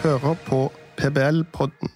hører 0.00 0.36
på 0.46 0.58
PBL-podden. 0.96 1.90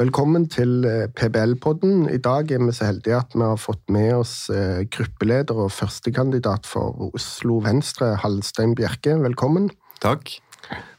Velkommen 0.00 0.48
til 0.50 0.82
eh, 0.88 1.04
PBL-podden. 1.14 2.08
I 2.10 2.18
dag 2.18 2.50
er 2.50 2.64
vi 2.64 2.74
så 2.74 2.88
heldige 2.88 3.20
at 3.20 3.36
vi 3.36 3.44
har 3.44 3.60
fått 3.62 3.92
med 3.94 4.10
oss 4.16 4.50
eh, 4.50 4.82
gruppeleder 4.90 5.60
og 5.62 5.70
førstekandidat 5.70 6.66
for 6.66 7.12
Oslo 7.14 7.60
Venstre, 7.62 8.16
Hallstein 8.24 8.74
Bjerke. 8.74 9.14
Velkommen. 9.22 9.70
Takk. 10.02 10.34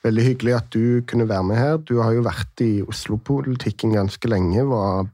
Veldig 0.08 0.28
hyggelig 0.30 0.56
at 0.62 0.72
du 0.72 1.04
kunne 1.12 1.28
være 1.28 1.44
med 1.44 1.60
her. 1.60 1.78
Du 1.84 2.00
har 2.00 2.16
jo 2.16 2.24
vært 2.24 2.64
i 2.64 2.72
Oslo-politikken 2.88 3.98
ganske 3.98 4.32
lenge. 4.32 4.64
Var 4.72 5.10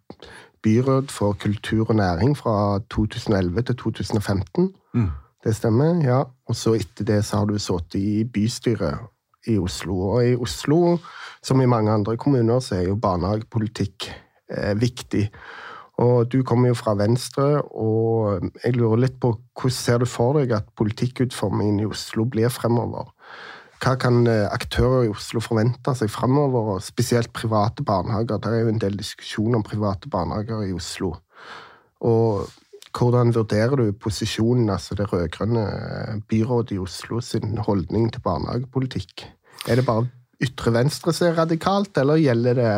byråd 0.62 1.10
for 1.10 1.34
kultur 1.42 1.88
og 1.90 1.96
næring 1.98 2.38
fra 2.38 2.84
2011 2.94 3.72
til 3.72 3.82
2015. 3.82 4.74
Mm. 4.94 5.14
Det 5.42 5.58
stemmer, 5.58 6.04
ja. 6.06 6.26
Og 6.46 6.56
så 6.56 6.78
etter 6.78 7.16
det 7.16 7.24
så 7.26 7.42
har 7.42 7.50
du 7.50 7.58
sittet 7.58 7.98
i 7.98 8.20
bystyret 8.30 9.10
i 9.50 9.58
Oslo. 9.62 9.98
Og 10.14 10.28
i 10.28 10.36
Oslo, 10.36 10.98
som 11.46 11.62
i 11.62 11.70
mange 11.70 11.92
andre 11.92 12.18
kommuner, 12.18 12.62
så 12.64 12.80
er 12.80 12.90
jo 12.90 13.00
barnehagepolitikk 13.02 14.10
eh, 14.10 14.76
viktig. 14.80 15.28
Og 16.00 16.30
du 16.32 16.42
kommer 16.48 16.72
jo 16.72 16.78
fra 16.80 16.94
Venstre, 16.96 17.60
og 17.76 18.46
jeg 18.64 18.78
lurer 18.78 19.04
litt 19.04 19.18
på 19.20 19.34
hvordan 19.60 19.76
ser 19.76 20.00
du 20.00 20.08
for 20.08 20.40
deg 20.40 20.54
at 20.56 20.70
politikkutformingen 20.80 21.82
i 21.84 21.90
Oslo 21.90 22.24
blir 22.24 22.52
fremover? 22.54 23.12
Hva 23.80 23.96
kan 24.00 24.24
eh, 24.28 24.46
aktører 24.52 25.08
i 25.08 25.12
Oslo 25.12 25.44
forvente 25.44 25.94
seg 25.96 26.12
fremover, 26.12 26.76
og 26.76 26.84
spesielt 26.84 27.34
private 27.36 27.84
barnehager? 27.88 28.40
Det 28.40 28.52
er 28.52 28.64
jo 28.64 28.74
en 28.74 28.82
del 28.82 28.98
diskusjon 29.00 29.60
om 29.60 29.66
private 29.66 30.12
barnehager 30.12 30.66
i 30.68 30.74
Oslo. 30.76 31.14
Og 32.08 32.48
hvordan 32.96 33.36
vurderer 33.36 33.76
du 33.76 33.92
posisjonen, 33.92 34.70
altså 34.70 34.96
det 34.96 35.12
rød-grønne 35.12 35.66
byrådet 36.28 36.76
i 36.76 36.80
Oslo 36.80 37.20
sin 37.24 37.58
holdning 37.58 38.08
til 38.14 38.24
barnehagepolitikk? 38.24 39.28
Er 39.68 39.80
det 39.80 39.88
bare 39.88 40.08
ytre 40.40 40.72
venstre 40.72 41.14
som 41.16 41.28
er 41.30 41.40
radikalt, 41.42 41.92
eller 42.00 42.22
gjelder 42.22 42.60
det 42.60 42.74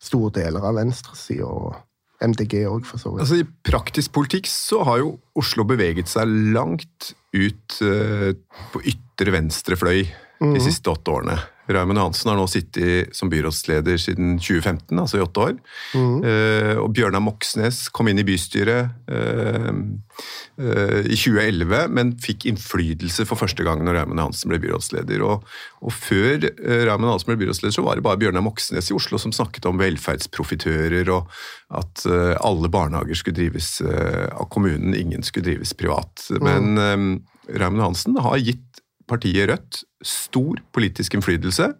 store 0.00 0.32
deler 0.38 0.64
av 0.64 0.78
venstresida 0.78 1.48
og 1.48 1.74
MDG 2.22 2.62
òg, 2.70 2.86
for 2.88 3.02
så 3.02 3.12
vidt? 3.12 3.24
Altså, 3.24 3.40
I 3.42 3.68
praktisk 3.68 4.14
politikk 4.16 4.48
så 4.50 4.80
har 4.88 5.02
jo 5.02 5.16
Oslo 5.38 5.66
beveget 5.68 6.10
seg 6.12 6.30
langt 6.54 7.12
ut 7.34 7.78
uh, 7.84 8.30
på 8.72 8.84
ytre 8.94 9.34
venstre 9.34 9.78
fløy 9.80 10.06
de 10.42 10.62
siste 10.62 10.90
åtte 10.90 11.14
årene. 11.14 11.38
Raymond 11.70 11.98
Hansen 11.98 12.30
har 12.32 12.38
nå 12.38 12.46
sittet 12.50 13.14
som 13.16 13.30
byrådsleder 13.30 13.98
siden 14.00 14.34
2015, 14.40 14.98
altså 14.98 15.18
i 15.18 15.22
åtte 15.22 15.44
år. 15.44 15.52
Eh, 15.94 16.78
og 16.82 16.90
Bjørnar 16.96 17.22
Moxnes 17.22 17.84
kom 17.94 18.10
inn 18.10 18.18
i 18.18 18.26
bystyret 18.26 18.90
eh, 19.06 19.68
eh, 19.70 20.98
i 21.06 21.18
2011, 21.18 21.84
men 21.94 22.14
fikk 22.22 22.48
innflytelse 22.50 23.26
for 23.30 23.38
første 23.38 23.66
gang 23.66 23.84
når 23.86 24.00
Raymond 24.00 24.24
Hansen 24.24 24.50
ble 24.50 24.58
byrådsleder. 24.64 25.22
Og, 25.26 25.46
og 25.86 25.94
før 25.94 26.48
eh, 26.50 26.82
Raymond 26.88 27.14
Hansen 27.14 27.30
ble 27.30 27.38
byrådsleder, 27.44 27.76
så 27.78 27.86
var 27.86 27.98
det 27.98 28.06
bare 28.08 28.20
Bjørnar 28.24 28.44
Moxnes 28.44 28.90
i 28.90 28.98
Oslo 28.98 29.22
som 29.22 29.34
snakket 29.34 29.70
om 29.70 29.78
velferdsprofitører, 29.80 31.14
og 31.14 31.30
at 31.78 32.06
eh, 32.10 32.34
alle 32.42 32.72
barnehager 32.74 33.22
skulle 33.22 33.38
drives 33.38 33.76
eh, 33.86 34.26
av 34.34 34.50
kommunen, 34.50 34.98
ingen 34.98 35.22
skulle 35.22 35.52
drives 35.52 35.76
privat. 35.78 36.26
Men 36.42 36.74
eh, 36.74 37.08
Raymond 37.54 37.86
Hansen 37.86 38.18
har 38.18 38.42
gitt 38.42 38.81
partiet 39.12 39.48
Rødt 39.50 39.82
stor 40.06 40.60
politisk 40.74 41.14
innflytelse. 41.18 41.70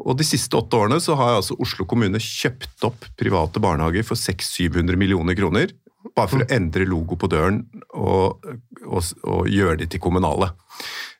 Og 0.00 0.16
De 0.16 0.24
siste 0.24 0.56
åtte 0.56 0.78
årene 0.78 1.00
så 1.04 1.16
har 1.18 1.36
altså 1.36 1.58
Oslo 1.60 1.84
kommune 1.88 2.20
kjøpt 2.22 2.86
opp 2.88 3.04
private 3.20 3.60
barnehager 3.60 4.06
for 4.08 4.16
600-700 4.16 4.96
millioner 4.96 5.36
kroner. 5.36 5.74
Bare 6.16 6.30
for 6.30 6.42
å 6.42 6.48
endre 6.50 6.86
logo 6.88 7.18
på 7.20 7.28
døren 7.30 7.60
og, 7.94 8.40
og, 8.88 9.12
og 9.22 9.50
gjøre 9.52 9.82
de 9.82 9.90
til 9.92 10.02
kommunale. 10.02 10.50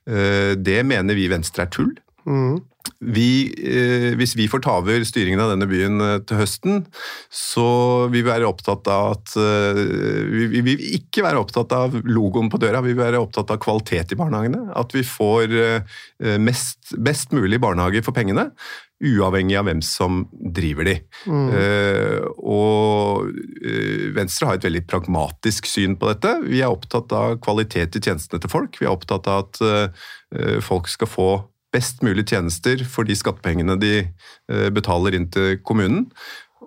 Eh, 0.08 0.54
Det 0.58 0.80
mener 0.88 1.14
vi 1.18 1.28
i 1.28 1.32
Venstre 1.32 1.66
er 1.66 1.72
tull. 1.74 1.92
Vi, 3.02 3.50
eh, 3.58 4.12
hvis 4.18 4.36
vi 4.38 4.46
får 4.50 4.62
ta 4.62 4.76
over 4.78 5.02
styringen 5.06 5.40
av 5.42 5.52
denne 5.52 5.66
byen 5.70 6.02
eh, 6.02 6.18
til 6.26 6.38
høsten, 6.38 6.84
så 7.34 7.66
vil 8.12 8.22
vi 8.22 8.28
være 8.28 8.46
opptatt 8.46 8.86
av 8.90 9.16
at 9.16 9.34
eh, 9.38 9.80
Vi 10.32 10.46
vi 10.52 10.62
vil 10.66 10.84
ikke 10.98 11.24
være 11.26 11.40
opptatt 11.42 11.72
av 11.74 11.96
logoen 12.06 12.50
på 12.52 12.60
døra, 12.62 12.82
vi 12.84 12.92
vil 12.92 13.02
være 13.02 13.20
opptatt 13.22 13.50
av 13.54 13.60
kvalitet 13.62 14.14
i 14.14 14.18
barnehagene. 14.18 14.68
At 14.78 14.94
vi 14.94 15.02
får 15.06 15.54
mest, 16.42 16.92
best 17.02 17.32
mulig 17.34 17.58
barnehage 17.62 18.02
for 18.04 18.14
pengene. 18.14 18.50
Uavhengig 19.02 19.56
av 19.58 19.66
hvem 19.66 19.80
som 19.82 20.22
driver 20.30 20.86
de. 20.86 20.96
Eh, 21.30 22.18
og 22.38 23.30
Venstre 24.16 24.50
har 24.50 24.60
et 24.60 24.66
veldig 24.68 24.84
pragmatisk 24.90 25.70
syn 25.70 25.96
på 25.98 26.10
dette. 26.12 26.36
Vi 26.46 26.62
er 26.62 26.70
opptatt 26.70 27.14
av 27.16 27.38
kvalitet 27.42 27.98
i 27.98 28.04
tjenestene 28.04 28.42
til 28.42 28.52
folk. 28.52 28.78
Vi 28.78 28.86
er 28.86 28.94
opptatt 28.94 29.30
av 29.30 29.46
at 29.46 30.62
folk 30.64 30.88
skal 30.88 31.10
få 31.10 31.30
best 31.72 32.02
mulig 32.04 32.26
tjenester 32.30 32.84
for 32.88 33.08
de 33.08 33.16
skattepengene 33.16 33.78
de 33.80 33.94
eh, 34.02 34.68
betaler 34.74 35.16
inn 35.16 35.28
til 35.32 35.58
kommunen. 35.64 36.06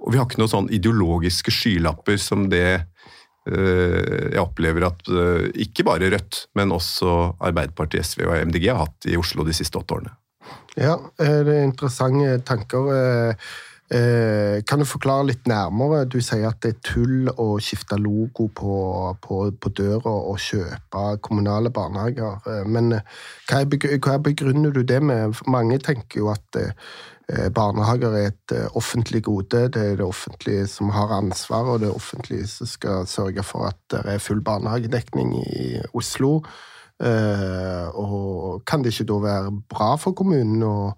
Og 0.02 0.14
vi 0.14 0.20
har 0.20 0.28
ikke 0.28 0.42
noen 0.42 0.52
sånn 0.52 0.74
ideologiske 0.74 1.54
skylapper 1.54 2.20
som 2.22 2.48
det 2.52 2.68
eh, 2.74 4.34
jeg 4.34 4.42
opplever 4.42 4.88
at 4.90 5.10
eh, 5.10 5.48
ikke 5.68 5.88
bare 5.88 6.12
Rødt, 6.14 6.46
men 6.58 6.74
også 6.76 7.38
Arbeiderpartiet, 7.40 8.06
SV 8.06 8.26
og 8.28 8.50
MDG 8.50 8.70
har 8.72 8.84
hatt 8.86 9.10
i 9.10 9.18
Oslo 9.20 9.46
de 9.48 9.56
siste 9.56 9.80
åtte 9.82 10.00
årene. 10.00 10.16
Ja, 10.76 10.98
det 11.18 11.30
er 11.32 11.64
interessante 11.64 12.36
tanker. 12.46 12.92
Eh, 13.94 14.64
Kan 14.66 14.80
du 14.82 14.86
forklare 14.86 15.28
litt 15.30 15.46
nærmere? 15.46 16.08
Du 16.10 16.18
sier 16.24 16.48
at 16.50 16.58
det 16.66 16.72
er 16.74 16.80
tull 16.88 17.30
å 17.30 17.60
skifte 17.62 18.00
logo 18.02 18.48
på, 18.50 18.78
på, 19.22 19.42
på 19.62 19.72
døra 19.78 20.14
og 20.32 20.40
kjøpe 20.42 21.04
kommunale 21.22 21.70
barnehager. 21.70 22.40
Eh, 22.50 22.64
Men 22.66 22.96
eh, 22.98 23.04
hva, 23.50 23.62
er 23.62 24.00
hva 24.02 24.18
begrunner 24.26 24.74
du 24.74 24.82
det 24.82 25.02
med? 25.06 25.38
Mange 25.46 25.78
tenker 25.86 26.24
jo 26.24 26.32
at 26.34 26.58
eh, 26.58 26.72
barnehager 27.54 28.18
er 28.18 28.32
et 28.32 28.56
offentlig 28.74 29.22
gode. 29.30 29.68
Det 29.70 29.82
er 29.82 30.00
det 30.02 30.06
offentlige 30.06 30.66
som 30.70 30.90
har 30.94 31.14
ansvar, 31.14 31.76
og 31.76 31.84
det 31.86 31.94
offentlige 31.94 32.48
som 32.50 32.70
skal 32.70 33.06
sørge 33.10 33.46
for 33.46 33.70
at 33.70 33.78
det 33.94 34.02
er 34.16 34.22
full 34.22 34.42
barnehagedekning 34.46 35.34
i 35.42 35.68
Oslo. 35.94 36.40
Og 37.02 38.62
kan 38.70 38.86
det 38.86 38.94
ikke 38.94 39.08
da 39.10 39.18
være 39.26 39.56
bra 39.74 39.90
for 40.00 40.14
kommunen 40.16 40.62
å, 40.64 40.94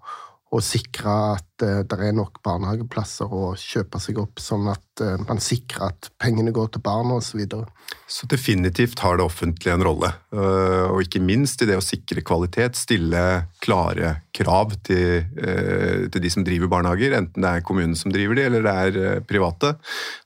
å 0.52 0.60
sikre 0.62 1.16
at 1.38 1.47
det 1.60 1.98
er 1.98 2.14
nok 2.16 2.40
barnehageplasser 2.44 3.32
å 3.34 3.52
kjøpe 3.58 4.00
seg 4.02 4.20
opp, 4.22 4.40
sånn 4.42 4.68
at 4.72 5.02
eh, 5.04 5.16
man 5.28 5.42
sikrer 5.42 5.90
at 5.90 6.10
pengene 6.20 6.54
går 6.54 6.72
til 6.74 6.84
barna 6.84 7.18
osv.? 7.18 7.44
Så 7.44 7.64
så 8.08 8.24
definitivt 8.28 9.02
har 9.04 9.18
det 9.18 9.24
offentlige 9.26 9.74
en 9.76 9.84
rolle, 9.84 10.08
øh, 10.32 10.94
og 10.94 11.02
ikke 11.04 11.20
minst 11.20 11.60
i 11.60 11.68
det 11.68 11.76
å 11.76 11.84
sikre 11.84 12.24
kvalitet, 12.24 12.78
stille 12.78 13.24
klare 13.64 14.14
krav 14.38 14.72
til, 14.86 15.26
til 15.34 16.22
de 16.22 16.30
som 16.30 16.44
driver 16.46 16.70
barnehager, 16.70 17.16
enten 17.18 17.42
det 17.42 17.50
er 17.50 17.64
kommunen 17.66 17.96
som 17.98 18.12
driver 18.14 18.38
de, 18.38 18.44
eller 18.46 18.62
det 18.64 18.74
er 18.86 19.24
private. 19.26 19.72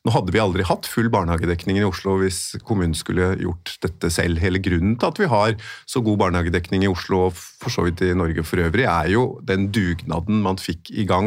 Nå 0.05 0.13
hadde 0.15 0.35
vi 0.35 0.43
aldri 0.43 0.67
hatt 0.69 0.89
full 0.91 1.09
barnehagedekning 1.13 1.81
i 1.81 1.87
Oslo 1.87 2.19
hvis 2.21 2.59
kommunen 2.67 2.95
skulle 2.99 3.33
gjort 3.41 3.77
dette 3.85 4.11
selv. 4.13 4.41
Hele 4.43 4.61
grunnen 4.63 4.99
til 5.01 5.09
at 5.09 5.21
vi 5.23 5.31
har 5.33 5.57
så 5.89 6.03
god 6.05 6.21
barnehagedekning 6.27 6.85
i 6.85 6.91
Oslo, 6.91 7.29
og 7.29 7.37
for 7.39 7.73
så 7.73 7.87
vidt 7.87 8.03
i 8.05 8.13
Norge 8.19 8.45
for 8.47 8.63
øvrig, 8.63 8.87
er 8.91 9.13
jo 9.15 9.25
den 9.47 9.71
dugnaden 9.75 10.43
man 10.45 10.61
fikk 10.61 10.93
i 10.93 11.07
gang 11.09 11.22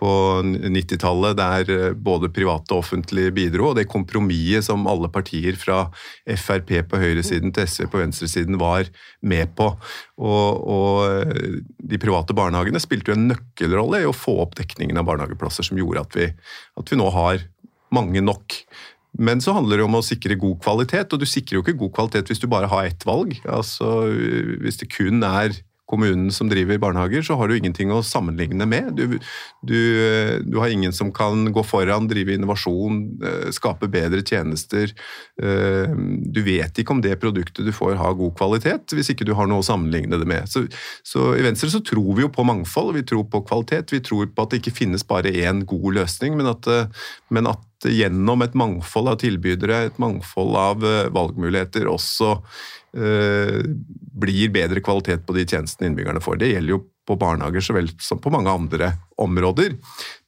på 0.00 0.10
90-tallet, 0.42 1.36
der 1.38 1.70
eh, 1.72 1.96
både 1.96 2.30
private 2.34 2.74
og 2.74 2.82
offentlige 2.82 3.32
bidro, 3.34 3.70
og 3.70 3.78
det 3.78 3.86
kompromisset 3.90 4.66
som 4.66 4.88
alle 4.90 5.10
partier 5.12 5.56
fra 5.58 5.84
Frp 6.26 6.72
på 6.90 7.00
høyresiden 7.00 7.54
til 7.54 7.68
SV 7.70 7.86
på 7.92 8.02
venstresiden 8.02 8.58
var 8.60 8.90
med 9.22 9.54
på. 9.58 9.70
Og, 10.18 10.64
og 10.76 10.98
eh, 11.08 11.60
de 11.78 12.00
private 12.02 12.36
barnehagene 12.36 12.82
spilte 12.82 13.12
jo 13.12 13.18
en 13.18 13.28
nøkkelrolle 13.32 14.02
i 14.02 14.08
å 14.10 14.16
få 14.16 14.40
opp 14.44 14.58
dekningen 14.60 14.98
av 15.00 15.06
barnehageplasser, 15.10 15.66
som 15.66 15.78
gjorde 15.80 16.04
at 16.08 16.18
vi, 16.18 16.28
at 16.80 16.90
vi 16.90 17.00
nå 17.00 17.08
har 17.14 17.46
mange 17.94 18.24
nok. 18.24 18.58
Men 19.14 19.38
så 19.40 19.54
handler 19.54 19.78
det 19.78 19.86
om 19.86 19.94
å 19.94 20.02
sikre 20.02 20.34
god 20.40 20.58
kvalitet, 20.64 21.14
og 21.14 21.22
du 21.22 21.28
sikrer 21.28 21.60
jo 21.60 21.62
ikke 21.62 21.78
god 21.84 21.94
kvalitet 21.94 22.32
hvis 22.32 22.42
du 22.42 22.48
bare 22.50 22.70
har 22.72 22.88
ett 22.88 23.06
valg. 23.06 23.36
Altså, 23.46 24.10
Hvis 24.64 24.80
det 24.82 24.90
kun 24.90 25.22
er 25.22 25.54
kommunen 25.90 26.32
som 26.32 26.48
driver 26.48 26.78
barnehager, 26.80 27.22
så 27.22 27.36
har 27.36 27.48
du 27.48 27.56
ingenting 27.58 27.92
å 27.92 28.00
sammenligne 28.04 28.66
med. 28.68 28.94
Du, 28.96 29.18
du, 29.66 29.78
du 30.46 30.56
har 30.60 30.72
ingen 30.72 30.94
som 30.96 31.12
kan 31.12 31.44
gå 31.52 31.64
foran, 31.66 32.08
drive 32.08 32.34
innovasjon, 32.38 33.02
eh, 33.20 33.50
skape 33.54 33.90
bedre 33.92 34.24
tjenester. 34.24 34.94
Eh, 35.42 35.92
Du 36.34 36.40
vet 36.42 36.80
ikke 36.80 36.94
om 36.96 37.02
det 37.04 37.18
produktet 37.20 37.66
du 37.66 37.72
får 37.72 37.98
har 38.00 38.16
god 38.18 38.34
kvalitet, 38.38 38.94
hvis 38.96 39.12
ikke 39.12 39.26
du 39.28 39.34
har 39.36 39.46
noe 39.50 39.62
å 39.62 39.66
sammenligne 39.66 40.18
det 40.18 40.28
med. 40.28 40.48
Så, 40.50 40.64
så 41.06 41.34
I 41.38 41.44
Venstre 41.44 41.70
så 41.72 41.82
tror 41.84 42.14
vi 42.16 42.24
jo 42.24 42.32
på 42.32 42.46
mangfold, 42.48 42.94
vi 42.96 43.04
tror 43.06 43.28
på 43.30 43.44
kvalitet. 43.46 43.92
Vi 43.92 44.02
tror 44.04 44.26
på 44.32 44.46
at 44.46 44.54
det 44.54 44.62
ikke 44.62 44.78
finnes 44.80 45.04
bare 45.06 45.32
én 45.44 45.62
god 45.68 46.00
løsning, 46.00 46.38
men 46.40 46.48
at, 46.50 46.66
eh, 46.70 47.06
men 47.34 47.50
at 47.52 47.62
gjennom 47.84 48.42
et 48.44 48.54
mangfold 48.56 49.12
av 49.12 49.20
tilbydere, 49.22 49.84
et 49.88 50.00
mangfold 50.02 50.56
av 50.58 50.86
eh, 50.86 51.10
valgmuligheter, 51.14 51.88
også 51.90 52.36
eh, 52.96 53.60
blir 54.24 54.52
bedre 54.54 54.82
kvalitet 54.84 55.26
på 55.26 55.36
de 55.36 55.46
tjenestene 55.48 55.90
innbyggerne 55.90 56.22
får. 56.24 56.40
Det 56.42 56.54
gjelder 56.54 56.76
jo 56.76 56.84
på 57.04 57.18
barnehager 57.20 57.60
så 57.60 57.74
vel 57.76 57.90
som 58.00 58.20
på 58.22 58.32
mange 58.32 58.48
andre 58.48 58.94
områder. 59.20 59.74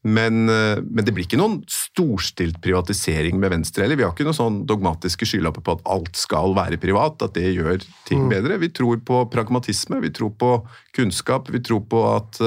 Men, 0.06 0.44
eh, 0.52 0.82
men 0.82 1.06
det 1.06 1.14
blir 1.16 1.24
ikke 1.28 1.40
noen 1.40 1.62
storstilt 1.72 2.60
privatisering 2.64 3.40
med 3.40 3.54
Venstre 3.54 3.86
heller. 3.86 3.98
Vi 3.98 4.06
har 4.06 4.12
ikke 4.12 4.28
noen 4.28 4.38
sånn 4.38 4.60
dogmatiske 4.68 5.28
skylapper 5.28 5.64
på 5.64 5.78
at 5.78 5.88
alt 5.96 6.20
skal 6.20 6.56
være 6.58 6.80
privat, 6.82 7.22
at 7.24 7.36
det 7.38 7.54
gjør 7.56 7.80
ting 8.08 8.28
bedre. 8.32 8.60
Vi 8.62 8.70
tror 8.76 9.00
på 9.06 9.24
pragmatisme, 9.32 10.02
vi 10.04 10.12
tror 10.14 10.36
på 10.36 10.52
kunnskap, 10.96 11.50
vi 11.54 11.64
tror 11.64 11.86
på 11.88 12.06
at 12.12 12.42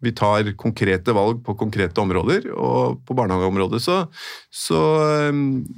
vi 0.00 0.12
tar 0.16 0.48
konkrete 0.60 1.12
valg 1.16 1.42
på 1.44 1.54
konkrete 1.60 2.00
områder, 2.00 2.48
og 2.54 3.02
på 3.06 3.16
barnehageområdet 3.16 3.82
så, 3.84 3.98
så, 4.48 4.80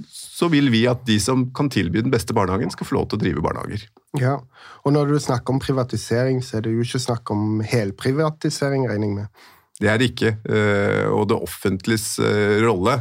så, 0.07 0.51
vil 0.53 0.71
vi 0.75 0.85
at 0.91 1.03
de 1.09 1.19
som 1.23 1.49
kan 1.55 1.71
tilby 1.73 2.05
den 2.05 2.15
beste 2.15 2.35
barnehagen, 2.37 2.71
skal 2.71 2.89
få 2.89 3.01
lov 3.01 3.09
til 3.11 3.19
å 3.19 3.23
drive 3.25 3.45
barnehager. 3.45 3.89
Ja, 4.21 4.37
og 4.83 4.95
når 4.95 5.11
du 5.11 5.19
snakker 5.23 5.55
om 5.55 5.63
privatisering, 5.63 6.43
så 6.45 6.59
er 6.59 6.67
det 6.67 6.77
jo 6.77 6.87
ikke 6.87 7.03
snakk 7.03 7.35
om 7.35 7.65
helprivatisering, 7.67 8.87
regner 8.91 9.09
jeg 9.09 9.19
med? 9.19 9.51
Det 9.83 9.91
er 9.91 9.99
det 9.99 10.13
ikke, 10.13 10.37
eh, 10.47 11.07
og 11.11 11.27
det 11.33 11.43
offentliges 11.43 12.15
eh, 12.23 12.61
rolle 12.63 13.01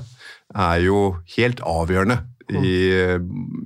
er 0.52 0.82
jo 0.84 1.02
helt 1.38 1.62
avgjørende 1.62 2.18
i, 2.52 2.78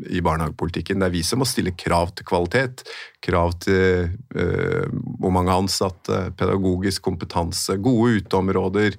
i, 0.10 0.22
barnehagepolitikken. 0.22 1.02
Det 1.02 1.10
er 1.10 1.14
vi 1.16 1.24
som 1.26 1.42
må 1.42 1.48
stille 1.50 1.74
krav 1.78 2.14
til 2.16 2.28
kvalitet. 2.28 2.86
Krav 3.26 3.56
til 3.66 4.10
uh, 4.38 4.86
hvor 5.20 5.34
mange 5.34 5.54
ansatte, 5.56 6.28
pedagogisk 6.38 7.06
kompetanse, 7.06 7.78
gode 7.82 8.22
uteområder. 8.22 8.98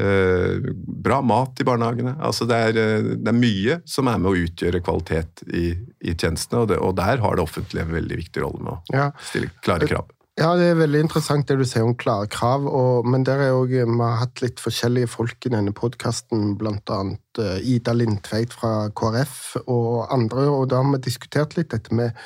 Uh, 0.00 0.72
bra 1.06 1.20
mat 1.22 1.60
i 1.62 1.66
barnehagene. 1.66 2.16
Altså 2.22 2.46
det, 2.50 2.60
er, 2.70 2.78
det, 3.14 3.30
er, 3.30 3.38
mye 3.38 3.80
som 3.88 4.10
er 4.10 4.20
med 4.22 4.32
å 4.32 4.44
utgjøre 4.46 4.82
kvalitet 4.84 5.46
i, 5.50 5.70
i 6.04 6.14
tjenestene, 6.14 6.64
og, 6.64 6.72
det, 6.72 6.80
og, 6.82 6.94
der 7.00 7.22
har 7.24 7.38
det 7.38 7.46
offentlige 7.46 7.86
en 7.86 7.96
veldig 7.98 8.20
viktig 8.24 8.46
rolle 8.46 8.62
med 8.62 8.76
å 8.76 9.00
ja. 9.00 9.08
stille 9.30 9.50
klare 9.64 9.90
krav. 9.90 10.13
Ja, 10.34 10.48
det 10.58 10.64
er 10.66 10.78
veldig 10.80 11.04
interessant 11.04 11.46
det 11.46 11.60
du 11.60 11.62
sier 11.62 11.84
om 11.86 11.92
klare 11.94 12.26
krav. 12.26 12.64
Og, 12.66 13.06
men 13.06 13.22
der 13.26 13.38
er 13.38 13.52
også, 13.54 13.84
vi 13.86 13.98
har 14.00 14.16
hatt 14.18 14.42
litt 14.42 14.62
forskjellige 14.62 15.12
folk 15.12 15.46
i 15.46 15.52
denne 15.54 15.70
podkasten, 15.76 16.56
bl.a. 16.58 16.98
Eh, 17.38 17.68
Ida 17.76 17.94
Lindtveit 17.94 18.56
fra 18.56 18.88
KrF 18.98 19.36
og 19.62 20.10
andre. 20.10 20.48
Og 20.50 20.66
da 20.72 20.80
har 20.82 20.90
vi 20.90 21.04
diskutert 21.06 21.54
litt 21.54 21.70
dette 21.70 21.94
med 21.94 22.18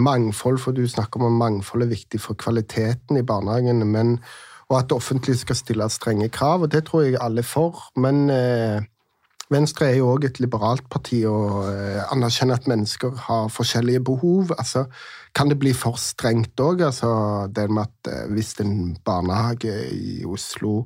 mangfold, 0.00 0.56
for 0.62 0.72
du 0.72 0.86
snakker 0.88 1.20
om 1.20 1.34
at 1.34 1.40
mangfold 1.42 1.84
er 1.84 1.92
viktig 1.92 2.22
for 2.24 2.40
kvaliteten 2.40 3.20
i 3.20 3.26
barnehagene. 3.28 3.84
Men, 3.84 4.16
og 4.70 4.78
at 4.78 4.88
det 4.88 4.96
offentlige 4.96 5.42
skal 5.44 5.60
stille 5.60 5.90
strenge 5.92 6.30
krav, 6.32 6.64
og 6.64 6.72
det 6.72 6.86
tror 6.88 7.04
jeg 7.04 7.20
alle 7.20 7.44
er 7.44 7.50
for. 7.50 7.90
Men 8.00 8.24
eh, 8.32 8.80
Venstre 9.52 9.90
er 9.90 9.98
jo 9.98 10.14
òg 10.14 10.24
et 10.30 10.40
liberalt 10.40 10.86
parti 10.88 11.20
og 11.28 11.66
eh, 11.68 12.00
anerkjenner 12.08 12.56
at 12.56 12.70
mennesker 12.72 13.12
har 13.26 13.52
forskjellige 13.52 14.00
behov. 14.08 14.54
Altså, 14.56 14.86
kan 15.34 15.50
det 15.50 15.58
bli 15.60 15.74
for 15.76 15.98
strengt 16.00 16.60
òg? 16.62 16.84
Altså, 16.86 17.10
det 17.54 17.68
med 17.70 17.88
at 17.88 18.10
eh, 18.12 18.24
hvis 18.34 18.54
en 18.62 18.94
barnehage 19.04 19.74
i 19.90 20.22
Oslo 20.28 20.84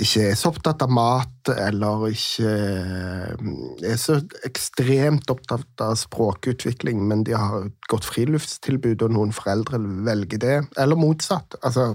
ikke 0.00 0.28
er 0.30 0.36
så 0.38 0.52
opptatt 0.52 0.84
av 0.84 0.92
mat, 0.94 1.50
eller 1.50 2.06
ikke 2.12 2.50
eh, 2.50 3.88
er 3.90 3.98
så 4.00 4.20
ekstremt 4.46 5.32
opptatt 5.32 5.84
av 5.84 5.96
språkutvikling, 5.98 7.02
men 7.08 7.24
de 7.26 7.34
har 7.36 7.66
et 7.66 7.90
godt 7.90 8.06
friluftstilbud, 8.08 9.02
og 9.02 9.16
noen 9.16 9.34
foreldre 9.34 9.80
velger 10.06 10.42
det, 10.44 10.56
eller 10.78 11.00
motsatt. 11.00 11.58
Altså, 11.64 11.94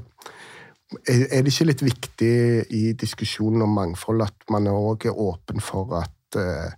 er 1.10 1.42
det 1.42 1.50
ikke 1.52 1.70
litt 1.72 1.82
viktig 1.86 2.36
i 2.78 2.84
diskusjonen 3.00 3.64
om 3.66 3.74
mangfold 3.74 4.22
at 4.26 4.46
man 4.54 4.70
òg 4.70 5.08
er 5.10 5.18
åpen 5.18 5.64
for 5.64 5.96
at 5.98 6.38
uh, 6.38 6.70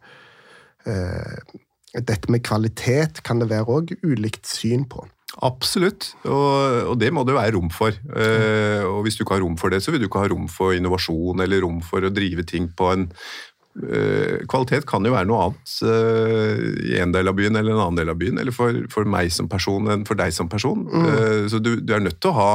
uh, 0.88 1.58
dette 1.94 2.32
med 2.32 2.44
kvalitet 2.46 3.22
kan 3.26 3.40
det 3.42 3.50
være 3.52 3.80
òg 3.80 3.94
ulikt 4.04 4.50
syn 4.50 4.86
på? 4.90 5.06
Absolutt, 5.46 6.14
og, 6.26 6.94
og, 6.94 6.96
det 6.98 7.12
må 7.14 7.22
det 7.28 7.36
være 7.36 7.54
rom 7.58 7.70
for. 7.74 7.94
Eh, 7.94 8.82
og 8.88 9.04
hvis 9.06 9.20
du 9.20 9.22
ikke 9.24 9.38
har 9.38 9.44
rom 9.44 9.58
for 9.60 9.74
det, 9.74 9.84
så 9.84 9.94
vil 9.94 10.02
du 10.02 10.08
ikke 10.08 10.24
ha 10.24 10.32
rom 10.32 10.48
for 10.50 10.74
innovasjon 10.74 11.44
eller 11.44 11.62
rom 11.66 11.78
for 11.86 12.06
å 12.08 12.14
drive 12.14 12.46
ting 12.48 12.72
på 12.74 12.90
en 12.94 13.06
eh, 13.84 14.40
Kvalitet 14.50 14.88
kan 14.90 15.06
jo 15.06 15.14
være 15.14 15.30
noe 15.30 15.50
annet 15.50 15.76
eh, 15.92 16.64
i 16.96 16.98
en 17.04 17.14
del 17.14 17.30
av 17.30 17.38
byen 17.38 17.60
eller 17.60 17.76
en 17.76 17.84
annen 17.84 18.02
del 18.02 18.14
av 18.16 18.18
byen, 18.18 18.42
eller 18.42 18.56
for, 18.56 18.82
for 18.94 19.06
meg 19.06 19.30
som 19.36 19.52
person 19.52 19.92
enn 19.94 20.08
for 20.10 20.18
deg 20.18 20.34
som 20.34 20.50
person. 20.50 20.88
Mm. 20.90 21.46
så 21.54 21.62
du, 21.62 21.76
du, 21.84 21.94
er 21.94 22.02
nødt 22.08 22.18
til 22.24 22.34
å 22.34 22.38
ha, 22.40 22.52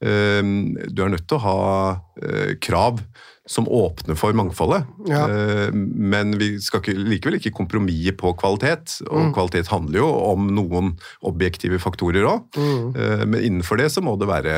du 0.00 1.04
er 1.04 1.12
nødt 1.12 1.28
til 1.28 1.42
å 1.42 1.44
ha 1.44 2.56
krav 2.64 3.04
som 3.46 3.68
åpner 3.68 4.16
for 4.16 4.32
mangfoldet. 4.32 4.86
Ja. 5.08 5.24
Eh, 5.28 5.72
men 5.74 6.32
vi 6.40 6.54
skal 6.64 6.80
ikke, 6.80 6.94
likevel 6.96 7.38
ikke 7.38 7.52
kompromisse 7.52 8.14
på 8.16 8.32
kvalitet. 8.40 9.00
Og 9.10 9.28
mm. 9.28 9.34
kvalitet 9.36 9.72
handler 9.72 10.00
jo 10.00 10.08
om 10.30 10.48
noen 10.56 10.94
objektive 11.28 11.80
faktorer 11.82 12.24
òg. 12.28 12.46
Mm. 12.56 12.86
Eh, 12.96 13.24
men 13.26 13.42
innenfor 13.42 13.80
det 13.80 13.90
så 13.92 14.04
må 14.04 14.16
det 14.20 14.30
være 14.30 14.54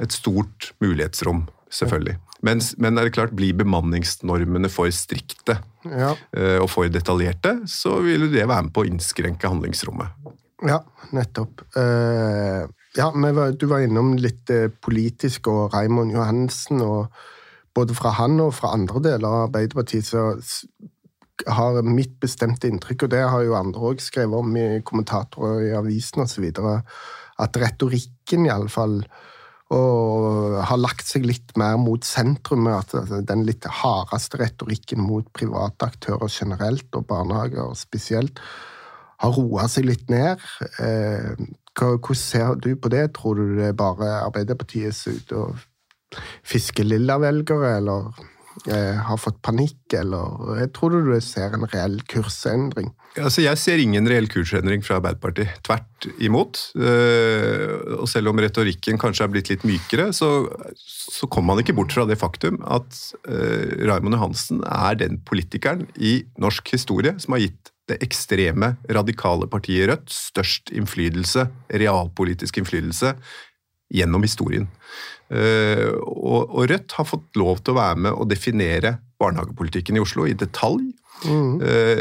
et 0.00 0.14
stort 0.14 0.70
mulighetsrom, 0.82 1.48
selvfølgelig. 1.74 2.20
Men, 2.46 2.62
men 2.82 2.98
er 2.98 3.06
det 3.06 3.14
klart, 3.14 3.34
blir 3.38 3.58
bemanningsnormene 3.58 4.70
for 4.70 4.90
strikte 4.94 5.58
ja. 5.86 6.14
Eh, 6.30 6.58
og 6.62 6.68
for 6.70 6.86
detaljerte, 6.90 7.56
så 7.70 7.98
vil 8.06 8.28
det 8.30 8.46
være 8.46 8.68
med 8.68 8.74
på 8.74 8.84
å 8.84 8.88
innskrenke 8.88 9.50
handlingsrommet. 9.50 10.30
Ja, 10.62 10.78
nettopp. 11.10 11.64
ja, 11.74 13.06
du 13.50 13.64
var 13.66 13.82
innom 13.82 14.12
litt 14.14 14.46
politisk 14.78 15.48
og 15.50 15.74
Raymond 15.74 16.14
Johansen. 16.14 16.84
og 16.86 17.10
både 17.74 17.96
fra 17.96 18.12
han 18.18 18.40
og 18.44 18.54
fra 18.54 18.74
andre 18.76 19.02
deler 19.04 19.28
av 19.28 19.46
Arbeiderpartiet, 19.48 20.06
så 20.06 20.36
har 21.48 21.80
mitt 21.86 22.18
bestemte 22.22 22.68
inntrykk, 22.68 23.06
og 23.06 23.12
det 23.14 23.22
har 23.24 23.44
jo 23.46 23.58
andre 23.58 23.92
òg 23.92 24.02
skrevet 24.04 24.38
om 24.38 24.56
i 24.56 24.82
kommentatorer 24.86 25.68
i 25.70 25.76
avisen 25.76 26.24
osv., 26.24 26.50
at 27.42 27.58
retorikken 27.58 28.46
iallfall 28.46 29.00
og 29.72 30.58
har 30.68 30.80
lagt 30.80 31.08
seg 31.08 31.24
litt 31.24 31.54
mer 31.56 31.78
mot 31.80 32.04
sentrum. 32.04 32.66
at 32.68 32.92
Den 33.24 33.46
litt 33.48 33.64
hardeste 33.64 34.40
retorikken 34.42 35.00
mot 35.00 35.26
private 35.32 35.88
aktører 35.88 36.28
generelt, 36.28 36.88
og 36.92 37.06
barnehager 37.08 37.72
spesielt, 37.78 38.40
har 39.22 39.32
roa 39.32 39.68
seg 39.70 39.86
litt 39.88 40.10
ned. 40.10 40.42
Eh, 40.82 41.32
hvordan 41.78 42.18
ser 42.18 42.54
du 42.60 42.74
på 42.76 42.90
det? 42.92 43.14
Tror 43.16 43.38
du 43.38 43.56
det 43.56 43.70
er 43.70 43.78
bare 43.78 44.18
Arbeiderpartiet 44.26 44.94
som 44.94 45.14
er 45.14 45.22
ute 45.22 45.38
og 45.40 45.68
fiske 46.46 46.84
lilla-velgere, 46.86 47.76
eller 47.78 48.10
eh, 48.70 48.98
har 49.06 49.20
fått 49.20 49.40
panikk, 49.44 49.80
eller 49.98 50.58
jeg 50.62 50.72
tror 50.76 50.94
du 50.94 51.12
du 51.12 51.20
ser 51.24 51.56
en 51.56 51.68
reell 51.72 52.00
kursendring? 52.10 52.92
Altså, 53.20 53.42
jeg 53.44 53.60
ser 53.60 53.80
ingen 53.82 54.06
reell 54.08 54.28
kursendring 54.32 54.80
fra 54.84 54.96
Arbeiderpartiet. 54.96 55.58
Tvert 55.66 56.06
imot. 56.24 56.60
Eh, 56.80 57.74
og 57.98 58.06
selv 58.08 58.32
om 58.32 58.40
retorikken 58.40 59.00
kanskje 59.00 59.26
er 59.26 59.34
blitt 59.34 59.50
litt 59.52 59.66
mykere, 59.68 60.08
så, 60.16 60.30
så 60.80 61.28
kommer 61.28 61.52
man 61.52 61.64
ikke 61.64 61.76
bort 61.76 61.92
fra 61.92 62.06
det 62.08 62.16
faktum 62.20 62.62
at 62.64 62.96
eh, 63.28 63.84
Raymond 63.84 64.16
Johansen 64.16 64.64
er 64.64 64.96
den 65.02 65.20
politikeren 65.28 65.84
i 66.00 66.22
norsk 66.40 66.72
historie 66.72 67.18
som 67.20 67.36
har 67.36 67.44
gitt 67.44 67.72
det 67.90 67.98
ekstreme, 68.04 68.76
radikale 68.94 69.48
partiet 69.50 69.90
Rødt 69.90 70.12
størst 70.14 70.72
innflytelse, 70.72 71.48
realpolitisk 71.82 72.60
innflytelse, 72.62 73.16
gjennom 73.92 74.24
historien. 74.24 74.70
Eh, 75.32 75.88
og 75.92 76.66
Rødt 76.68 76.96
har 76.98 77.08
fått 77.08 77.40
lov 77.40 77.62
til 77.62 77.74
å 77.74 77.80
være 77.80 78.02
med 78.08 78.18
å 78.18 78.28
definere 78.28 78.98
barnehagepolitikken 79.22 79.96
i 79.96 80.04
Oslo 80.04 80.28
i 80.28 80.36
detalj. 80.38 80.92
Mm. 81.22 81.60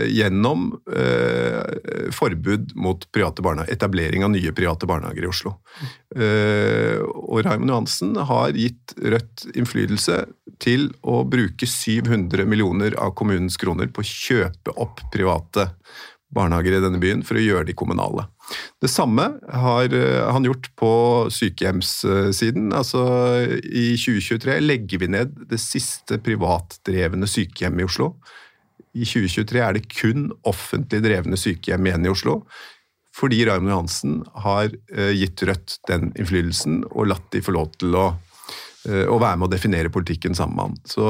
gjennom 0.09 0.63
uh, 0.89 2.07
forbud 2.09 2.71
mot 2.73 3.03
private 3.13 3.43
barnehager, 3.45 3.75
etablering 3.75 4.23
av 4.25 4.31
nye 4.33 4.49
private 4.57 4.87
barnehager 4.89 5.27
i 5.27 5.29
Oslo. 5.29 5.51
Uh, 6.15 6.97
og 7.05 7.43
Raymond 7.45 7.69
Johansen 7.69 8.17
har 8.17 8.57
gitt 8.57 8.95
Rødt 8.97 9.45
innflytelse 9.53 10.23
til 10.63 10.89
å 11.05 11.19
bruke 11.29 11.69
700 11.69 12.49
millioner 12.49 12.97
av 12.97 13.13
kommunens 13.19 13.61
kroner 13.61 13.93
på 13.93 14.01
å 14.01 14.09
kjøpe 14.09 14.73
opp 14.81 15.05
private 15.13 15.69
barnehager 16.35 16.77
i 16.77 16.83
denne 16.83 16.99
byen 17.01 17.23
for 17.27 17.37
å 17.37 17.43
gjøre 17.43 17.67
de 17.69 17.75
kommunale. 17.77 18.25
Det 18.81 18.89
samme 18.91 19.27
har 19.63 19.93
eh, 19.95 20.23
han 20.31 20.47
gjort 20.47 20.69
på 20.79 20.91
sykehjemssiden. 21.33 22.71
Altså, 22.75 23.03
I 23.61 23.93
2023 23.99 24.59
legger 24.63 25.03
vi 25.03 25.11
ned 25.15 25.35
det 25.51 25.61
siste 25.61 26.19
privatdrevne 26.23 27.29
sykehjemmet 27.29 27.85
i 27.85 27.89
Oslo. 27.89 28.11
I 28.91 29.07
2023 29.07 29.63
er 29.63 29.77
det 29.77 29.87
kun 29.91 30.29
offentlig 30.47 31.01
drevne 31.05 31.39
sykehjem 31.39 31.87
igjen 31.87 32.07
i 32.07 32.13
Oslo. 32.13 32.41
Fordi 33.15 33.41
Raymond 33.47 33.73
Johansen 33.73 34.19
har 34.45 34.71
eh, 34.95 35.13
gitt 35.19 35.43
Rødt 35.47 35.79
den 35.91 36.13
innflytelsen 36.15 36.85
og 36.91 37.09
latt 37.11 37.27
de 37.35 37.43
få 37.43 37.55
lov 37.55 37.73
til 37.75 37.95
å, 37.99 38.05
eh, 38.87 39.03
å 39.03 39.19
være 39.19 39.39
med 39.39 39.49
å 39.49 39.51
definere 39.51 39.91
politikken 39.91 40.37
sammen 40.37 40.55
med 40.55 40.69
han. 40.69 40.79
Så 40.87 41.09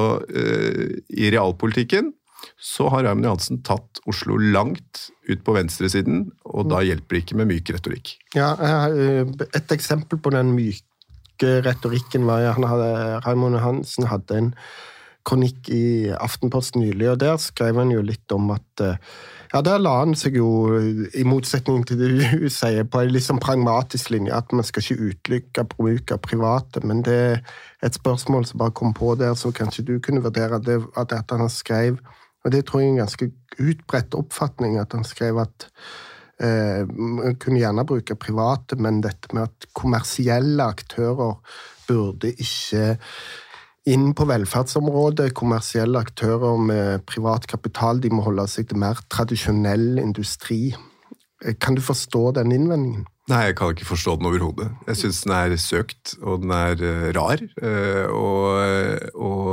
i 1.14 1.30
realpolitikken 1.34 2.10
så 2.58 2.90
har 2.94 3.06
Raymond 3.06 3.28
Johansen 3.28 3.62
tatt 3.66 4.02
Oslo 4.10 4.38
langt 4.38 5.08
ut 5.30 5.44
på 5.46 5.56
venstresiden, 5.56 6.30
og 6.46 6.70
da 6.72 6.82
hjelper 6.86 7.18
det 7.18 7.24
ikke 7.26 7.42
med 7.42 7.52
myk 7.52 7.74
retorikk. 7.76 8.16
Ja, 8.38 8.54
Et 8.92 9.76
eksempel 9.76 10.20
på 10.22 10.34
den 10.34 10.56
myke 10.58 11.60
retorikken 11.66 12.26
var 12.30 12.52
at 12.54 13.26
Raymond 13.26 13.60
Johansen 13.60 14.10
hadde 14.10 14.38
en 14.38 14.56
kronikk 15.28 15.70
i 15.70 16.10
Aftenposten 16.18 16.82
nylig, 16.82 17.12
og 17.12 17.20
der 17.22 17.38
skrev 17.42 17.78
han 17.78 17.94
jo 17.94 18.02
litt 18.06 18.32
om 18.34 18.52
at 18.56 18.86
ja, 19.52 19.60
Der 19.62 19.82
la 19.84 19.98
han 20.00 20.14
seg 20.16 20.38
jo, 20.40 20.80
i 21.12 21.26
motsetning 21.28 21.84
til 21.88 22.00
det 22.00 22.12
du 22.14 22.46
sier, 22.60 22.86
på 22.88 23.02
en 23.02 23.12
litt 23.12 23.26
sånn 23.26 23.42
pragmatisk 23.44 24.14
linje, 24.14 24.32
at 24.32 24.54
man 24.56 24.64
skal 24.64 24.86
ikke 24.86 25.10
utelukke 25.12 25.66
bruk 25.74 26.14
av 26.16 26.22
private. 26.24 26.84
Men 26.88 27.04
det 27.04 27.18
er 27.20 27.42
et 27.84 27.98
spørsmål 27.98 28.48
som 28.48 28.62
bare 28.62 28.76
kom 28.80 28.96
på 28.96 29.12
der, 29.20 29.36
så 29.36 29.52
kanskje 29.52 29.84
du 29.90 29.98
kunne 30.00 30.24
vurdere 30.24 30.62
det, 30.64 30.80
at 30.96 31.36
han 31.36 31.52
skrev 31.52 32.00
og 32.44 32.54
det 32.54 32.64
tror 32.66 32.82
jeg 32.82 32.90
er 32.90 32.94
en 32.96 33.04
ganske 33.04 33.32
utbredt 33.60 34.18
oppfatning, 34.18 34.80
at 34.82 34.94
han 34.98 35.06
skrev 35.08 35.44
at 35.44 35.70
Man 36.42 37.36
kunne 37.38 37.60
gjerne 37.60 37.84
bruke 37.86 38.16
private, 38.18 38.74
men 38.82 39.04
dette 39.04 39.30
med 39.30 39.44
at 39.44 39.68
kommersielle 39.78 40.64
aktører 40.64 41.36
burde 41.86 42.32
ikke 42.34 42.96
inn 43.94 44.12
på 44.18 44.26
velferdsområdet. 44.30 45.36
Kommersielle 45.38 46.02
aktører 46.02 46.58
med 46.58 47.06
privat 47.10 47.48
kapital 47.50 48.02
de 48.02 48.10
må 48.14 48.26
holde 48.26 48.48
seg 48.50 48.72
til 48.72 48.82
mer 48.82 49.02
tradisjonell 49.14 50.02
industri. 50.02 50.72
Kan 51.62 51.78
du 51.78 51.84
forstå 51.86 52.32
den 52.38 52.58
innvendingen? 52.58 53.06
Nei, 53.30 53.42
jeg 53.48 53.56
kan 53.58 53.70
ikke 53.72 53.86
forstå 53.86 54.16
den 54.18 54.28
overhodet. 54.32 54.68
Jeg 54.90 54.98
syns 54.98 55.22
den 55.24 55.34
er 55.36 55.54
søkt, 55.62 56.16
og 56.26 56.42
den 56.42 56.54
er 56.56 56.80
uh, 56.82 57.10
rar. 57.16 57.44
Uh, 57.62 58.06
og, 58.18 58.46
og 59.16 59.52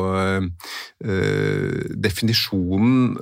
uh, 1.05 1.83
definisjonen 2.01 3.19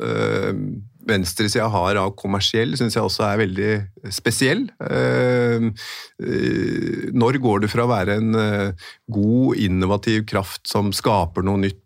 venstresida 1.07 1.69
har 1.71 1.99
av 2.01 2.15
kommersiell, 2.19 2.75
syns 2.79 2.97
jeg 2.97 3.07
også 3.07 3.23
er 3.29 3.39
veldig 3.39 3.75
spesiell. 4.11 4.65
Når 7.15 7.39
går 7.45 7.63
du 7.63 7.69
fra 7.71 7.85
å 7.85 7.93
være 7.93 8.17
en 8.19 8.35
god, 8.35 9.61
innovativ 9.63 10.25
kraft 10.27 10.67
som 10.67 10.91
skaper 10.91 11.47
noe 11.47 11.63
nytt, 11.63 11.86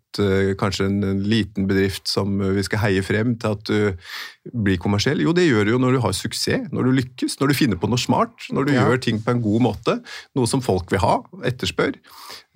kanskje 0.59 0.87
en 0.89 1.21
liten 1.23 1.67
bedrift 1.69 2.09
som 2.09 2.39
vi 2.41 2.63
skal 2.65 2.81
heie 2.83 3.03
frem 3.05 3.35
til 3.39 3.55
at 3.55 3.63
du 3.69 4.51
blir 4.65 4.79
kommersiell? 4.81 5.21
Jo, 5.23 5.33
det 5.37 5.47
gjør 5.47 5.67
du 5.67 5.73
jo 5.75 5.81
når 5.81 5.95
du 5.95 6.01
har 6.03 6.15
suksess, 6.17 6.67
når 6.73 6.89
du 6.89 6.95
lykkes, 6.99 7.37
når 7.39 7.51
du 7.51 7.57
finner 7.57 7.79
på 7.79 7.89
noe 7.91 8.01
smart, 8.01 8.47
når 8.51 8.67
du 8.67 8.73
ja. 8.73 8.85
gjør 8.85 9.03
ting 9.05 9.21
på 9.23 9.35
en 9.35 9.43
god 9.43 9.67
måte. 9.69 9.97
Noe 10.37 10.49
som 10.49 10.63
folk 10.65 10.91
vil 10.91 11.03
ha, 11.03 11.19
etterspør. 11.47 11.95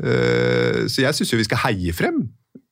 Eh, 0.03 0.81
så 0.91 1.05
jeg 1.05 1.17
syns 1.17 1.31
jo 1.33 1.39
vi 1.39 1.47
skal 1.47 1.63
heie 1.67 1.95
frem 1.95 2.25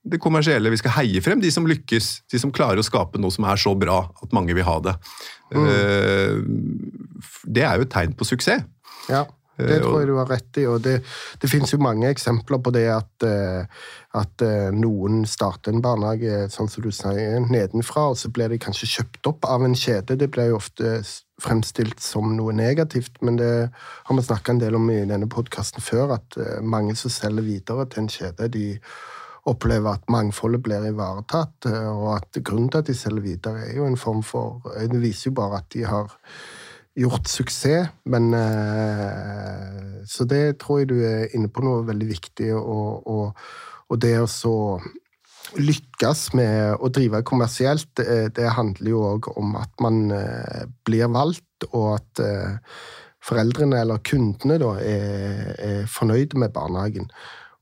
det 0.03 0.19
kommersielle. 0.23 0.71
Vi 0.73 0.81
skal 0.81 0.97
heie 0.97 1.21
frem 1.23 1.41
de 1.43 1.51
som 1.53 1.67
lykkes, 1.67 2.09
de 2.31 2.41
som 2.41 2.51
klarer 2.55 2.81
å 2.81 2.85
skape 2.85 3.21
noe 3.21 3.33
som 3.33 3.47
er 3.47 3.59
så 3.61 3.75
bra 3.77 4.03
at 4.23 4.35
mange 4.35 4.55
vil 4.55 4.67
ha 4.67 4.79
det. 4.83 4.97
Mm. 5.53 5.69
Eh, 5.69 6.35
det 7.55 7.63
er 7.67 7.79
jo 7.79 7.87
et 7.87 7.93
tegn 7.93 8.17
på 8.17 8.27
suksess. 8.27 8.65
Ja. 9.11 9.25
Det 9.57 9.79
tror 9.83 10.00
jeg 10.01 10.10
du 10.10 10.15
har 10.17 10.29
rett 10.31 10.57
i. 10.57 10.65
og 10.65 10.81
Det, 10.81 10.95
det 11.41 11.50
finnes 11.50 11.74
jo 11.74 11.81
mange 11.81 12.10
eksempler 12.10 12.62
på 12.63 12.74
det 12.74 12.88
at, 12.89 13.25
eh, 13.27 13.65
at, 14.17 14.41
eh, 14.41 14.72
noen 14.74 15.24
starter 15.29 15.74
en 15.74 15.83
barnehage 15.83 16.48
sånn 16.53 16.72
som 16.72 16.86
du 16.86 16.89
sier, 16.93 17.38
nedenfra, 17.45 18.07
og 18.13 18.17
så 18.17 18.31
blir 18.33 18.50
de 18.50 18.62
kanskje 18.62 18.89
kjøpt 18.95 19.29
opp 19.29 19.45
av 19.45 19.65
en 19.65 19.77
kjede. 19.77 20.17
Det 20.17 20.31
blir 20.33 20.50
jo 20.51 20.57
ofte 20.57 20.95
fremstilt 21.43 22.01
som 22.01 22.33
noe 22.38 22.53
negativt, 22.55 23.22
men 23.22 23.38
det 23.38 23.53
har 23.74 24.17
vi 24.17 24.25
snakka 24.25 24.55
en 24.55 24.63
del 24.63 24.77
om 24.79 24.89
i 24.89 25.03
denne 25.10 25.29
podkasten 25.29 25.86
før, 25.86 26.15
at 26.17 26.39
eh, 26.41 26.62
mange 26.62 26.98
som 26.98 27.13
selger 27.13 27.45
videre 27.45 27.86
til 27.89 28.05
en 28.05 28.13
kjede, 28.15 28.50
de 28.53 28.67
opplever 29.50 30.00
at 30.00 30.10
mangfoldet 30.10 30.63
blir 30.63 30.86
ivaretatt, 30.88 31.67
og 31.67 32.05
at 32.15 32.38
grunnen 32.48 32.69
til 32.72 32.79
at 32.79 32.88
de 32.88 32.93
selger 32.95 33.25
videre, 33.25 33.65
er 33.67 33.74
jo 33.75 33.89
en 33.89 34.00
form 34.00 34.22
for 34.24 34.63
Det 34.79 35.01
viser 35.03 35.33
jo 35.33 35.36
bare 35.36 35.60
at 35.60 35.67
de 35.75 35.83
har 35.83 36.13
gjort 37.00 37.29
suksess, 37.29 37.89
men 38.05 38.33
eh, 38.38 40.01
Så 40.05 40.25
det 40.27 40.59
tror 40.59 40.81
jeg 40.81 40.89
du 40.91 40.97
er 41.07 41.31
inne 41.33 41.47
på 41.47 41.63
noe 41.63 41.85
veldig 41.88 42.09
viktig, 42.09 42.50
og, 42.57 43.07
og, 43.07 43.45
og 43.89 44.01
det 44.03 44.17
å 44.19 44.27
så 44.27 44.55
lykkes 45.59 46.33
med 46.38 46.81
å 46.83 46.89
drive 46.91 47.21
kommersielt, 47.27 47.88
det, 47.95 48.50
handler 48.57 48.89
jo 48.89 49.03
òg 49.13 49.29
om 49.38 49.55
at 49.59 49.71
man 49.83 50.12
eh, 50.12 50.65
blir 50.88 51.12
valgt, 51.13 51.67
og 51.71 51.95
at 51.95 52.23
eh, 52.23 52.75
foreldrene 53.23 53.79
eller 53.83 54.03
kundene 54.03 54.59
da 54.59 54.73
er, 54.83 55.53
er 55.55 55.91
fornøyde 55.91 56.39
med 56.41 56.53
barnehagen. 56.55 57.07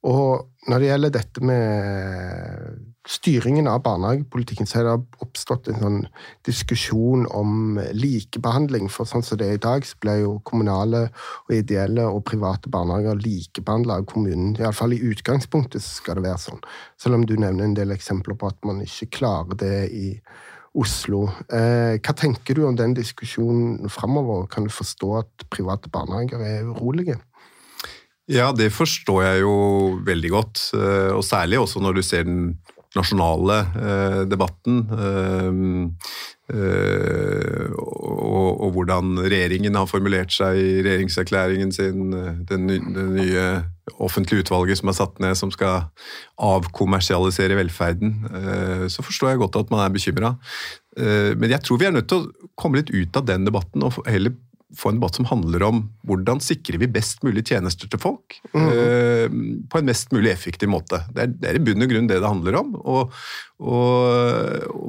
Og 0.07 0.50
når 0.69 0.81
det 0.81 0.89
gjelder 0.91 1.13
dette 1.15 1.41
med 1.41 2.81
styringen 3.09 3.65
av 3.65 3.79
barnehagepolitikken, 3.81 4.67
så 4.69 4.81
er 4.81 4.85
det 4.85 5.23
oppstått 5.25 5.71
en 5.71 5.79
sånn 5.81 5.97
diskusjon 6.45 7.25
om 7.33 7.79
likebehandling. 7.97 8.91
For 8.93 9.09
sånn 9.09 9.25
som 9.25 9.39
det 9.41 9.47
er 9.47 9.57
i 9.57 9.63
dag, 9.63 9.87
så 9.87 9.97
blir 10.03 10.21
jo 10.21 10.35
kommunale 10.45 11.07
og 11.47 11.55
ideelle 11.57 12.05
og 12.05 12.21
private 12.29 12.69
barnehager 12.69 13.17
likebehandla 13.23 14.01
av 14.03 14.07
kommunen. 14.11 14.53
Iallfall 14.61 14.93
i 14.93 15.01
utgangspunktet 15.01 15.81
skal 15.81 16.19
det 16.19 16.27
være 16.27 16.43
sånn. 16.45 16.61
Selv 17.01 17.17
om 17.17 17.25
du 17.25 17.33
nevner 17.41 17.65
en 17.65 17.77
del 17.77 17.97
eksempler 17.97 18.37
på 18.37 18.53
at 18.53 18.61
man 18.67 18.85
ikke 18.85 19.09
klarer 19.17 19.57
det 19.65 19.75
i 19.89 20.07
Oslo. 20.77 21.25
Eh, 21.51 21.97
hva 21.99 22.13
tenker 22.15 22.55
du 22.55 22.63
om 22.63 22.77
den 22.79 22.93
diskusjonen 22.95 23.89
framover? 23.91 24.45
Kan 24.47 24.69
du 24.69 24.71
forstå 24.71 25.09
at 25.19 25.49
private 25.51 25.91
barnehager 25.91 26.45
er 26.45 26.69
urolige? 26.69 27.17
Ja, 28.29 28.51
det 28.53 28.69
forstår 28.75 29.23
jeg 29.25 29.41
jo 29.43 29.55
veldig 30.05 30.31
godt. 30.33 30.67
Eh, 30.77 31.09
og 31.15 31.23
særlig 31.25 31.59
også 31.61 31.81
når 31.81 31.97
du 31.97 32.03
ser 32.05 32.27
den 32.27 32.53
nasjonale 32.95 33.57
eh, 33.79 34.21
debatten. 34.29 34.81
Eh, 34.91 35.49
og, 37.81 38.67
hvordan 38.75 39.17
regjeringen 39.23 39.75
har 39.75 39.87
formulert 39.87 40.31
seg 40.35 40.57
i 40.59 40.81
regjeringserklæringen 40.83 41.71
sin. 41.75 42.11
Det 42.47 42.57
nye 42.59 43.45
offentlige 44.03 44.45
utvalget 44.45 44.79
som 44.79 44.91
er 44.91 44.97
satt 44.97 45.19
ned, 45.23 45.35
som 45.39 45.51
skal 45.51 45.87
avkommersialisere 46.39 47.57
velferden. 47.59 48.13
Så 48.91 49.03
forstår 49.03 49.33
jeg 49.33 49.41
godt 49.43 49.59
at 49.59 49.71
man 49.73 49.83
er 49.85 49.95
bekymra. 49.95 50.33
Men 50.99 51.51
jeg 51.51 51.63
tror 51.63 51.79
vi 51.81 51.87
er 51.89 51.95
nødt 51.95 52.09
til 52.11 52.23
å 52.23 52.51
komme 52.59 52.79
litt 52.79 52.91
ut 52.91 53.19
av 53.19 53.27
den 53.27 53.47
debatten 53.47 53.87
og 53.87 53.99
heller 54.07 54.35
få 54.77 54.91
en 54.91 54.99
debatt 54.99 55.17
som 55.17 55.27
handler 55.29 55.65
om 55.67 55.81
hvordan 56.07 56.41
sikrer 56.43 56.79
vi 56.81 56.89
best 56.91 57.23
mulig 57.25 57.43
tjenester 57.49 57.89
til 57.91 58.01
folk 58.01 58.37
mm. 58.53 58.67
uh, 58.67 59.37
på 59.71 59.81
en 59.81 59.89
mest 59.89 60.13
mulig 60.15 60.31
effektiv 60.33 60.71
måte. 60.71 61.01
Det 61.11 61.25
er, 61.25 61.33
det 61.33 61.49
er, 61.49 61.59
i 61.59 61.63
bunn 61.65 61.85
og 61.85 61.91
grunn 61.91 62.09
det 62.09 62.21
det 62.21 62.31
handler 62.31 62.59
om. 62.61 62.75
Å 63.61 63.79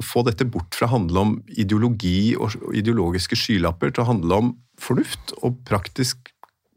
få 0.03 0.23
dette 0.25 0.47
bort 0.49 0.73
fra 0.73 0.89
å 0.89 0.95
handle 0.95 1.25
om 1.27 1.33
ideologi 1.53 2.33
og 2.33 2.55
ideologiske 2.73 3.37
skylapper 3.37 3.93
til 3.93 4.05
å 4.05 4.09
handle 4.09 4.39
om 4.39 4.53
fornuft 4.81 5.35
og 5.43 5.61
praktisk 5.67 6.32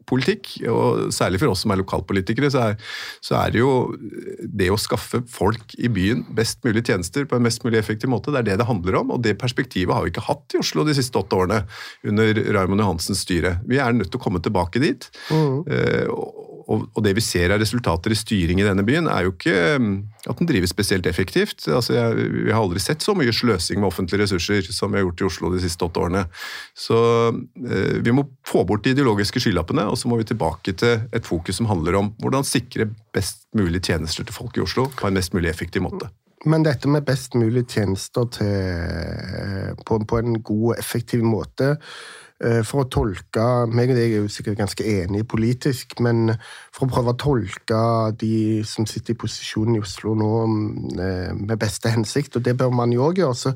politikk, 0.07 0.53
og 0.71 1.11
særlig 1.15 1.41
for 1.41 1.51
oss 1.51 1.63
som 1.65 1.73
er 1.73 1.81
lokalpolitikere, 1.81 2.49
så 2.53 2.63
er, 2.69 2.77
så 3.23 3.37
er, 3.41 3.53
det 3.53 3.61
jo 3.61 3.71
det 4.41 4.69
å 4.71 4.79
skaffe 4.79 5.21
folk 5.31 5.75
i 5.77 5.91
byen 5.91 6.23
best 6.37 6.63
mulig 6.65 6.85
tjenester 6.87 7.27
på 7.27 7.37
en 7.37 7.45
mest 7.45 7.65
mulig 7.65 7.81
effektiv 7.81 8.11
måte, 8.11 8.33
det 8.33 8.43
er 8.43 8.49
det 8.51 8.59
det 8.61 8.69
handler 8.69 9.01
om. 9.01 9.13
Og 9.15 9.23
det 9.25 9.37
perspektivet 9.41 9.93
har 9.95 10.05
vi 10.05 10.13
ikke 10.13 10.27
hatt 10.29 10.55
i 10.55 10.61
Oslo 10.61 10.85
de 10.87 10.95
siste 10.97 11.19
åtte 11.19 11.37
årene 11.37 11.63
under 12.07 12.43
Raymond 12.55 12.83
Johansens 12.83 13.25
styre. 13.27 13.57
Vi 13.67 13.81
er 13.83 13.95
nødt 13.95 14.11
til 14.13 14.21
å 14.21 14.23
komme 14.23 14.43
tilbake 14.43 14.81
dit. 14.83 15.09
Mm. 15.31 15.63
Uh, 15.67 16.36
og 16.67 16.99
det 17.03 17.13
vi 17.15 17.23
ser 17.23 17.53
av 17.53 17.61
resultater 17.61 18.11
i 18.11 18.17
styring 18.17 18.59
i 18.59 18.65
denne 18.65 18.83
byen, 18.87 19.07
er 19.07 19.23
jo 19.23 19.31
ikke 19.31 19.55
mm, 19.79 19.93
at 20.27 20.41
den 20.41 20.49
drives 20.49 20.73
spesielt 20.73 21.07
effektivt. 21.07 21.63
Altså, 21.71 21.95
jeg, 21.95 22.27
vi 22.33 22.51
har 22.51 22.59
aldri 22.59 22.81
sett 22.83 23.05
så 23.05 23.15
mye 23.15 23.31
sløsing 23.31 23.79
med 23.79 23.87
offentlige 23.87 24.25
ressurser 24.25 24.67
som 24.75 24.91
vi 24.91 24.99
har 24.99 25.05
gjort 25.07 25.23
i 25.23 25.27
Oslo 25.29 25.53
de 25.53 25.61
siste 25.63 25.87
åtte 25.87 26.03
årene. 26.03 26.25
Så 26.75 26.99
eh, 27.31 27.97
vi 28.03 28.15
må 28.15 28.27
få 28.47 28.65
bort 28.67 28.83
de 28.83 28.91
ideologiske 28.97 29.45
skylappene, 29.45 29.87
og 29.87 29.95
så 29.99 30.11
må 30.11 30.19
vi 30.19 30.27
tilbake 30.27 30.75
til 30.75 31.07
et 31.15 31.27
fokus 31.29 31.61
som 31.61 31.71
handler 31.71 32.01
om 32.01 32.11
hvordan 32.19 32.47
sikre 32.47 32.89
best 33.15 33.47
mulig 33.55 33.85
tjenester 33.87 34.27
til 34.27 34.35
folk 34.35 34.59
i 34.59 34.65
Oslo 34.67 34.89
på 34.91 35.07
en 35.07 35.15
mest 35.15 35.37
mulig 35.37 35.53
effektiv 35.53 35.87
måte. 35.87 36.11
Men 36.45 36.67
dette 36.67 36.91
med 36.91 37.07
best 37.07 37.33
mulig 37.39 37.63
tjenester 37.71 38.27
til, 38.35 39.75
på, 39.87 40.03
på 40.03 40.19
en 40.19 40.41
god 40.43 40.73
og 40.73 40.79
effektiv 40.83 41.23
måte 41.25 41.77
Eh, 41.77 42.26
for 42.37 42.83
å 42.83 42.89
tolke 42.93 43.43
meg 43.73 43.89
og 43.89 43.97
deg 43.97 44.11
er 44.13 44.21
jo 44.21 44.29
sikkert 44.29 44.59
ganske 44.59 44.85
enige 44.85 45.25
politisk, 45.25 45.95
men 46.05 46.35
for 46.75 46.85
å 46.85 46.91
prøve 46.91 47.13
å 47.15 47.17
tolke 47.17 47.79
de 48.21 48.61
som 48.67 48.85
sitter 48.89 49.15
i 49.15 49.19
posisjonen 49.23 49.79
i 49.79 49.81
Oslo 49.81 50.13
nå 50.17 50.29
eh, 51.01 51.33
med 51.33 51.57
beste 51.57 51.89
hensikt, 51.93 52.37
og 52.37 52.45
det 52.45 52.53
bør 52.59 52.73
man 52.77 52.93
jo 52.93 53.07
òg 53.07 53.23
gjøre, 53.23 53.39
så, 53.39 53.55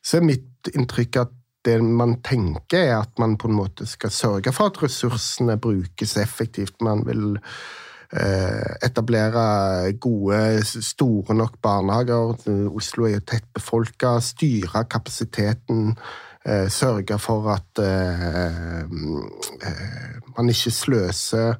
så, 0.00 0.18
er 0.18 0.26
mitt 0.30 0.72
inntrykk 0.72 1.20
at 1.26 1.36
det 1.66 1.76
man 1.84 2.16
tenker, 2.24 2.80
er 2.80 2.96
at 3.02 3.20
man 3.22 3.36
på 3.38 3.50
en 3.50 3.60
måte 3.60 3.86
skal 3.86 4.10
sørge 4.14 4.54
for 4.54 4.72
at 4.72 4.80
ressursene 4.82 5.60
brukes 5.62 6.16
effektivt. 6.18 6.80
Man 6.82 7.04
vil 7.06 7.36
eh, 7.36 8.72
etablere 8.82 9.92
gode, 10.02 10.40
store 10.66 11.36
nok 11.38 11.60
barnehager. 11.62 12.34
Oslo 12.72 13.06
er 13.06 13.20
jo 13.20 13.22
tett 13.30 13.46
befolka. 13.54 14.16
Styre 14.24 14.82
kapasiteten 14.90 15.92
eh, 15.92 16.10
sørge 16.44 17.18
for 17.18 17.50
at 17.54 17.78
eh, 17.78 18.80
eh, 18.80 20.16
man 20.36 20.48
ikke 20.48 20.70
sløser, 20.70 21.54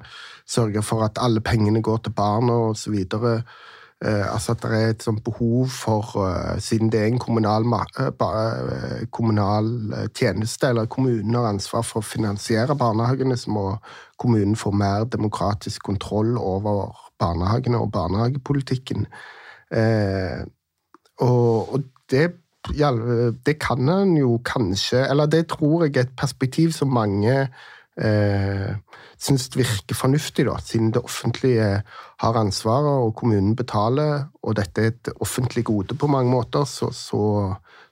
sørge 0.47 0.83
for 0.83 1.03
at 1.03 1.21
alle 1.21 1.41
pengene 1.41 1.81
går 1.81 1.97
til 2.03 2.11
barna 2.11 2.53
osv. 2.53 2.93
Eh, 2.93 4.33
altså 4.33 4.51
at 4.51 4.61
det 4.63 4.71
er 4.71 4.89
et 4.89 5.03
sånt 5.03 5.23
behov 5.23 5.67
for, 5.71 6.03
siden 6.59 6.91
det 6.91 6.99
er 6.99 7.05
en 7.05 7.19
kommunal, 7.19 7.63
kommunal 9.11 9.93
tjeneste, 10.15 10.67
eller 10.67 10.85
kommunen 10.85 11.35
har 11.35 11.47
ansvar 11.47 11.85
for 11.87 12.03
å 12.03 12.09
finansiere 12.09 12.75
barnehagene, 12.75 13.37
så 13.37 13.51
må 13.51 13.77
kommunen 14.19 14.59
få 14.59 14.71
mer 14.75 15.07
demokratisk 15.07 15.83
kontroll 15.83 16.35
over 16.37 16.91
barnehagene 17.19 17.79
og 17.79 17.91
barnehagepolitikken. 17.95 19.07
Og, 21.23 21.79
det 22.11 22.42
ja, 22.71 22.91
det 23.45 23.57
kan 23.59 23.89
en 23.91 24.15
jo 24.15 24.37
kanskje 24.45 25.01
Eller 25.09 25.27
det 25.27 25.49
tror 25.51 25.83
jeg 25.83 25.97
er 25.97 26.05
et 26.07 26.15
perspektiv 26.15 26.71
som 26.71 26.93
mange 26.95 27.33
eh, 27.99 28.69
syns 29.23 29.49
virker 29.55 29.95
fornuftig, 29.95 30.45
da, 30.47 30.57
siden 30.63 30.91
det 30.95 31.03
offentlige 31.03 31.67
har 32.23 32.39
ansvaret 32.39 33.05
og 33.05 33.13
kommunen 33.19 33.53
betaler, 33.55 34.27
og 34.43 34.57
dette 34.59 34.81
er 34.81 34.91
et 34.91 35.11
offentlig 35.23 35.65
gode 35.69 35.95
på 35.99 36.09
mange 36.11 36.31
måter, 36.31 36.65
så, 36.67 36.89
så, 36.95 37.21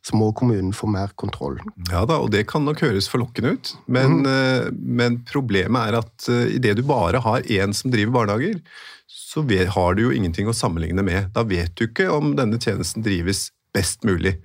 så 0.03 0.17
må 0.19 0.31
kommunen 0.35 0.73
få 0.75 0.89
mer 0.91 1.13
kontroll. 1.15 1.59
Ja 1.91 2.03
da, 2.09 2.19
og 2.19 2.33
det 2.35 2.45
kan 2.51 2.65
nok 2.67 2.83
høres 2.83 3.09
forlokkende 3.11 3.55
ut, 3.55 3.73
men, 3.87 4.21
mm. 4.25 4.81
men 4.99 5.21
problemet 5.29 5.91
er 5.91 6.01
at 6.01 6.27
uh, 6.31 6.47
idet 6.51 6.77
du 6.79 6.83
bare 6.87 7.23
har 7.23 7.47
én 7.47 7.75
som 7.75 7.93
driver 7.93 8.17
barnehager, 8.21 8.59
så 9.07 9.45
har 9.47 9.95
du 9.95 10.05
jo 10.05 10.11
ingenting 10.11 10.49
å 10.51 10.55
sammenligne 10.55 11.03
med. 11.07 11.31
Da 11.35 11.45
vet 11.47 11.71
du 11.79 11.85
ikke 11.87 12.09
om 12.11 12.33
denne 12.35 12.59
tjenesten 12.59 13.03
drives 13.05 13.47
best 13.75 14.03
mulig. 14.03 14.35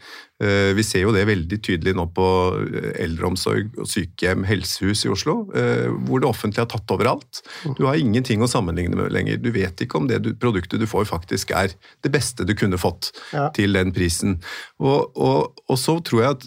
Eh, 0.42 0.72
vi 0.76 0.84
ser 0.84 1.06
jo 1.06 1.12
det 1.14 1.24
veldig 1.28 1.58
tydelig 1.64 1.94
nå 1.96 2.04
på 2.14 2.26
eh, 2.60 2.90
eldreomsorg, 3.02 3.72
og 3.80 3.88
sykehjem, 3.88 4.44
helsehus 4.46 5.06
i 5.06 5.10
Oslo, 5.12 5.38
eh, 5.56 5.88
hvor 6.06 6.22
det 6.22 6.28
offentlige 6.28 6.66
har 6.66 6.70
tatt 6.70 6.94
over 6.94 7.10
alt. 7.14 7.40
Du 7.78 7.86
har 7.88 7.98
ingenting 7.98 8.44
å 8.44 8.50
sammenligne 8.50 8.98
med 8.98 9.14
lenger. 9.14 9.40
Du 9.42 9.50
vet 9.54 9.80
ikke 9.82 10.00
om 10.00 10.10
det 10.10 10.20
produktet 10.42 10.82
du 10.82 10.86
får 10.90 11.08
faktisk 11.08 11.54
er 11.56 11.72
det 12.04 12.12
beste 12.14 12.46
du 12.46 12.54
kunne 12.58 12.80
fått 12.80 13.10
ja. 13.32 13.48
til 13.56 13.78
den 13.78 13.94
prisen. 13.96 14.38
Og, 14.82 15.10
og, 15.16 15.56
og, 15.66 15.78
så 15.80 15.98
tror 16.04 16.22
jeg 16.22 16.36
at 16.36 16.46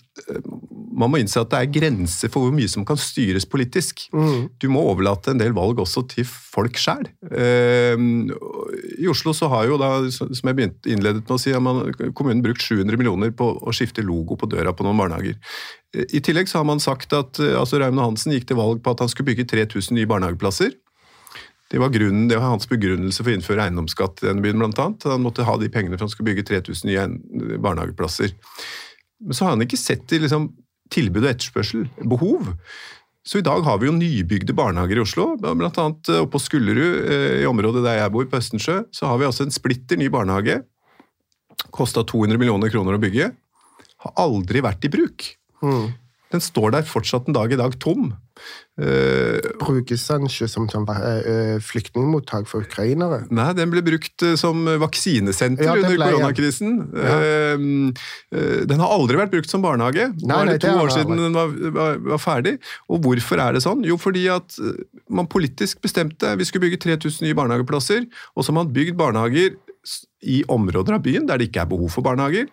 man 0.91 1.12
må 1.12 1.19
innse 1.22 1.41
at 1.41 1.51
det 1.51 1.60
er 1.60 1.72
grenser 1.74 2.31
for 2.31 2.46
hvor 2.46 2.55
mye 2.55 2.69
som 2.72 2.86
kan 2.88 2.98
styres 3.00 3.46
politisk. 3.50 4.08
Mm. 4.15 4.50
Du 4.62 4.67
må 4.74 4.84
overlate 4.89 5.34
en 5.34 5.41
del 5.41 5.53
valg 5.58 5.81
også 5.84 6.03
til 6.12 6.27
folk 6.27 6.79
sjøl. 6.81 7.05
I 7.29 9.10
Oslo 9.12 9.34
så 9.38 9.50
har 9.53 9.69
jo 9.69 9.79
da, 9.81 9.91
som 10.12 10.31
jeg 10.34 10.58
begynte 10.58 10.91
innledet 10.91 11.24
med 11.25 11.36
å 11.36 11.39
si, 11.41 11.53
kommunen 12.17 12.43
brukt 12.46 12.65
700 12.65 13.00
millioner 13.00 13.34
på 13.36 13.51
å 13.60 13.75
skifte 13.75 14.05
logo 14.05 14.39
på 14.39 14.50
døra 14.51 14.74
på 14.74 14.88
noen 14.88 15.00
barnehager. 15.03 15.39
I 15.89 16.22
tillegg 16.25 16.50
så 16.51 16.62
har 16.62 16.69
man 16.69 16.81
sagt 16.84 17.13
at 17.17 17.39
altså 17.41 17.79
Raymond 17.81 18.05
Hansen 18.05 18.36
gikk 18.36 18.50
til 18.50 18.60
valg 18.60 18.84
på 18.86 18.93
at 18.93 19.01
han 19.01 19.10
skulle 19.12 19.31
bygge 19.31 19.48
3000 19.50 19.98
nye 19.98 20.10
barnehageplasser. 20.10 20.75
Det 21.69 21.77
var, 21.77 21.91
grunnen, 21.93 22.27
det 22.29 22.38
var 22.38 22.50
hans 22.50 22.65
begrunnelse 22.69 23.22
for 23.22 23.29
å 23.29 23.36
innføre 23.38 23.67
eiendomsskatt 23.67 24.24
i 24.24 24.29
denne 24.31 24.41
byen, 24.41 24.58
blant 24.58 24.79
annet. 24.81 25.05
Han 25.05 25.22
måtte 25.22 25.46
ha 25.46 25.53
de 25.62 25.69
pengene 25.69 26.00
for 26.00 26.08
han 26.08 26.13
skulle 26.13 26.31
bygge 26.31 26.48
3000 26.50 26.89
nye 26.89 27.60
barnehageplasser. 27.62 28.34
Men 29.22 29.38
så 29.38 29.46
har 29.46 29.53
han 29.53 29.62
ikke 29.65 29.77
sett 29.77 30.08
til 30.10 30.24
liksom, 30.25 30.48
tilbud 30.93 31.25
og 31.25 31.31
etterspørsel, 31.31 31.88
behov. 32.10 32.53
Så 33.25 33.41
i 33.41 33.46
dag 33.46 33.62
har 33.65 33.77
vi 33.77 33.89
jo 33.89 33.93
nybygde 33.93 34.55
barnehager 34.58 35.00
i 35.00 35.03
Oslo. 35.03 35.34
Blant 35.38 35.77
annet 35.77 36.12
oppe 36.17 36.34
på 36.38 36.41
Skullerud, 36.41 37.10
eh, 37.12 37.41
i 37.43 37.50
området 37.50 37.84
der 37.86 38.00
jeg 38.00 38.13
bor, 38.15 38.25
på 38.25 38.39
Østensjø, 38.39 38.81
så 38.96 39.10
har 39.12 39.19
vi 39.19 39.27
altså 39.27 39.46
en 39.46 39.53
splitter 39.53 40.00
ny 40.00 40.10
barnehage. 40.13 40.62
Kosta 41.75 42.01
200 42.08 42.39
millioner 42.39 42.72
kroner 42.74 42.98
å 42.98 43.01
bygge 43.01 43.31
har 44.05 44.15
aldri 44.24 44.63
vært 44.63 44.88
i 44.88 44.91
bruk. 44.93 45.25
Mm. 45.62 45.91
Den 46.29 46.43
står 46.43 46.75
der 46.75 46.86
fortsatt 46.86 47.27
en 47.27 47.33
dag 47.33 47.53
i 47.53 47.57
dag 47.57 47.74
tom. 47.81 48.12
Uh, 48.79 49.41
Brukes 49.59 50.05
den 50.07 50.27
ikke 50.29 50.48
som, 50.48 50.67
som 50.71 50.86
uh, 50.88 51.57
flyktningmottak 51.65 52.48
for 52.48 52.63
ukrainere? 52.63 53.24
Nei, 53.33 53.50
den 53.57 53.71
ble 53.74 53.81
brukt 53.83 54.24
uh, 54.24 54.36
som 54.39 54.62
vaksinesenter 54.79 55.67
ja, 55.67 55.75
under 55.75 55.98
koronakrisen. 56.00 56.77
Ja. 56.93 57.17
Den 58.69 58.83
har 58.83 58.93
aldri 58.93 59.17
vært 59.19 59.33
brukt 59.33 59.51
som 59.51 59.65
barnehage. 59.65 60.12
Nå 60.21 60.38
er 60.38 60.53
det 60.53 60.59
to 60.63 60.75
år 60.77 60.93
siden 60.93 61.19
den 61.19 61.36
var, 61.36 61.55
var, 61.75 61.98
var, 62.13 62.21
ferdig. 62.21 62.55
Og 62.88 63.01
hvorfor 63.03 63.41
er 63.41 63.57
det 63.57 63.63
sånn? 63.65 63.81
Jo, 63.88 63.98
fordi 64.00 64.27
at 64.31 64.59
man 65.09 65.29
politisk 65.31 65.81
bestemte 65.83 66.36
vi 66.39 66.48
skulle 66.48 66.67
bygge 66.67 66.83
3000 66.86 67.25
nye 67.25 67.38
barnehageplasser, 67.38 68.05
og 68.36 68.45
så 68.45 68.53
har 68.53 68.62
man 68.62 68.71
bygd 68.75 69.00
barnehager 69.00 69.57
i 70.29 70.41
områder 70.51 70.98
av 70.98 71.03
byen 71.03 71.27
der 71.27 71.39
det 71.39 71.50
ikke 71.50 71.63
er 71.63 71.71
behov 71.71 71.91
for 71.93 72.05
barnehager. 72.05 72.50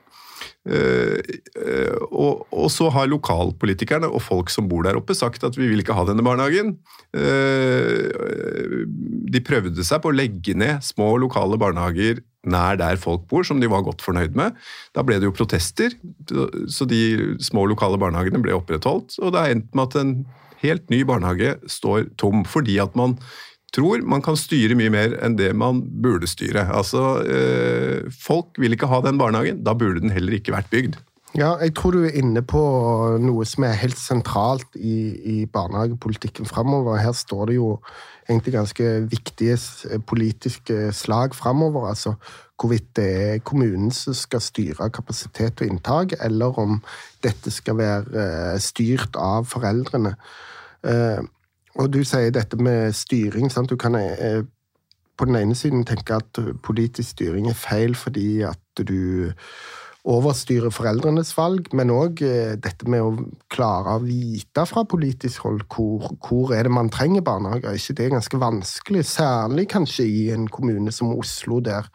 Uh, 0.66 1.18
uh, 1.56 1.98
og, 2.10 2.46
og, 2.50 2.68
så 2.74 2.88
har 2.94 3.10
lokalpolitikerne 3.10 4.08
og 4.10 4.24
folk 4.24 4.50
som 4.52 4.66
bor 4.70 4.86
der 4.86 4.98
oppe 4.98 5.14
sagt 5.16 5.46
at 5.46 5.56
vi 5.58 5.68
vil 5.70 5.82
ikke 5.82 5.96
ha 5.96 6.06
denne 6.08 6.24
barnehagen. 6.26 6.74
Uh, 7.16 8.84
de 9.30 9.42
prøvde 9.46 9.86
seg 9.86 10.02
på 10.02 10.12
å 10.12 10.16
legge 10.16 10.56
ned 10.58 10.82
små 10.84 11.14
lokale 11.22 11.58
barnehager 11.60 12.22
nær 12.46 12.78
der 12.78 12.98
folk 13.00 13.26
bor, 13.30 13.42
som 13.46 13.60
de 13.62 13.70
var 13.70 13.84
godt 13.86 14.04
fornøyd 14.06 14.36
med. 14.38 14.54
Da 14.94 15.02
ble 15.06 15.18
det 15.18 15.26
jo 15.28 15.34
protester, 15.34 15.94
så 16.70 16.86
de 16.88 17.34
små 17.42 17.66
lokale 17.70 17.98
barnehagene 17.98 18.38
ble 18.42 18.54
opprettholdt. 18.54 19.18
Og 19.18 19.34
det 19.34 19.42
har 19.42 19.54
endt 19.54 19.72
med 19.74 19.88
at 19.88 19.98
en 19.98 20.12
helt 20.62 20.86
ny 20.92 21.02
barnehage 21.08 21.56
står 21.70 22.06
tom, 22.20 22.44
fordi 22.48 22.78
at 22.82 22.94
man 22.98 23.18
tror 23.74 24.04
man 24.06 24.22
kan 24.24 24.38
styre 24.38 24.76
mye 24.78 24.92
mer 24.92 25.16
enn 25.24 25.36
det 25.38 25.50
man 25.56 25.82
burde 26.02 26.28
styre. 26.30 26.68
Altså, 26.72 27.22
eh, 27.26 28.06
Folk 28.12 28.60
vil 28.60 28.76
ikke 28.76 28.90
ha 28.90 29.02
den 29.04 29.18
barnehagen, 29.18 29.64
da 29.64 29.74
burde 29.74 30.00
den 30.00 30.14
heller 30.14 30.38
ikke 30.38 30.54
vært 30.54 30.70
bygd. 30.70 30.98
Ja, 31.36 31.56
jeg 31.60 31.74
tror 31.76 31.92
du 31.92 32.04
er 32.06 32.14
inne 32.16 32.40
på 32.40 32.60
noe 33.20 33.44
som 33.44 33.66
er 33.68 33.76
helt 33.76 33.98
sentralt 34.00 34.78
i, 34.78 34.96
i 35.20 35.36
barnehagepolitikken 35.52 36.48
framover. 36.48 36.96
Her 37.02 37.12
står 37.12 37.50
det 37.50 37.58
jo 37.58 37.74
egentlig 38.28 38.54
ganske 38.54 38.86
viktige 39.10 39.58
politiske 40.08 40.92
slag 40.96 41.36
framover. 41.36 41.90
Altså 41.90 42.14
hvorvidt 42.56 42.88
det 42.96 43.08
er 43.20 43.44
kommunen 43.44 43.90
som 43.92 44.16
skal 44.16 44.40
styre 44.40 44.88
kapasitet 44.90 45.60
og 45.60 45.68
inntak, 45.68 46.16
eller 46.24 46.56
om 46.58 46.78
dette 47.24 47.52
skal 47.52 47.76
være 47.82 48.22
eh, 48.22 48.58
styrt 48.62 49.18
av 49.20 49.44
foreldrene. 49.50 50.14
Og 51.76 51.90
du 51.92 52.02
sier 52.08 52.32
dette 52.32 52.58
med 52.60 52.94
styring. 52.96 53.50
Sant? 53.52 53.70
Du 53.70 53.76
kan 53.76 53.96
eh, 53.98 54.42
på 55.16 55.28
den 55.28 55.36
ene 55.36 55.56
siden 55.56 55.84
tenke 55.88 56.20
at 56.20 56.40
politisk 56.64 57.16
styring 57.16 57.50
er 57.50 57.58
feil 57.58 57.96
fordi 57.98 58.42
at 58.48 58.60
du 58.80 59.26
overstyrer 60.06 60.70
foreldrenes 60.70 61.32
valg, 61.34 61.72
men 61.74 61.90
òg 61.90 62.22
eh, 62.22 62.54
dette 62.62 62.86
med 62.90 63.02
å 63.02 63.24
klare 63.52 63.96
å 63.96 64.04
vite 64.04 64.62
fra 64.68 64.84
politisk 64.86 65.42
hold 65.46 65.64
hvor, 65.72 66.12
hvor 66.22 66.52
er 66.54 66.68
det 66.68 66.74
man 66.76 66.92
trenger 66.94 67.24
barnehager. 67.26 67.72
Er 67.72 67.80
ikke 67.80 67.98
det 67.98 68.12
ganske 68.14 68.40
vanskelig? 68.40 69.02
Særlig 69.10 69.66
kanskje 69.72 70.06
i 70.06 70.22
en 70.34 70.46
kommune 70.52 70.94
som 70.94 71.10
Oslo, 71.16 71.58
der 71.58 71.90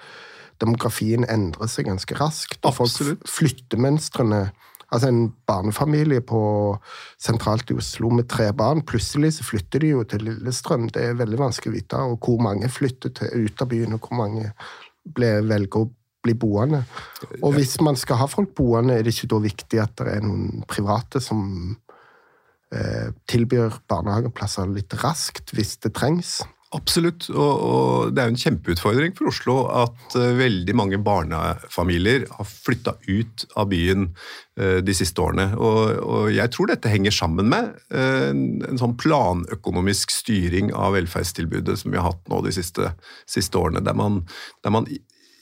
demografien 0.62 1.24
endrer 1.32 1.72
seg 1.72 1.88
ganske 1.88 2.18
raskt. 2.20 2.60
Og 2.68 2.76
folk 2.82 3.16
flyttemønstrene 3.38 4.44
Altså 4.92 5.08
En 5.08 5.30
barnefamilie 5.48 6.20
på 6.28 6.42
sentralt 7.22 7.72
i 7.72 7.78
Oslo 7.80 8.10
med 8.12 8.28
tre 8.32 8.50
barn, 8.52 8.84
plutselig 8.84 9.38
så 9.38 9.46
flytter 9.48 9.80
de 9.86 9.94
jo 9.94 10.04
til 10.04 10.26
Lillestrøm. 10.28 10.90
Det 10.92 11.06
er 11.06 11.20
veldig 11.20 11.40
vanskelig 11.40 11.72
å 11.72 11.78
vite 11.78 12.02
og 12.12 12.28
hvor 12.28 12.44
mange 12.44 12.68
flytter 12.70 13.14
til, 13.16 13.48
ut 13.48 13.64
av 13.64 13.72
byen, 13.72 13.96
og 13.96 14.04
hvor 14.04 14.20
mange 14.20 14.52
ble, 15.16 15.32
velger 15.48 15.86
å 15.86 15.90
bli 16.22 16.36
boende. 16.38 16.84
Og 17.42 17.56
hvis 17.56 17.78
man 17.82 17.98
skal 17.98 18.20
ha 18.22 18.28
folk 18.30 18.52
boende, 18.58 18.98
er 18.98 19.06
det 19.06 19.16
ikke 19.16 19.32
da 19.32 19.40
viktig 19.42 19.82
at 19.82 19.96
det 20.02 20.18
er 20.18 20.26
noen 20.26 20.66
private 20.70 21.22
som 21.24 21.42
eh, 22.76 23.10
tilbyr 23.32 23.80
barnehageplasser 23.90 24.70
litt 24.76 24.94
raskt 25.02 25.56
hvis 25.56 25.78
det 25.82 25.96
trengs? 25.98 26.42
Absolutt, 26.72 27.26
og, 27.34 27.64
og, 27.68 28.12
det 28.16 28.22
er 28.22 28.30
jo 28.30 28.32
en 28.32 28.40
kjempeutfordring 28.40 29.16
for 29.18 29.28
Oslo 29.28 29.56
at 29.76 30.14
uh, 30.16 30.30
veldig 30.38 30.76
mange 30.80 31.00
barnefamilier 31.04 32.24
har 32.32 32.48
flytta 32.48 32.94
ut 33.10 33.44
av 33.60 33.68
byen 33.74 34.06
uh, 34.08 34.80
de 34.80 34.96
siste 34.96 35.20
årene. 35.20 35.50
Og, 35.60 35.82
og, 36.00 36.30
jeg 36.32 36.54
tror 36.56 36.72
dette 36.72 36.94
henger 36.94 37.12
sammen 37.16 37.52
med 37.52 37.74
uh, 37.92 38.30
en, 38.30 38.46
en, 38.70 38.80
sånn 38.80 38.96
planøkonomisk 39.04 40.16
styring 40.16 40.72
av 40.72 40.96
velferdstilbudet 40.96 41.76
som 41.82 41.92
vi 41.92 42.00
har 42.00 42.14
hatt 42.14 42.32
nå 42.32 42.40
de 42.48 42.56
siste, 42.56 42.94
siste 43.28 43.60
årene, 43.60 43.84
der 43.84 43.98
man, 44.00 44.22
der 44.64 44.76
man, 44.80 44.88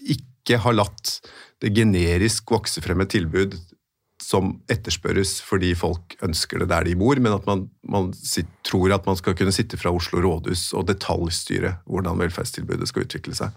ikke 0.10 0.58
har 0.64 0.74
latt 0.74 1.20
det 1.62 1.76
generisk 1.78 2.50
vokse 2.50 2.82
frem 2.82 3.04
et 3.04 3.14
tilbud 3.14 3.54
som 4.30 4.52
etterspørres 4.70 5.40
fordi 5.46 5.72
folk 5.78 6.18
ønsker 6.26 6.62
det 6.62 6.70
der 6.70 6.86
de 6.86 6.98
bor, 7.00 7.18
men 7.22 7.34
at 7.34 7.48
man, 7.50 7.66
man 7.90 8.12
sitt, 8.14 8.50
tror 8.68 8.94
at 8.94 9.08
man 9.10 9.18
skal 9.18 9.38
kunne 9.38 9.54
sitte 9.56 9.80
fra 9.80 9.94
Oslo 9.96 10.22
rådhus 10.26 10.70
og 10.78 10.86
detaljstyre 10.90 11.80
hvordan 11.90 12.22
velferdstilbudet 12.22 12.92
skal 12.92 13.08
utvikle 13.08 13.38
seg. 13.38 13.56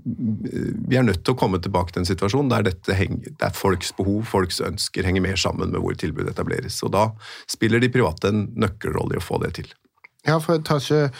Vi 0.00 0.96
er 0.96 1.04
nødt 1.04 1.20
til 1.26 1.34
å 1.34 1.38
komme 1.38 1.60
tilbake 1.60 1.92
til 1.92 2.00
en 2.04 2.08
situasjon 2.08 2.48
der, 2.48 2.64
dette 2.70 2.96
henger, 2.96 3.34
der 3.42 3.52
folks 3.52 3.92
behov, 3.98 4.22
folks 4.30 4.62
ønsker, 4.64 5.04
henger 5.04 5.26
mer 5.26 5.40
sammen 5.40 5.74
med 5.74 5.84
hvor 5.84 5.98
tilbudet 5.98 6.32
etableres. 6.32 6.80
Og 6.86 6.94
Da 6.96 7.10
spiller 7.50 7.82
de 7.82 7.92
private 7.92 8.32
en 8.32 8.46
nøkkelrolle 8.56 9.18
i 9.18 9.20
å 9.20 9.26
få 9.26 9.42
det 9.44 9.52
til. 9.60 9.68
Ja, 10.24 10.38
for 10.40 10.56
jeg 10.56 10.64
tar 10.68 10.80
ikke 10.80 11.10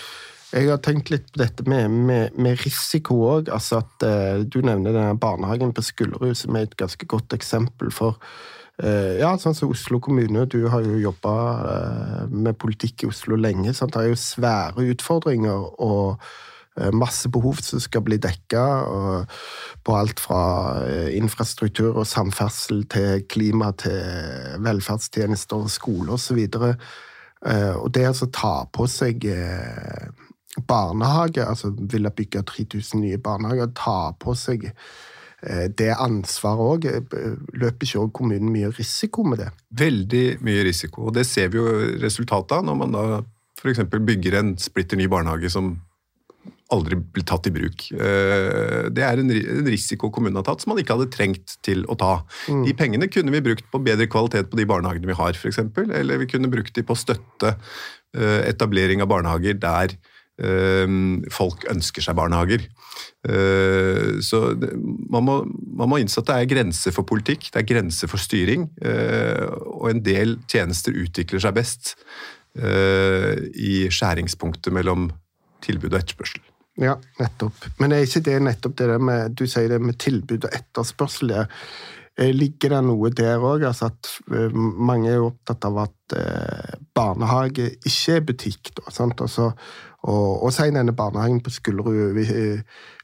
jeg 0.52 0.70
har 0.70 0.80
tenkt 0.82 1.12
litt 1.12 1.28
på 1.32 1.42
dette 1.42 1.66
med, 1.70 1.90
med, 1.90 2.38
med 2.38 2.62
risiko 2.64 3.20
òg. 3.30 3.50
Altså 3.54 3.82
at 3.84 4.06
uh, 4.06 4.40
du 4.42 4.60
nevner 4.66 4.94
denne 4.94 5.18
barnehagen 5.20 5.74
på 5.76 5.84
Skullerud 5.86 6.34
som 6.38 6.56
er 6.58 6.66
et 6.66 6.78
ganske 6.80 7.06
godt 7.06 7.36
eksempel. 7.36 7.92
For 7.94 8.18
Eh, 8.80 9.18
ja, 9.20 9.32
sånn 9.36 9.56
som 9.56 9.72
Oslo 9.74 10.00
kommune. 10.00 10.46
Du 10.48 10.62
har 10.72 10.84
jo 10.84 11.00
jobba 11.00 11.34
eh, 11.72 12.22
med 12.32 12.56
politikk 12.60 13.04
i 13.04 13.10
Oslo 13.10 13.36
lenge. 13.36 13.74
Sant? 13.76 13.92
Det 13.96 14.06
er 14.06 14.14
jo 14.14 14.20
svære 14.20 14.86
utfordringer 14.94 15.66
og 15.84 16.22
eh, 16.78 16.88
masse 16.96 17.28
behov 17.32 17.60
som 17.64 17.82
skal 17.82 18.04
bli 18.06 18.20
dekka. 18.22 18.64
På 19.84 19.96
alt 19.98 20.22
fra 20.22 20.40
infrastruktur 21.16 22.00
og 22.00 22.08
samferdsel 22.08 22.86
til 22.92 23.26
klima 23.28 23.72
til 23.80 24.60
velferdstjenester, 24.64 25.66
og 25.66 25.72
skole 25.72 26.16
osv. 26.16 26.40
Og 27.80 27.88
det 27.96 28.04
altså 28.04 28.28
ta 28.28 28.54
på 28.68 28.84
seg 28.90 29.24
barnehage, 30.66 31.44
altså 31.46 31.70
ville 31.78 32.10
bygge 32.10 32.42
3000 32.42 33.04
nye 33.04 33.20
barnehager, 33.22 33.70
ta 33.76 34.12
på 34.18 34.34
seg 34.38 34.70
Eh, 35.40 35.66
det 35.72 35.90
ansvaret 35.96 36.60
òg. 36.60 36.88
Eh, 36.90 37.36
løper 37.60 37.86
ikke 37.86 38.02
òg 38.04 38.14
kommunen 38.16 38.52
mye 38.52 38.70
risiko 38.76 39.24
med 39.26 39.40
det? 39.42 39.50
Veldig 39.80 40.24
mye 40.44 40.64
risiko, 40.68 41.08
og 41.08 41.14
det 41.16 41.26
ser 41.28 41.52
vi 41.52 41.60
jo 41.60 41.68
resultatet 42.02 42.58
av 42.58 42.66
når 42.66 42.80
man 42.82 42.96
da 42.96 43.04
f.eks. 43.60 43.84
bygger 43.92 44.36
en 44.38 44.56
splitter 44.60 45.00
ny 45.00 45.08
barnehage 45.10 45.50
som 45.52 45.78
aldri 46.70 46.94
blir 46.96 47.24
tatt 47.26 47.48
i 47.48 47.52
bruk. 47.52 47.88
Eh, 47.92 48.88
det 48.94 49.04
er 49.04 49.20
en 49.20 49.32
risiko 49.66 50.12
kommunen 50.12 50.38
har 50.38 50.46
tatt 50.46 50.62
som 50.62 50.74
man 50.74 50.80
ikke 50.80 50.96
hadde 50.98 51.12
trengt 51.12 51.56
til 51.66 51.82
å 51.90 51.96
ta. 51.98 52.12
Mm. 52.52 52.62
De 52.68 52.76
pengene 52.76 53.10
kunne 53.12 53.34
vi 53.34 53.42
brukt 53.48 53.66
på 53.72 53.82
bedre 53.84 54.08
kvalitet 54.12 54.52
på 54.52 54.60
de 54.60 54.68
barnehagene 54.68 55.08
vi 55.08 55.18
har, 55.18 55.36
f.eks. 55.36 55.64
Eller 55.88 56.20
vi 56.20 56.28
kunne 56.30 56.52
brukt 56.52 56.76
de 56.76 56.84
på 56.84 56.96
å 56.96 57.00
støtte 57.00 57.56
etablering 58.10 59.04
av 59.04 59.06
barnehager 59.06 59.54
der 59.62 59.92
folk 61.34 61.66
ønsker 61.68 62.04
seg 62.04 62.16
barnehager. 62.16 62.62
Så 64.24 64.40
man 64.56 65.26
må, 65.26 65.34
man 65.76 65.90
må 65.92 65.98
innse 66.00 66.22
at 66.22 66.30
det 66.30 66.36
er 66.36 66.50
grenser 66.54 66.94
for 66.96 67.04
politikk, 67.08 67.50
det 67.52 67.60
er 67.60 67.68
grenser 67.68 68.08
for 68.08 68.22
styring. 68.22 68.70
Og 68.80 69.90
en 69.90 70.00
del 70.06 70.38
tjenester 70.48 70.96
utvikler 70.96 71.44
seg 71.44 71.58
best 71.58 71.92
i 72.56 73.74
skjæringspunktet 73.92 74.72
mellom 74.72 75.10
tilbud 75.64 75.92
og 75.92 76.00
etterspørsel. 76.00 76.42
Ja, 76.80 76.96
nettopp. 77.20 77.66
Men 77.80 77.92
er 77.92 78.06
ikke 78.06 78.22
det 78.24 78.38
nettopp 78.44 78.76
det 78.78 78.88
der 78.88 79.02
med 79.02 79.34
Du 79.36 79.46
sier 79.48 79.68
det 79.68 79.80
med 79.82 79.98
tilbud 80.00 80.46
og 80.46 80.54
etterspørsel. 80.56 81.34
Eh, 82.20 82.32
ligger 82.34 82.74
det 82.76 82.82
noe 82.86 83.10
der 83.14 83.42
òg? 83.42 83.66
Altså 83.68 83.90
at 83.90 84.12
eh, 84.32 84.54
mange 84.54 85.12
er 85.12 85.24
opptatt 85.24 85.66
av 85.68 85.82
at 85.86 86.16
eh, 86.16 86.78
barnehage 86.96 87.68
ikke 87.78 88.16
er 88.16 88.26
butikk. 88.32 88.72
Da, 88.78 88.92
sant? 88.94 89.20
Altså, 89.20 89.50
og, 90.08 90.42
og 90.46 90.52
si 90.56 90.70
denne 90.72 90.94
barnehagen 90.96 91.42
på 91.44 91.52
Skullerud 91.52 92.16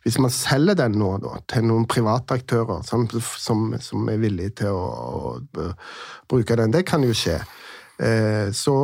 Hvis 0.03 0.19
man 0.23 0.33
selger 0.33 0.79
den 0.79 0.97
nå 0.97 1.11
da, 1.21 1.37
til 1.51 1.67
noen 1.69 1.85
private 1.91 2.39
aktører 2.41 2.83
som, 2.87 3.05
som, 3.13 3.75
som 3.81 4.09
er 4.09 4.21
villige 4.23 4.63
til 4.63 4.73
å, 4.73 5.37
å, 5.43 5.71
bruke 6.31 6.57
den, 6.57 6.73
det 6.73 6.87
kan 6.89 7.05
jo 7.05 7.13
skje. 7.17 7.41
Så 8.55 8.77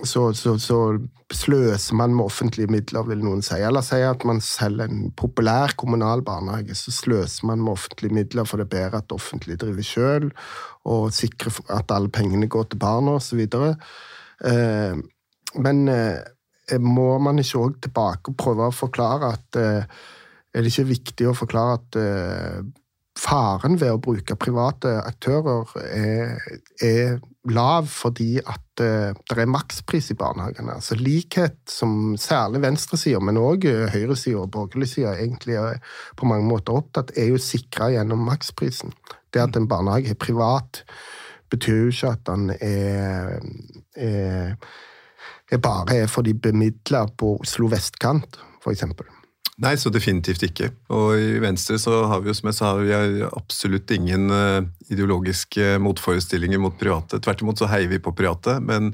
så, 0.00 0.32
så, 0.32 0.56
så, 0.58 0.78
sløser 1.32 1.96
man 1.96 2.12
med 2.12 2.26
offentlige 2.28 2.68
midler, 2.68 3.06
vil 3.08 3.22
noen 3.24 3.40
si. 3.44 3.56
Eller 3.64 3.84
si 3.84 4.00
at 4.04 4.24
man 4.28 4.40
selger 4.44 4.90
en 4.90 5.06
populær 5.16 5.72
kommunal 5.80 6.20
barnehage, 6.24 6.76
så 6.76 6.92
sløser 6.92 7.46
man 7.48 7.62
med 7.64 7.72
offentlige 7.72 8.12
midler, 8.12 8.44
for 8.48 8.60
det 8.60 8.66
er 8.66 8.74
bedre 8.74 9.00
at 9.00 9.08
det 9.08 9.16
offentlige 9.16 9.62
driver 9.62 9.86
sjøl, 9.86 10.28
og 10.92 11.06
sikrer 11.16 11.56
at 11.72 11.92
alle 11.94 12.12
pengene 12.12 12.50
går 12.52 12.68
til 12.68 12.82
barna, 12.84 13.16
osv. 13.16 13.40
Eh, 13.48 15.00
men 15.64 15.82
eh, 15.88 16.20
må 16.80 17.16
man 17.22 17.40
ikke 17.42 17.60
òg 17.60 17.80
tilbake 17.84 18.32
og 18.32 18.38
prøve 18.40 18.68
å 18.68 18.76
forklare 18.76 19.34
at 19.36 19.60
eh, 19.60 19.98
Er 20.52 20.60
det 20.60 20.68
ikke 20.68 20.90
viktig 20.90 21.26
å 21.30 21.32
forklare 21.32 21.78
at 21.78 21.96
eh, 21.96 22.58
faren 23.16 23.78
ved 23.80 23.94
å 23.94 24.00
bruke 24.04 24.36
private 24.36 24.90
aktører 25.00 25.70
er, 25.96 26.42
er 26.84 27.14
lav 27.48 27.88
fordi 27.88 28.36
at 28.40 28.82
det 28.82 29.38
er 29.38 29.48
makspris 29.48 30.10
i 30.12 30.16
barnehagene. 30.20 30.76
Altså 30.76 30.98
Likhet 31.00 31.56
som 31.72 32.18
særlig 32.20 32.60
venstresida, 32.66 33.20
men 33.24 33.40
òg 33.40 33.64
høyresida 33.94 34.42
og 34.42 34.52
borgerlig 34.52 34.90
side 34.92 35.16
egentlig 35.24 35.56
er 35.60 35.80
på 36.20 36.28
mange 36.28 36.44
måter 36.48 36.76
opptatt, 36.76 37.12
er 37.16 37.32
jo 37.32 37.40
sikra 37.40 37.88
gjennom 37.94 38.24
maksprisen. 38.28 38.92
Det 39.32 39.40
at 39.40 39.56
en 39.56 39.68
barnehage 39.68 40.12
er 40.12 40.20
privat, 40.20 40.84
betyr 41.52 41.84
jo 41.84 41.92
ikke 41.92 42.14
at 42.16 42.24
den 42.28 42.50
er, 42.60 43.40
er 43.96 44.56
bare 45.60 46.04
er 46.04 46.06
for 46.08 46.24
de 46.24 46.32
bemidla 46.34 47.04
på 47.18 47.36
Oslo 47.42 47.68
vestkant, 47.72 48.38
f.eks. 48.62 48.86
Nei, 49.60 49.74
så 49.76 49.90
definitivt 49.92 50.42
ikke. 50.46 50.70
Og 50.96 51.12
i 51.20 51.40
Venstre 51.42 51.76
så 51.78 52.06
har 52.08 52.22
vi 52.22 52.30
jo 52.30 52.34
som 52.34 52.48
jeg 52.48 52.56
sa, 52.56 52.70
vi 52.80 52.94
har 52.94 53.34
absolutt 53.36 53.90
ingen 53.94 54.32
uh, 54.32 54.64
ideologiske 54.88 55.76
motforestillinger 55.82 56.58
mot 56.62 56.74
private. 56.80 57.20
Tvert 57.22 57.44
imot 57.44 57.60
så 57.60 57.68
heier 57.70 57.90
vi 57.90 58.00
på 58.02 58.14
private, 58.16 58.56
men, 58.64 58.90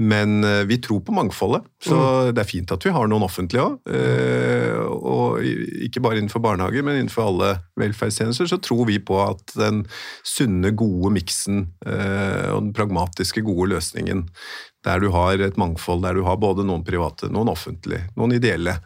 men 0.00 0.40
uh, 0.46 0.64
vi 0.68 0.80
tror 0.82 1.02
på 1.04 1.14
mangfoldet. 1.14 1.68
Så 1.84 1.98
mm. 1.98 2.32
det 2.32 2.42
er 2.42 2.48
fint 2.48 2.72
at 2.74 2.88
vi 2.88 2.94
har 2.94 3.10
noen 3.10 3.26
offentlige 3.28 3.66
òg. 3.66 3.76
Eh, 3.94 4.80
og 4.88 5.44
ikke 5.84 6.02
bare 6.02 6.18
innenfor 6.18 6.42
barnehager, 6.42 6.82
men 6.86 6.98
innenfor 6.98 7.28
alle 7.28 7.52
velferdstjenester 7.78 8.48
så 8.50 8.58
tror 8.64 8.88
vi 8.88 8.98
på 8.98 9.20
at 9.22 9.54
den 9.60 9.84
sunne, 10.26 10.72
gode 10.78 11.12
miksen 11.14 11.60
og 11.84 12.58
den 12.64 12.72
pragmatiske, 12.76 13.44
gode 13.46 13.70
løsningen 13.74 14.24
der 14.88 15.02
du 15.04 15.10
har 15.12 15.40
et 15.44 15.58
mangfold, 15.60 16.02
der 16.06 16.16
du 16.16 16.24
har 16.26 16.40
både 16.40 16.64
noen 16.66 16.84
private, 16.86 17.28
noen 17.32 17.52
offentlige, 17.52 18.08
noen 18.16 18.36
ideelle. 18.38 18.78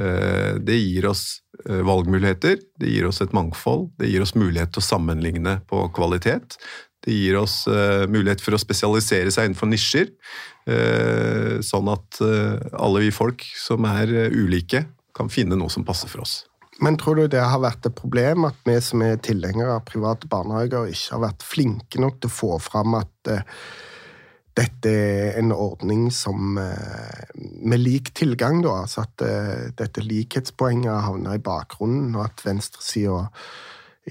Eh, 0.00 0.56
det 0.60 0.78
gir 0.80 1.10
oss 1.10 1.24
eh, 1.66 1.82
valgmuligheter, 1.86 2.60
det 2.80 2.92
gir 2.92 3.08
oss 3.08 3.20
et 3.24 3.34
mangfold, 3.36 3.90
det 4.00 4.10
gir 4.10 4.24
oss 4.24 4.36
mulighet 4.38 4.72
til 4.74 4.82
å 4.82 4.88
sammenligne 4.88 5.58
på 5.70 5.82
kvalitet. 5.96 6.56
Det 7.04 7.16
gir 7.16 7.36
oss 7.40 7.62
eh, 7.68 8.06
mulighet 8.08 8.44
for 8.44 8.56
å 8.56 8.60
spesialisere 8.60 9.32
seg 9.32 9.50
innenfor 9.50 9.70
nisjer, 9.70 10.14
sånn 11.66 11.88
at 11.90 12.18
alle 12.20 13.00
vi 13.02 13.08
folk 13.10 13.42
som 13.58 13.86
er 13.88 14.12
ulike, 14.30 14.84
kan 15.16 15.32
finne 15.32 15.56
noe 15.58 15.72
som 15.72 15.82
passer 15.88 16.06
for 16.12 16.22
oss. 16.22 16.34
Men 16.84 16.98
tror 17.00 17.16
du 17.16 17.24
det 17.32 17.40
har 17.42 17.62
vært 17.64 17.88
et 17.88 17.96
problem 17.96 18.44
at 18.46 18.60
vi 18.68 18.76
som 18.84 19.02
er 19.02 19.18
tilhengere 19.24 19.80
av 19.80 19.86
private 19.88 20.28
barnehager, 20.30 20.92
ikke 20.92 21.16
har 21.16 21.24
vært 21.24 21.48
flinke 21.48 22.04
nok 22.04 22.20
til 22.20 22.30
å 22.30 22.36
få 22.36 22.52
fram 22.62 22.94
at 23.00 23.32
dette 24.58 24.90
er 24.90 25.38
en 25.38 25.52
ordning 25.54 26.08
som 26.14 26.58
eh, 26.58 27.34
med 27.62 27.82
lik 27.82 28.12
tilgang, 28.18 28.60
da, 28.64 28.80
altså 28.82 29.04
at 29.06 29.24
eh, 29.24 29.68
dette 29.78 30.02
likhetspoenget 30.04 31.04
havner 31.06 31.38
i 31.38 31.44
bakgrunnen, 31.44 32.14
og 32.18 32.26
at 32.26 32.44
venstresida 32.44 33.28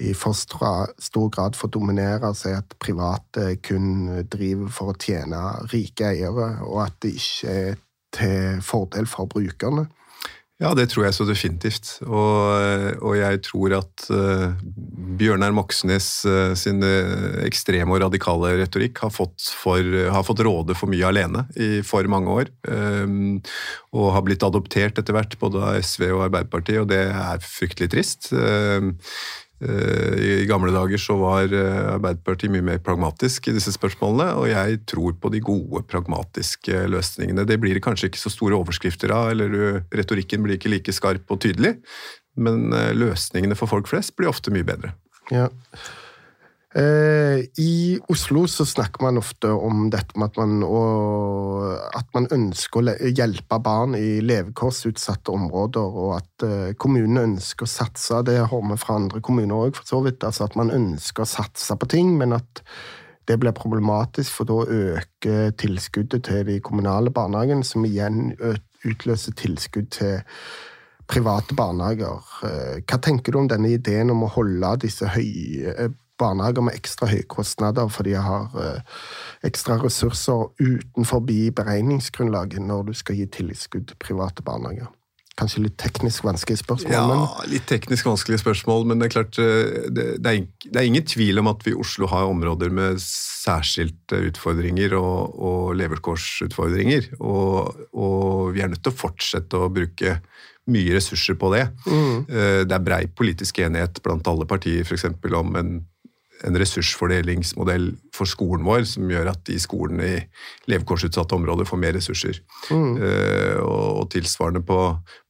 i 0.00 0.14
for 0.14 0.32
stor 0.32 1.28
grad 1.34 1.58
får 1.58 1.72
dominere 1.74 2.30
og 2.30 2.38
si 2.38 2.52
at 2.54 2.76
private 2.80 3.56
kun 3.66 4.22
driver 4.30 4.70
for 4.72 4.92
å 4.92 4.98
tjene 5.00 5.40
rike 5.72 6.12
eiere, 6.14 6.52
og 6.64 6.84
at 6.86 7.00
det 7.02 7.16
ikke 7.18 7.56
er 7.64 7.80
til 8.14 8.62
fordel 8.64 9.06
for 9.10 9.28
brukerne. 9.30 9.88
Ja, 10.60 10.74
det 10.76 10.90
tror 10.92 11.06
jeg 11.06 11.16
så 11.16 11.24
definitivt. 11.24 11.94
Og, 12.04 13.00
og 13.00 13.14
jeg 13.16 13.40
tror 13.46 13.78
at 13.78 14.04
uh, 14.12 14.50
Bjørnar 15.16 15.54
Moxnes 15.56 16.08
uh, 16.28 16.52
sin 16.58 16.84
uh, 16.84 17.40
ekstreme 17.46 17.96
og 17.96 18.02
radikale 18.04 18.52
retorikk 18.60 19.00
har 19.06 19.14
fått, 19.14 19.48
for, 19.56 19.80
har 19.80 20.26
fått, 20.26 20.44
råde 20.44 20.76
for 20.76 20.92
mye 20.92 21.08
alene 21.08 21.46
i 21.56 21.80
for 21.86 22.04
mange 22.12 22.36
år. 22.42 22.52
Um, 22.68 23.40
og 23.96 24.12
har 24.18 24.26
blitt 24.28 24.44
adoptert 24.44 25.00
etter 25.00 25.16
hvert, 25.16 25.38
både 25.40 25.64
av 25.64 25.80
SV 25.80 26.10
og 26.10 26.26
Arbeiderpartiet, 26.28 26.82
og 26.84 26.90
det 26.92 27.06
er 27.08 27.40
fryktelig 27.40 27.94
trist. 27.96 28.28
Uh, 28.36 28.92
Eh, 28.92 29.49
I 29.60 30.46
gamle 30.48 30.72
dager 30.72 31.00
så 31.00 31.18
var 31.20 31.52
eh, 31.52 31.80
Arbeiderpartiet 31.92 32.52
mye 32.54 32.64
mer 32.64 32.78
pragmatisk 32.84 33.50
i 33.50 33.54
disse 33.56 33.74
spørsmålene, 33.74 34.32
og 34.40 34.48
jeg 34.48 34.78
tror 34.88 35.18
på 35.20 35.32
de 35.34 35.42
gode, 35.44 35.82
pragmatiske 35.90 36.86
løsningene. 36.88 37.44
Det 37.48 37.58
blir 37.60 37.82
kanskje 37.84 38.08
ikke 38.08 38.22
så 38.22 38.32
store 38.32 38.56
overskrifter 38.56 39.12
av, 39.12 39.34
eller 39.34 39.82
retorikken 39.92 40.46
blir 40.46 40.56
ikke 40.56 40.72
like 40.72 40.94
skarp 40.96 41.28
og 41.28 41.42
tydelig, 41.44 41.74
men 42.40 42.70
eh, 42.72 42.92
løsningene 42.96 43.58
for 43.58 43.70
folk 43.70 43.90
flest 43.90 44.16
blir 44.16 44.32
ofte 44.32 44.52
mye 44.54 44.66
bedre. 44.66 44.94
Ja. 45.30 45.50
Eh, 46.74 47.40
I 47.58 47.98
Oslo 48.08 48.44
så 48.46 48.66
snakker 48.66 49.02
man 49.02 49.18
ofte 49.18 49.48
om 49.50 49.88
dette 49.90 50.14
med 50.14 50.30
at 50.30 50.36
man, 50.38 50.60
at 51.98 52.06
man 52.14 52.28
ønsker 52.30 52.92
å 52.92 53.10
hjelpe 53.10 53.58
barn 53.58 53.96
i 53.98 54.20
levekårsutsatte 54.22 55.34
områder, 55.34 55.98
og 56.04 56.14
at 56.20 56.46
eh, 56.46 56.70
kommunene 56.78 57.26
ønsker 57.32 57.66
å 57.66 57.72
satse. 57.72 58.22
Det 58.26 58.38
har 58.44 58.64
vi 58.70 58.78
fra 58.78 59.00
andre 59.00 59.22
kommuner 59.24 59.66
òg, 59.66 59.74
for 59.80 59.90
så 59.90 60.02
vidt. 60.06 60.22
Altså 60.26 60.46
at 60.46 60.58
man 60.60 60.70
ønsker 60.74 61.26
å 61.26 61.32
satse 61.32 61.74
på 61.74 61.90
ting, 61.90 62.14
men 62.20 62.38
at 62.38 62.62
det 63.26 63.38
blir 63.42 63.54
problematisk, 63.54 64.30
for 64.38 64.46
da 64.46 64.62
øker 64.62 65.54
tilskuddet 65.58 66.28
til 66.30 66.46
de 66.46 66.60
kommunale 66.62 67.10
barnehagene, 67.14 67.66
som 67.66 67.82
igjen 67.86 68.30
utløser 68.86 69.34
tilskudd 69.38 69.90
til 69.98 70.20
private 71.10 71.56
barnehager. 71.58 72.22
Eh, 72.46 72.78
hva 72.86 72.98
tenker 73.02 73.34
du 73.34 73.40
om 73.42 73.50
denne 73.50 73.74
ideen 73.74 74.14
om 74.14 74.22
å 74.26 74.32
holde 74.36 74.76
disse 74.86 75.10
høye 75.10 75.90
barnehager 76.20 76.64
med 76.66 76.76
ekstra 76.78 77.08
høye 77.10 77.26
kostnader 77.30 77.90
fordi 77.92 78.14
de 78.14 78.22
har 78.24 78.54
eh, 78.60 79.02
ekstra 79.48 79.80
ressurser 79.82 80.48
utenfor 80.60 81.24
beregningsgrunnlaget 81.26 82.64
når 82.64 82.90
du 82.90 82.96
skal 83.00 83.20
gi 83.20 83.28
tilskudd 83.40 83.90
til 83.90 84.02
private 84.02 84.44
barnehager. 84.46 84.90
Kanskje 85.40 85.62
litt 85.64 85.76
teknisk 85.80 86.24
vanskelige 86.26 86.60
spørsmål? 86.60 86.92
Ja, 86.92 87.04
men... 87.08 87.22
litt 87.48 87.64
teknisk 87.70 88.08
vanskelige 88.08 88.42
spørsmål, 88.42 88.84
men 88.90 89.00
det 89.00 89.08
er 89.08 89.14
klart 89.14 89.38
eh, 89.40 89.86
det, 89.88 90.06
det, 90.20 90.32
er, 90.32 90.42
det 90.66 90.74
er, 90.74 90.88
ingen 90.88 91.06
tvil 91.08 91.40
om 91.40 91.48
at 91.52 91.64
vi 91.64 91.72
i 91.72 91.78
Oslo 91.80 92.08
har 92.10 92.28
områder 92.28 92.72
med 92.74 93.00
særskilte 93.04 94.20
utfordringer 94.28 94.96
og, 94.98 95.38
og 95.40 95.78
levekårsutfordringer. 95.80 97.12
Og, 97.22 97.86
og, 97.94 98.50
vi 98.56 98.64
er 98.64 98.72
nødt 98.72 98.82
til 98.84 98.92
å 98.92 99.00
fortsette 99.00 99.56
å 99.56 99.70
bruke 99.72 100.18
mye 100.70 100.98
ressurser 100.98 101.38
på 101.40 101.54
det. 101.54 101.64
Mm. 101.86 102.18
Eh, 102.26 102.60
det 102.66 102.76
er 102.76 102.84
brei 102.90 103.04
politisk 103.08 103.62
enighet 103.64 104.02
blant 104.04 104.28
alle 104.28 104.48
partier 104.50 104.84
for 104.84 104.98
eksempel, 104.98 105.38
om 105.40 105.56
en 105.56 105.78
en 106.46 106.56
ressursfordelingsmodell 106.60 107.90
for 108.16 108.28
skolen 108.30 108.64
vår 108.66 108.86
som 108.88 109.10
gjør 109.10 109.32
at 109.34 109.42
de 109.48 109.58
skolene 109.60 110.08
i 110.08 110.18
levekårsutsatte 110.70 111.36
områder 111.36 111.68
får 111.68 111.80
mer 111.82 111.96
ressurser. 111.98 112.42
Mm. 112.72 112.92
Uh, 113.00 113.56
og, 113.62 113.86
og, 114.00 114.04
tilsvarende 114.14 114.64
på, 114.66 114.80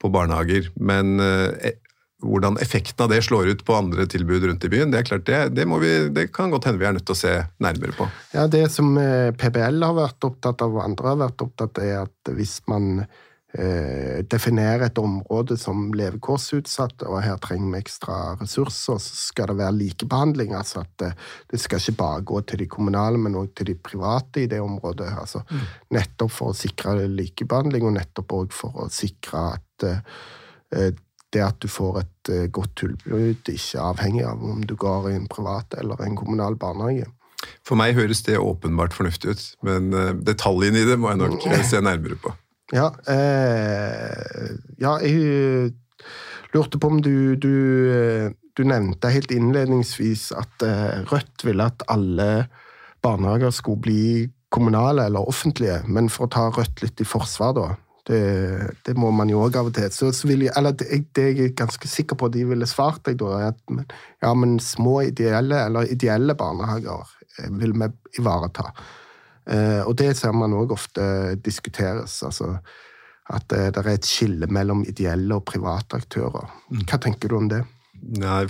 på 0.01 0.13
barnehager. 0.13 0.71
Men 0.79 1.19
uh, 1.23 1.73
hvordan 2.21 2.59
effekten 2.61 3.05
av 3.05 3.13
det 3.13 3.23
slår 3.25 3.49
ut 3.55 3.65
på 3.65 3.77
andre 3.77 4.05
tilbud 4.11 4.45
rundt 4.45 4.65
i 4.67 4.71
byen, 4.73 4.93
det 4.93 5.01
er 5.01 5.09
klart 5.09 5.27
det, 5.29 5.41
det, 5.57 5.65
vi, 5.81 5.93
det, 6.13 6.29
kan 6.37 6.53
godt 6.53 6.69
hende 6.69 6.83
vi 6.83 6.89
er 6.89 6.97
nødt 6.97 7.07
til 7.09 7.17
å 7.17 7.23
se 7.23 7.33
nærmere 7.65 7.97
på. 7.97 8.09
Ja, 8.35 8.47
Det 8.51 8.67
som 8.73 8.93
eh, 9.01 9.33
PBL 9.33 9.81
har 9.87 9.97
vært 9.97 10.29
opptatt 10.29 10.63
av, 10.65 10.77
og 10.77 10.85
andre 10.85 11.15
har 11.15 11.21
vært 11.25 11.45
opptatt 11.47 11.81
av, 11.81 11.87
er 11.87 12.05
at 12.05 12.33
hvis 12.37 12.59
man 12.71 13.07
eh, 13.59 14.23
definere 14.31 14.87
et 14.87 14.99
område 14.99 15.57
som 15.59 15.91
levekårsutsatt, 15.97 17.05
og 17.09 17.21
her 17.25 17.39
trenger 17.43 17.75
vi 17.75 17.83
ekstra 17.83 18.19
ressurser, 18.41 18.99
så 19.03 19.27
skal 19.31 19.51
det 19.51 19.59
være 19.61 19.77
likebehandling. 19.79 20.55
altså 20.55 20.81
at 20.85 20.93
det, 21.03 21.13
det 21.51 21.61
skal 21.61 21.81
ikke 21.81 21.99
bare 21.99 22.23
gå 22.23 22.41
til 22.41 22.63
de 22.63 22.67
kommunale, 22.71 23.19
men 23.19 23.39
òg 23.39 23.55
til 23.55 23.73
de 23.73 23.75
private 23.75 24.45
i 24.45 24.49
det 24.51 24.61
området. 24.61 25.13
altså 25.19 25.43
mm. 25.51 25.69
Nettopp 25.97 26.33
for 26.33 26.53
å 26.53 26.59
sikre 26.59 27.07
likebehandling, 27.07 27.87
og 27.87 27.97
nettopp 27.99 28.35
òg 28.39 28.53
for 28.53 28.85
å 28.87 28.91
sikre 28.93 29.47
at 29.55 29.87
eh, 29.89 30.93
det 31.31 31.43
at 31.47 31.61
du 31.63 31.69
får 31.71 32.01
et 32.01 32.35
eh, 32.35 32.51
godt 32.51 32.77
tilbud, 32.83 33.49
ikke 33.49 33.83
avhengig 33.83 34.27
av 34.27 34.43
om 34.43 34.63
du 34.67 34.75
går 34.75 35.11
i 35.11 35.17
en 35.19 35.31
privat 35.31 35.75
eller 35.79 36.03
en 36.03 36.19
kommunal 36.19 36.59
barnehage. 36.59 37.09
For 37.65 37.79
meg 37.79 37.95
høres 37.97 38.21
det 38.27 38.37
åpenbart 38.37 38.93
fornuftig 38.93 39.33
ut, 39.33 39.45
men 39.65 39.89
detaljene 40.27 40.83
i 40.83 40.85
det 40.85 40.99
må 41.01 41.09
jeg 41.09 41.21
nok 41.23 41.47
uh, 41.49 41.55
se 41.65 41.81
nærmere 41.81 42.19
på. 42.21 42.35
Ja, 42.75 42.91
eh, 43.11 44.51
ja 44.79 44.97
jeg 45.03 45.73
lurte 46.55 46.79
på 46.79 46.91
om 46.91 47.01
du, 47.03 47.37
du, 47.37 48.31
du 48.57 48.63
nevnte 48.67 49.11
helt 49.11 49.33
innledningsvis 49.35 50.31
at 50.39 50.67
eh, 50.67 51.03
Rødt 51.11 51.47
ville 51.47 51.67
at 51.67 51.85
alle 51.91 52.47
barnehager 53.03 53.55
skulle 53.55 53.85
bli 53.87 54.05
kommunale 54.51 55.07
eller 55.07 55.29
offentlige, 55.31 55.81
men 55.87 56.11
for 56.11 56.27
å 56.27 56.35
ta 56.35 56.49
Rødt 56.55 56.83
litt 56.85 57.01
i 57.03 57.09
forsvar, 57.09 57.55
da. 57.59 57.69
Det, 58.11 58.23
det 58.87 58.97
må 58.99 59.13
man 59.15 59.29
jo 59.31 59.43
òg 59.45 59.59
av 59.61 59.69
og 59.69 59.75
til. 59.77 59.91
Så, 59.95 60.09
så 60.17 60.27
jeg, 60.31 60.49
eller 60.59 60.75
det, 60.75 60.89
det 61.15 61.27
jeg 61.29 61.51
er 61.51 61.57
ganske 61.59 61.87
sikker 61.87 62.19
på 62.19 62.31
de 62.33 62.43
ville 62.49 62.67
svart 62.67 63.05
deg, 63.07 63.21
da, 63.21 63.37
er 63.37 63.53
at 63.53 63.95
ja, 64.25 64.33
men 64.35 64.57
små 64.63 65.03
ideelle 65.07 65.61
eller 65.69 65.93
ideelle 65.93 66.35
barnehager 66.39 67.07
Eh, 67.39 67.51
vil 67.51 67.73
vi 67.73 67.89
ivareta. 68.19 68.73
Eh, 69.49 69.83
og 69.87 69.97
det 69.99 70.13
ser 70.19 70.35
man 70.37 70.55
òg 70.57 70.75
ofte 70.75 71.37
diskuteres. 71.43 72.21
altså 72.27 72.57
At 73.31 73.47
det 73.51 73.79
er 73.79 73.93
et 73.95 74.09
skille 74.09 74.49
mellom 74.51 74.85
ideelle 74.89 75.37
og 75.37 75.47
private 75.49 76.01
aktører. 76.01 76.51
Mm. 76.71 76.83
Hva 76.85 76.99
tenker 77.01 77.31
du 77.31 77.39
om 77.39 77.49
det? 77.51 77.63
Nei, 78.01 78.47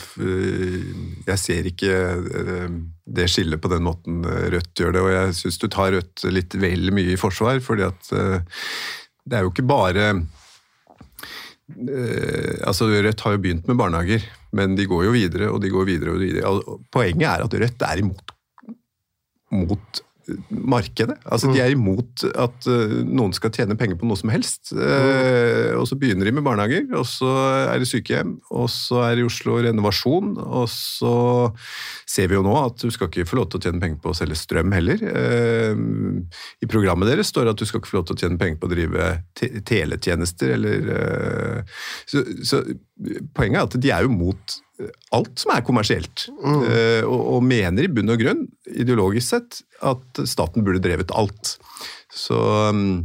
jeg 1.27 1.39
ser 1.43 1.67
ikke 1.67 1.95
eh, 2.23 2.75
det 3.07 3.31
skillet 3.33 3.59
på 3.63 3.71
den 3.73 3.83
måten 3.87 4.21
Rødt 4.25 4.75
gjør 4.79 4.95
det. 4.95 5.05
Og 5.07 5.15
jeg 5.15 5.39
syns 5.41 5.63
du 5.63 5.69
tar 5.69 5.95
Rødt 5.97 6.27
litt 6.31 6.59
vel 6.59 6.93
mye 6.95 7.15
i 7.15 7.21
forsvar, 7.21 7.63
fordi 7.65 7.89
at 7.89 8.13
det 8.15 9.37
er 9.37 9.47
jo 9.47 9.55
ikke 9.55 9.69
bare 9.71 10.13
Altså, 11.71 12.89
Rødt 12.91 13.21
har 13.23 13.37
jo 13.37 13.41
begynt 13.45 13.69
med 13.71 13.77
barnehager, 13.79 14.25
men 14.59 14.73
de 14.75 14.89
går 14.91 15.05
jo 15.07 15.13
videre 15.15 15.51
og 15.55 15.61
de 15.63 15.69
går 15.71 15.85
videre. 15.87 16.15
og 16.17 16.19
videre. 16.19 16.79
Poenget 16.91 17.29
er 17.29 17.45
at 17.45 17.55
Rødt 17.63 17.85
er 17.87 18.03
imot 18.03 18.33
mot 19.55 20.01
markedet. 20.51 21.17
Altså, 21.25 21.51
De 21.51 21.59
mm. 21.59 21.65
er 21.65 21.75
imot 21.75 22.25
at 22.29 22.69
uh, 22.71 22.95
noen 23.07 23.35
skal 23.37 23.53
tjene 23.55 23.77
penger 23.79 23.99
på 24.01 24.09
noe 24.09 24.19
som 24.19 24.33
helst. 24.33 24.73
Uh, 24.75 25.77
og 25.79 25.87
så 25.91 25.99
begynner 26.01 26.29
de 26.29 26.35
med 26.37 26.47
barnehager, 26.47 26.87
og 26.97 27.07
så 27.09 27.31
er 27.71 27.81
det 27.81 27.89
sykehjem, 27.91 28.37
og 28.51 28.69
så 28.73 29.03
er 29.07 29.17
det 29.17 29.25
i 29.25 29.29
Oslo 29.29 29.59
renovasjon, 29.61 30.35
og 30.43 30.67
så 30.73 31.15
ser 32.11 32.31
vi 32.31 32.39
jo 32.39 32.45
nå 32.47 32.55
at 32.61 32.81
du 32.83 32.91
skal 32.95 33.11
ikke 33.11 33.29
få 33.29 33.41
lov 33.41 33.51
til 33.51 33.61
å 33.61 33.67
tjene 33.67 33.83
penger 33.83 34.01
på 34.03 34.13
å 34.13 34.19
selge 34.19 34.39
strøm 34.41 34.75
heller. 34.77 35.05
Uh, 35.05 35.75
I 36.63 36.71
programmet 36.71 37.11
deres 37.11 37.33
står 37.33 37.49
det 37.49 37.57
at 37.57 37.63
du 37.63 37.69
skal 37.69 37.83
ikke 37.83 37.95
få 37.95 38.01
lov 38.01 38.09
til 38.11 38.19
å 38.19 38.25
tjene 38.25 38.41
penger 38.41 38.61
på 38.61 38.71
å 38.71 38.75
drive 38.75 39.11
te 39.39 39.53
teletjenester 39.67 40.55
eller 40.57 40.89
så, 42.09 42.23
så 42.47 42.61
poenget 43.37 43.61
er 43.61 43.67
at 43.67 43.77
de 43.83 43.93
er 43.95 44.07
jo 44.07 44.13
mot 44.13 44.61
alt 45.17 45.43
som 45.43 45.53
er 45.55 45.65
kommersielt. 45.67 46.27
Mm. 46.41 46.61
Uh, 46.65 47.03
og, 47.07 47.21
og, 47.37 47.47
mener 47.47 47.87
i 47.87 47.93
bunn 47.93 48.13
og 48.13 48.21
grunn, 48.23 48.45
ideologisk 48.71 49.35
sett, 49.35 49.63
at 49.87 50.23
staten 50.29 50.67
burde 50.67 50.83
drevet 50.85 51.13
alt. 51.17 51.57
Så 52.15 52.39
um, 52.71 53.03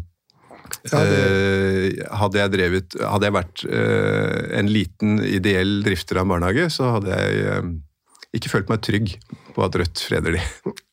ja, 0.89 1.01
uh, 1.01 1.89
hadde, 2.21 2.41
jeg 2.41 2.53
drevet, 2.55 2.97
hadde 3.01 3.29
jeg 3.29 3.37
vært 3.37 3.65
uh, 3.69 4.39
en 4.61 4.71
liten 4.71 5.19
ideell 5.25 5.79
drifter 5.85 6.21
av 6.21 6.27
en 6.27 6.35
barnehage, 6.35 6.69
så 6.73 6.95
hadde 6.97 7.19
jeg 7.19 7.75
ikke 8.35 8.51
følt 8.51 8.71
meg 8.71 8.83
trygg 8.83 9.15
på 9.55 9.63
at 9.63 9.79
Rødt 9.79 10.07
freder 10.09 10.39
de. 10.39 10.43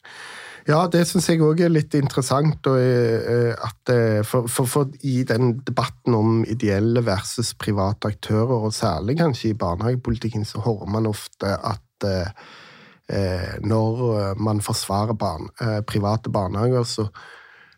Ja, 0.63 0.85
det 0.87 1.01
syns 1.11 1.27
jeg 1.27 1.41
òg 1.43 1.59
er 1.65 1.73
litt 1.73 1.95
interessant. 1.99 2.69
Eh, 2.71 3.51
at, 3.51 3.91
eh, 3.91 4.21
for, 4.27 4.47
for, 4.47 4.71
for, 4.71 4.93
I 5.03 5.25
den 5.27 5.57
debatten 5.67 6.15
om 6.15 6.43
ideelle 6.47 7.03
versus 7.03 7.51
private 7.59 8.13
aktører, 8.13 8.69
og 8.69 8.77
særlig 8.77 9.19
kanskje 9.19 9.51
i 9.51 9.59
barnehagepolitikken, 9.59 10.47
så 10.47 10.63
hører 10.63 10.93
man 10.95 11.11
ofte 11.11 11.57
at 11.59 12.07
eh, 12.07 12.31
eh 13.11 13.59
når 13.67 14.39
man 14.39 14.63
forsvarer 14.63 15.19
barn, 15.19 15.51
eh, 15.61 15.81
private 15.83 16.31
barnehager, 16.31 16.87
så, 16.87 17.09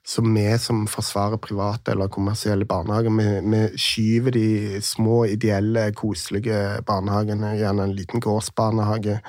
så 0.05 0.21
vi 0.21 0.45
som 0.59 0.87
forsvarer 0.87 1.41
private 1.41 1.93
eller 1.93 2.13
kommersielle 2.13 2.69
barnehager, 2.69 3.17
vi, 3.17 3.29
vi, 3.49 3.67
skyver 3.81 4.31
de 4.31 4.81
små, 4.83 5.25
ideelle, 5.25 5.91
koselige 5.97 6.83
barnehagene, 6.85 7.57
gjerne 7.57 7.89
en 7.89 7.97
liten 7.97 8.21
gårdsbarnehage 8.21 9.23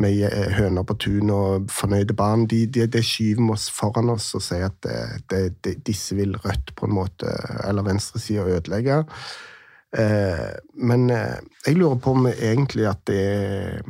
med 0.00 0.22
eh, 0.28 0.54
høner 0.56 0.86
på 0.86 0.96
tun 1.02 1.34
og 1.34 1.68
fornøyde 1.72 2.16
barn, 2.16 2.46
de, 2.50 2.64
de, 2.66 2.86
de 2.86 3.02
skyver 3.04 3.52
oss 3.54 3.68
foran 3.74 4.10
oss 4.14 4.30
og 4.38 4.44
sier 4.44 4.70
at 4.70 4.88
det, 5.30 5.42
det, 5.64 5.78
disse 5.86 6.16
vil 6.18 6.36
Rødt 6.38 6.74
på 6.78 6.86
en 6.86 6.96
måte, 6.96 7.34
eller 7.66 7.86
venstresida 7.86 8.46
ødelegge. 8.46 9.04
Eh, 9.96 10.52
men 10.84 11.08
eh, 11.10 11.38
jeg 11.66 11.78
lurer 11.78 11.96
på 12.02 12.12
om 12.12 12.26
egentlig 12.28 12.84
at, 12.90 13.00
det, 13.08 13.80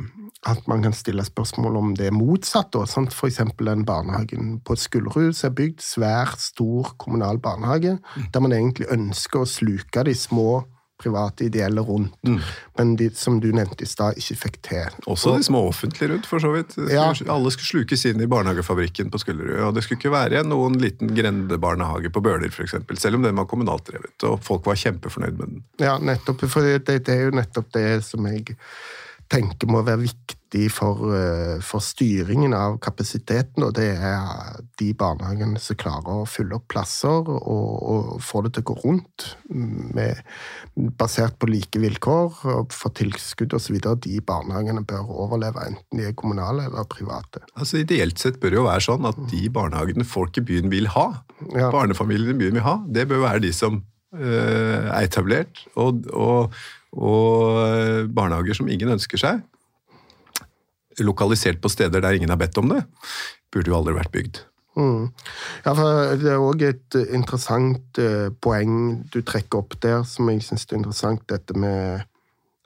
at 0.47 0.69
man 0.71 0.85
kan 0.85 0.95
stille 0.95 1.25
spørsmål 1.27 1.79
om 1.81 1.95
det 1.99 2.09
er 2.11 2.15
motsatt. 2.15 2.71
Da, 2.75 2.85
sant? 2.87 3.15
For 3.17 3.31
eksempel 3.31 3.71
den 3.73 3.85
barnehagen 3.89 4.59
på 4.63 4.77
Skullerud 4.79 5.35
som 5.35 5.51
er 5.51 5.57
bygd, 5.59 5.83
svært 5.83 6.43
stor 6.43 6.95
kommunal 7.03 7.43
barnehage, 7.43 7.99
mm. 7.99 8.29
der 8.35 8.45
man 8.45 8.55
egentlig 8.55 8.91
ønsker 8.95 9.43
å 9.43 9.51
sluke 9.51 10.07
de 10.07 10.15
små 10.15 10.63
private 10.99 11.45
ideelle 11.47 11.81
rundt, 11.81 12.15
mm. 12.27 12.39
men 12.79 12.97
de, 12.99 13.09
som 13.15 13.39
du 13.41 13.49
nevnte 13.55 13.87
i 13.87 13.89
stad, 13.89 14.19
ikke 14.19 14.37
fikk 14.43 14.57
til. 14.67 14.97
Også 15.07 15.37
de 15.37 15.47
små 15.47 15.63
offentlige 15.69 16.11
rundt, 16.13 16.27
for 16.27 16.43
så 16.43 16.51
vidt. 16.55 16.75
Ja. 16.91 17.07
Alle 17.31 17.53
skulle 17.55 17.71
slukes 17.71 18.03
inn 18.11 18.23
i 18.23 18.29
barnehagefabrikken 18.31 19.13
på 19.15 19.21
Skullerud. 19.23 19.61
Og 19.69 19.77
det 19.77 19.87
skulle 19.87 20.01
ikke 20.01 20.15
være 20.15 20.43
noen 20.47 20.79
liten 20.83 21.13
grendebarnehage 21.15 22.11
på 22.15 22.23
Bøler, 22.25 22.51
f.eks., 22.51 22.77
selv 22.99 23.21
om 23.21 23.27
den 23.27 23.39
var 23.39 23.47
kommunalt 23.51 23.87
drevet. 23.91 24.17
Og 24.27 24.41
folk 24.45 24.67
var 24.67 24.81
kjempefornøyd 24.81 25.39
med 25.39 25.47
den. 25.47 25.63
Ja, 25.83 25.99
nettopp. 26.03 26.43
For 26.51 26.67
det, 26.67 26.99
det 27.07 27.15
er 27.15 27.29
jo 27.29 27.39
nettopp 27.39 27.71
det 27.77 27.87
som 28.07 28.27
jeg 28.31 28.59
tenker 29.29 29.71
må 29.71 29.85
være 29.87 30.07
viktig 30.07 30.38
for, 30.73 31.15
eh, 31.15 31.61
for, 31.61 31.81
styringen 31.85 32.55
av 32.55 32.79
kapasiteten. 32.81 33.63
Og 33.67 33.75
det 33.77 33.91
er 33.97 34.63
de 34.81 34.93
barnehagene 34.95 35.61
som 35.61 35.77
klarer 35.77 36.23
å 36.23 36.29
fylle 36.29 36.57
opp 36.57 36.69
plasser 36.73 37.29
og, 37.29 37.43
og 37.93 38.23
få 38.25 38.43
det 38.47 38.55
til 38.57 38.65
å 38.65 38.69
gå 38.71 38.77
rundt, 38.85 39.27
med, 39.49 40.23
basert 40.99 41.37
på 41.39 41.51
like 41.51 41.81
vilkår 41.83 42.41
og 42.55 42.73
for 42.73 42.95
tilskudd 42.97 43.53
osv. 43.59 43.77
De 44.01 44.21
barnehagene 44.25 44.85
bør 44.89 45.13
overleve, 45.27 45.69
enten 45.69 46.01
de 46.01 46.09
er 46.09 46.17
kommunale 46.17 46.69
eller 46.71 46.89
private. 46.89 47.45
Altså 47.55 47.83
Ideelt 47.83 48.19
sett 48.19 48.41
bør 48.41 48.55
det 48.55 48.61
jo 48.61 48.67
være 48.69 48.87
sånn 48.89 49.07
at 49.09 49.21
de 49.31 49.45
barnehagene 49.53 50.09
folk 50.09 50.41
i 50.41 50.47
byen 50.49 50.73
vil 50.73 50.89
ha, 50.97 51.11
ja. 51.53 51.69
barnefamiliene 51.75 52.35
i 52.35 52.41
byen 52.41 52.59
vil 52.59 52.67
ha, 52.67 52.79
det 52.89 53.09
bør 53.11 53.27
være 53.27 53.45
de 53.45 53.53
som 53.55 53.83
øh, 54.17 54.89
er 54.89 55.05
etablert. 55.05 55.67
og, 55.77 56.09
og 56.17 56.59
og 56.97 57.61
eh, 57.67 58.09
barnehager 58.09 58.57
som 58.57 58.69
ingen 58.71 58.95
ønsker 58.95 59.21
seg, 59.21 59.43
lokalisert 61.05 61.61
på 61.63 61.71
steder 61.73 62.03
der 62.05 62.19
ingen 62.19 62.33
har 62.33 62.41
bedt 62.41 62.59
om 62.61 62.71
det, 62.73 62.85
burde 63.53 63.73
jo 63.73 63.79
aldri 63.79 63.97
vært 63.97 64.15
bygd. 64.15 64.43
Mm. 64.79 65.09
Ja, 65.65 65.73
for 65.75 66.17
Det 66.21 66.31
er 66.31 66.45
òg 66.45 66.63
et 66.63 66.99
interessant 67.11 67.99
eh, 67.99 68.29
poeng 68.31 69.03
du 69.11 69.23
trekker 69.27 69.65
opp 69.65 69.75
der, 69.83 70.05
som 70.07 70.31
jeg 70.31 70.45
syns 70.47 70.69
er 70.69 70.79
interessant. 70.79 71.25
Dette 71.31 71.57
med 71.59 72.05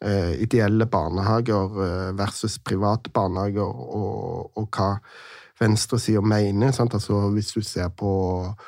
eh, 0.04 0.34
ideelle 0.44 0.86
barnehager 0.86 1.80
eh, 1.86 2.10
versus 2.18 2.58
private 2.58 3.12
barnehager, 3.14 3.64
og, 3.64 4.52
og 4.58 4.68
hva 4.76 4.98
venstresida 5.62 6.20
mener. 6.20 6.74
Sant? 6.76 6.94
Altså, 6.98 7.30
hvis 7.32 7.54
du 7.56 7.62
ser 7.64 7.88
på 7.96 8.12
Eh, 8.52 8.58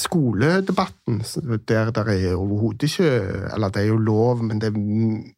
skoledebatten, 0.00 1.18
der 1.68 1.90
det 1.92 2.04
er 2.08 2.36
overhodet 2.36 2.82
ikke 2.88 3.10
Eller 3.54 3.68
det 3.68 3.82
er 3.82 3.86
jo 3.86 3.96
lov, 3.96 4.42
men 4.42 4.60
det 4.60 4.70
er 4.72 4.78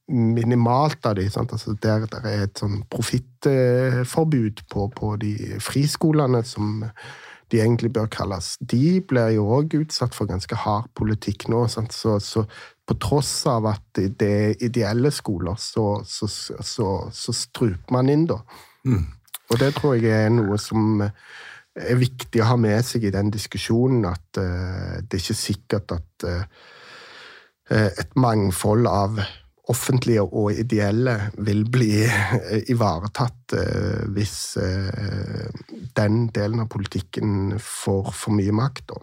minimalt 0.08 1.06
av 1.06 1.16
de, 1.16 1.24
altså 1.36 1.74
Der 1.82 2.06
det 2.06 2.20
er 2.24 2.44
et 2.44 2.58
sånn 2.58 2.84
profittforbud 2.90 4.62
på, 4.70 4.86
på, 4.96 5.16
de 5.16 5.58
friskolene, 5.58 6.44
som 6.44 6.84
de 7.50 7.58
egentlig 7.58 7.92
bør 7.92 8.06
kalles. 8.06 8.56
De 8.60 9.00
blir 9.02 9.34
jo 9.34 9.48
òg 9.50 9.74
utsatt 9.80 10.14
for 10.14 10.30
ganske 10.30 10.54
hard 10.54 10.86
politikk 10.94 11.48
nå. 11.48 11.66
Så, 11.66 12.20
så, 12.22 12.44
på 12.86 12.94
tross 13.02 13.46
av 13.50 13.66
at 13.66 13.98
det 13.98 14.30
er 14.30 14.62
ideelle 14.62 15.10
skoler, 15.10 15.58
så, 15.58 16.04
så 16.06 17.32
struper 17.34 17.90
man 17.90 18.08
inn, 18.08 18.28
da. 18.30 18.38
Mm. 18.86 19.08
Og 19.50 19.58
det 19.58 19.74
tror 19.74 19.98
jeg 19.98 20.14
er 20.14 20.30
noe 20.30 20.58
som 20.62 21.02
er 21.78 22.00
viktig 22.00 22.42
å 22.42 22.50
ha 22.52 22.56
med 22.60 22.82
seg 22.86 23.06
i 23.06 23.12
den 23.14 23.30
diskusjonen 23.32 24.06
at 24.10 24.40
uh, 24.40 24.98
det 25.02 25.18
er 25.18 25.22
ikke 25.22 25.38
sikkert 25.38 25.94
at 25.96 26.26
uh, 26.26 26.42
et 27.70 28.16
mangfold 28.18 28.88
av 28.90 29.20
offentlige 29.70 30.24
og 30.24 30.58
ideelle 30.58 31.12
vil 31.46 31.62
bli 31.70 32.02
ivaretatt 32.72 33.54
uh, 33.54 34.00
hvis 34.10 34.34
den 35.94 36.24
delen 36.34 36.64
av 36.64 36.70
politikken 36.72 37.54
får 37.62 38.10
for 38.10 38.34
mye 38.34 38.54
makt. 38.56 38.90
Da. 38.90 38.98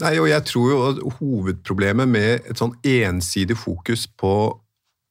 Nei, 0.00 0.16
og 0.16 0.30
jeg 0.30 0.46
tror 0.48 0.70
jo 0.70 0.80
at 0.88 1.02
hovedproblemet 1.18 2.08
med 2.08 2.48
et 2.48 2.58
sånn 2.58 2.72
ensidig 2.88 3.58
fokus 3.60 4.06
på 4.08 4.32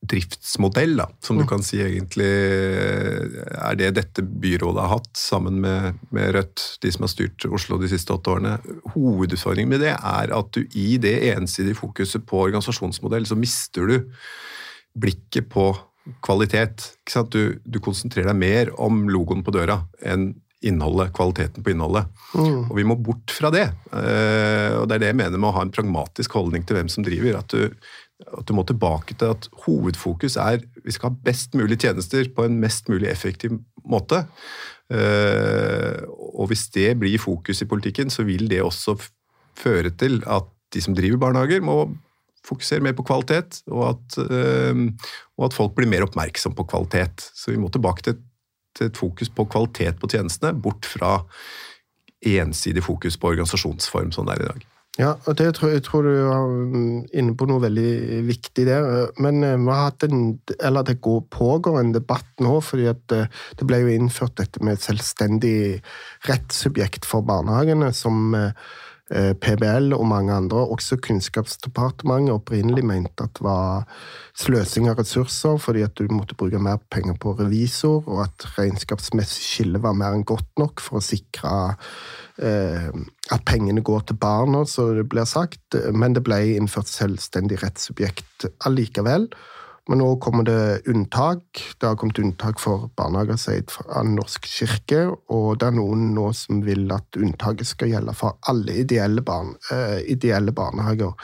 driftsmodell, 0.02 0.96
da, 0.98 1.06
som 1.22 1.38
du 1.38 1.44
mm. 1.44 1.50
kan 1.52 1.64
si 1.66 1.78
egentlig 1.84 2.30
er 2.32 3.76
det 3.78 3.92
dette 4.00 4.24
byrådet 4.26 4.82
har 4.82 4.96
hatt, 4.96 5.12
sammen 5.18 5.60
med, 5.62 6.00
med, 6.10 6.32
Rødt, 6.36 6.64
de 6.82 6.92
som 6.94 7.06
har 7.06 7.12
styrt 7.14 7.46
Oslo 7.46 7.78
de 7.82 7.90
siste 7.92 8.14
åtte 8.16 8.34
årene. 8.34 8.56
Hovedutfordringen 8.96 9.76
med 9.76 9.84
det 9.86 9.94
er 9.94 10.34
at 10.34 10.52
du 10.58 10.66
i 10.74 10.98
det 11.02 11.16
ensidige 11.36 11.78
fokuset 11.78 12.26
på 12.26 12.42
organisasjonsmodell, 12.48 13.30
så 13.30 13.38
mister 13.38 13.94
du 13.94 13.98
blikket 14.98 15.52
på 15.54 15.70
kvalitet. 16.26 16.96
Du, 17.30 17.60
du, 17.62 17.78
konsentrerer 17.84 18.32
deg 18.32 18.42
mer 18.42 18.72
om 18.82 19.06
logoen 19.12 19.46
på 19.46 19.54
døra 19.54 19.84
enn 20.02 20.32
innholdet, 20.62 21.10
kvaliteten 21.18 21.64
på 21.66 21.72
innholdet. 21.74 22.10
Mm. 22.38 22.68
Og 22.70 22.76
vi 22.78 22.86
må 22.86 22.96
bort 23.02 23.34
fra 23.34 23.50
det. 23.54 23.66
Eh, 23.98 24.76
og 24.78 24.86
det 24.86 24.98
er 24.98 25.02
det 25.02 25.10
jeg 25.10 25.18
mener 25.18 25.42
med 25.42 25.50
å 25.50 25.56
ha 25.56 25.64
en 25.66 25.74
pragmatisk 25.74 26.38
holdning 26.38 26.68
til 26.68 26.78
hvem 26.78 26.92
som 26.92 27.06
driver. 27.06 27.40
At 27.40 27.56
du, 27.56 27.90
at 28.27 28.47
du 28.47 28.53
må 28.57 28.65
tilbake 28.67 29.15
til 29.17 29.34
at 29.36 29.47
hovedfokus 29.65 30.38
er 30.41 30.62
vi 30.84 30.93
skal 30.93 31.12
ha 31.12 31.23
best 31.25 31.57
mulig 31.57 31.79
tjenester 31.81 32.29
på 32.36 32.45
en 32.47 32.60
mest 32.62 32.89
mulig 32.91 33.10
effektiv 33.12 33.57
måte. 33.88 34.23
Eh, 34.91 36.01
og 36.07 36.51
hvis 36.51 36.67
det 36.75 36.93
blir 37.01 37.21
fokus 37.21 37.63
i 37.63 37.69
politikken, 37.69 38.13
så 38.13 38.25
vil 38.27 38.47
det 38.51 38.63
også 38.63 38.97
føre 39.60 39.93
til 39.93 40.21
at 40.29 40.47
de 40.71 40.81
som 40.84 40.95
driver 40.95 41.19
barnehager, 41.19 41.63
må 41.63 41.91
fokusere 42.47 42.81
mer 42.81 42.95
på 42.97 43.03
kvalitet, 43.05 43.60
og 43.69 43.89
at, 43.91 44.19
eh, 44.23 44.84
og 45.38 45.47
at 45.49 45.55
folk 45.55 45.75
blir 45.77 45.89
mer 45.91 46.07
oppmerksom 46.07 46.55
på 46.57 46.65
kvalitet. 46.71 47.27
Så 47.36 47.53
vi 47.53 47.60
må 47.62 47.69
tilbake 47.69 48.07
til 48.07 48.21
til 48.77 48.89
et 48.89 48.97
fokus 48.97 49.29
på 49.29 49.45
kvalitet 49.51 49.99
på 49.99 50.10
tjenestene, 50.12 50.53
bort 50.55 50.88
fra 50.88 51.17
ensidig 52.21 52.84
fokus 52.86 53.17
på 53.17 53.34
organisasjonsform 53.34 54.13
som 54.15 54.27
det 54.27 54.38
er 54.38 54.45
i 54.45 54.49
dag. 54.51 54.67
Ja, 55.02 55.16
og 55.26 55.38
det 55.40 55.48
tror, 55.58 55.72
jeg 55.74 55.82
tror 55.88 56.06
du 56.06 56.12
er 56.14 56.52
inne 57.18 57.34
på 57.38 57.48
noe 57.50 57.64
veldig 57.64 58.22
viktig 58.28 58.66
der. 58.68 58.86
Men 59.24 59.42
eh, 59.48 59.58
vi 59.58 59.72
har 59.72 59.88
hatt 59.88 60.06
en, 60.06 60.36
eller 60.60 60.86
det 60.86 61.00
går, 61.02 61.24
pågår 61.34 61.80
en 61.80 61.94
debatt 61.96 62.30
nå, 62.44 62.60
fordi 62.66 62.86
at 62.92 63.16
eh, 63.18 63.42
det 63.58 63.68
ble 63.70 63.82
jo 63.82 63.96
innført 63.96 64.38
dette 64.38 64.62
med 64.62 64.78
et 64.78 64.86
selvstendig 64.86 65.56
rettssubjekt 66.30 67.10
for 67.10 67.26
barnehagene, 67.26 67.90
som 67.98 68.30
Eh, 68.38 68.52
PBL 69.12 69.91
og 69.97 70.06
mange 70.08 70.32
andre, 70.32 70.62
også 70.71 70.95
Kunnskapsdepartementet, 71.04 72.32
opprinnelig 72.32 72.86
mente 72.88 73.26
at 73.26 73.34
det 73.36 73.43
var 73.43 73.84
sløsing 74.39 74.88
av 74.88 75.02
ressurser 75.02 75.58
fordi 75.60 75.84
at 75.84 75.97
du 76.00 76.08
måtte 76.13 76.38
bruke 76.39 76.62
mer 76.63 76.80
penger 76.93 77.17
på 77.19 77.36
revisor, 77.39 78.06
og 78.08 78.24
at 78.26 78.47
regnskapsmessig 78.56 79.43
skille 79.43 79.82
var 79.84 79.97
mer 80.00 80.15
enn 80.15 80.28
godt 80.28 80.47
nok 80.62 80.84
for 80.84 81.02
å 81.02 81.06
sikre 81.06 81.54
eh, 82.39 82.88
at 83.32 83.47
pengene 83.47 83.84
går 83.84 84.08
til 84.08 84.19
barna, 84.21 84.63
så 84.67 84.91
det 84.95 85.08
blir 85.12 85.28
sagt. 85.30 85.78
Men 85.91 86.15
det 86.15 86.24
ble 86.28 86.39
innført 86.56 86.91
selvstendig 86.91 87.62
rettssubjekt 87.63 88.47
allikevel. 88.67 89.28
Men 89.89 89.98
nå 89.98 90.15
kommer 90.22 90.46
det 90.46 90.88
unntak. 90.88 91.62
Det 91.80 91.88
har 91.88 91.98
kommet 91.98 92.20
unntak 92.22 92.60
for 92.62 92.89
barnehager 92.98 93.39
seid 93.41 93.74
av 93.89 94.06
Norsk 94.06 94.46
kirke, 94.46 95.08
og 95.34 95.58
det 95.60 95.72
er 95.72 95.76
noen 95.78 96.12
nå 96.15 96.28
som 96.38 96.62
vil 96.65 96.86
at 96.94 97.17
unntaket 97.17 97.72
skal 97.72 97.89
gjelde 97.89 98.13
for 98.17 98.38
alle 98.52 98.78
ideelle, 98.84 99.24
barn, 99.26 99.56
uh, 99.72 99.98
ideelle 100.06 100.54
barnehager. 100.54 101.15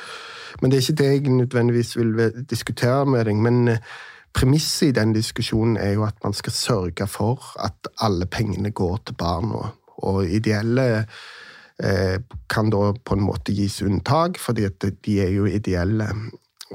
Men 0.62 0.74
det 0.74 0.80
er 0.80 0.86
ikke 0.88 1.02
det 1.04 1.10
jeg 1.12 1.36
nødvendigvis 1.38 1.98
vil 2.00 2.14
diskutere 2.50 3.06
med 3.06 3.30
deg. 3.30 3.42
men 3.46 3.76
uh, 3.76 3.98
Premisset 4.38 4.92
i 4.92 4.94
den 4.94 5.16
diskusjonen 5.16 5.80
er 5.82 5.96
jo 5.96 6.04
at 6.06 6.18
man 6.24 6.34
skal 6.36 6.54
sørge 6.54 7.08
for 7.10 7.42
at 7.64 7.88
alle 8.06 8.28
pengene 8.30 8.70
går 8.70 9.00
til 9.06 9.16
barna. 9.18 9.72
Og 10.06 10.26
ideelle 10.30 11.06
uh, 11.06 12.18
kan 12.50 12.74
da 12.74 12.92
på 12.98 13.18
en 13.18 13.26
måte 13.26 13.54
gis 13.54 13.80
unntak, 13.86 14.42
fordi 14.42 14.68
de 15.06 15.22
er 15.22 15.32
jo 15.38 15.46
ideelle. 15.46 16.10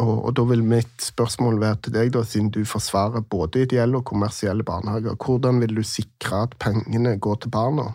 Og, 0.01 0.13
og, 0.25 0.31
da 0.39 0.45
vil 0.49 0.63
mitt 0.65 1.05
spørsmål 1.05 1.59
være 1.61 1.79
til 1.85 1.95
deg, 1.97 2.13
da, 2.15 2.23
siden 2.25 2.49
du 2.55 2.63
forsvarer 2.69 3.25
både 3.29 3.67
ideelle 3.67 4.01
og 4.01 4.07
kommersielle 4.09 4.65
barnehager. 4.65 5.19
Hvordan 5.21 5.61
vil 5.61 5.75
du 5.77 5.83
sikre 5.85 6.47
at 6.47 6.57
pengene 6.63 7.19
går 7.21 7.43
til 7.43 7.53
barna? 7.53 7.91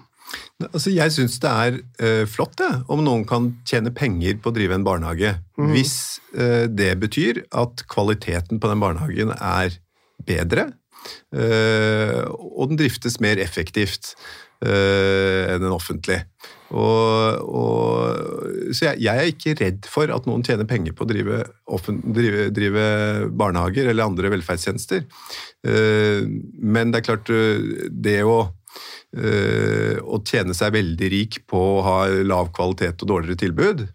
Altså, 0.59 0.91
jeg 0.91 1.13
syns 1.15 1.37
det 1.41 1.49
er 1.49 1.77
uh, 1.79 2.23
flott 2.29 2.57
det, 2.59 2.69
om 2.91 3.01
noen 3.05 3.23
kan 3.29 3.51
tjene 3.67 3.93
penger 3.95 4.37
på 4.41 4.51
å 4.51 4.55
drive 4.55 4.75
en 4.77 4.85
barnehage. 4.85 5.37
Mm. 5.57 5.71
Hvis 5.73 5.95
uh, 6.35 6.65
det 6.69 6.91
betyr 7.01 7.45
at 7.55 7.85
kvaliteten 7.89 8.61
på 8.61 8.71
den 8.71 8.83
barnehagen 8.83 9.33
er 9.37 9.79
bedre, 10.27 10.69
uh, 11.33 12.23
og 12.27 12.73
den 12.73 12.81
driftes 12.83 13.21
mer 13.23 13.41
effektivt 13.41 14.15
enn 14.57 15.61
den 15.61 15.69
offentlige. 15.69 16.23
Og, 16.75 17.47
og, 17.47 18.73
så 18.75 18.89
jeg, 18.89 19.01
jeg, 19.05 19.15
er 19.15 19.31
ikke 19.31 19.55
redd 19.61 19.87
for 19.87 20.11
at 20.11 20.27
noen 20.27 20.43
tjener 20.43 20.67
penger 20.67 20.95
på 20.97 21.05
å 21.05 21.09
drive, 21.09 21.41
drive, 22.17 22.47
drive 22.55 22.85
barnehager 23.39 23.87
eller 23.87 24.09
andre 24.09 24.31
velferdstjenester. 24.35 25.05
Uh, 25.63 26.27
men 26.59 26.91
det 26.91 27.01
er 27.01 27.07
klart, 27.07 27.31
uh, 27.31 27.87
det 27.87 28.19
å, 28.27 28.39
uh, 28.51 29.95
å 30.03 30.21
tjene 30.27 30.55
seg 30.57 30.75
veldig 30.75 31.11
rik 31.13 31.41
på 31.47 31.61
å 31.77 31.83
ha 31.87 31.99
lav 32.27 32.51
kvalitet 32.55 33.05
og 33.05 33.15
dårligere 33.15 33.45
tilbud, 33.47 33.87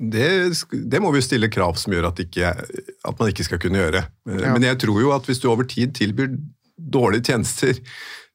det, 0.00 0.28
det, 0.72 1.00
må 1.02 1.10
vi 1.12 1.20
stille 1.24 1.50
krav 1.52 1.76
som 1.80 1.92
gjør 1.92 2.08
at, 2.08 2.22
ikke, 2.22 2.50
at 2.56 3.18
man 3.20 3.30
ikke 3.30 3.44
skal 3.46 3.60
kunne 3.60 3.82
gjøre. 3.82 4.02
Ja. 4.28 4.54
Men 4.54 4.64
jeg 4.64 4.78
tror 4.80 5.00
jo 5.02 5.12
at 5.12 5.26
hvis 5.28 5.42
du 5.42 5.50
over 5.50 5.66
tid 5.68 5.92
tilbyr 5.96 6.32
dårlige 6.80 7.30
tjenester, 7.30 7.76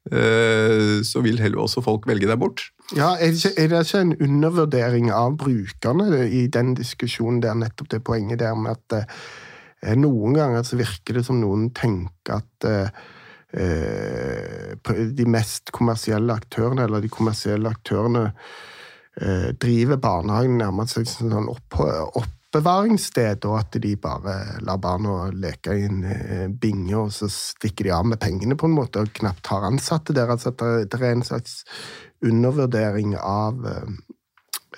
så 0.06 1.20
vil 1.24 1.40
heller 1.42 1.64
også 1.64 1.82
folk 1.82 2.04
velge 2.06 2.28
deg 2.30 2.38
bort. 2.38 2.68
Ja, 2.94 3.16
er 3.18 3.32
det, 3.34 3.40
ikke, 3.40 3.62
er 3.62 3.70
det, 3.72 3.80
ikke, 3.86 4.00
en 4.04 4.14
undervurdering 4.22 5.10
av 5.10 5.34
brukerne 5.40 6.20
i 6.30 6.44
den 6.52 6.76
diskusjonen 6.78 7.40
der, 7.42 7.56
nettopp 7.58 7.90
det 7.90 8.04
poenget 8.06 8.38
der 8.38 8.54
med 8.54 8.76
at 8.76 9.00
eh, 9.00 9.96
noen 9.98 10.36
ganger 10.36 10.62
så 10.66 10.78
virker 10.78 11.18
det 11.18 11.24
som 11.26 11.40
noen 11.42 11.72
tenker 11.74 12.38
at 12.38 12.68
eh, 12.70 13.02
eh 13.56 15.02
de 15.16 15.26
mest 15.26 15.72
kommersielle 15.74 16.34
aktørene, 16.34 16.84
eller 16.84 17.02
de 17.02 17.10
kommersielle 17.10 17.70
aktørene, 17.74 18.28
eh, 19.18 19.50
driver 19.58 19.98
barnehagen 19.98 20.58
nærmest 20.60 21.00
som 21.00 21.32
sånn 21.32 21.50
opp, 21.50 21.80
oppbevaringssted, 22.56 23.44
og 23.44 23.58
at 23.60 23.76
de 23.82 23.92
bare 24.00 24.34
lar 24.64 24.78
barna 24.80 25.28
leke 25.34 25.74
i 25.76 25.84
en 25.84 26.04
eh, 26.08 26.46
binge, 26.48 26.96
og 26.96 27.12
så 27.12 27.28
stikker 27.32 27.84
de 27.86 27.92
av 27.92 28.06
med 28.08 28.20
pengene, 28.22 28.56
på 28.56 28.68
en 28.68 28.76
måte, 28.76 29.02
og 29.02 29.12
knapt 29.16 29.50
har 29.52 29.66
ansatte 29.68 30.14
der. 30.16 30.30
Altså 30.32 30.54
det 30.56 30.96
er 30.96 31.10
en 31.12 31.26
slags 31.26 31.64
undervurdering 32.24 33.16
av 33.20 33.66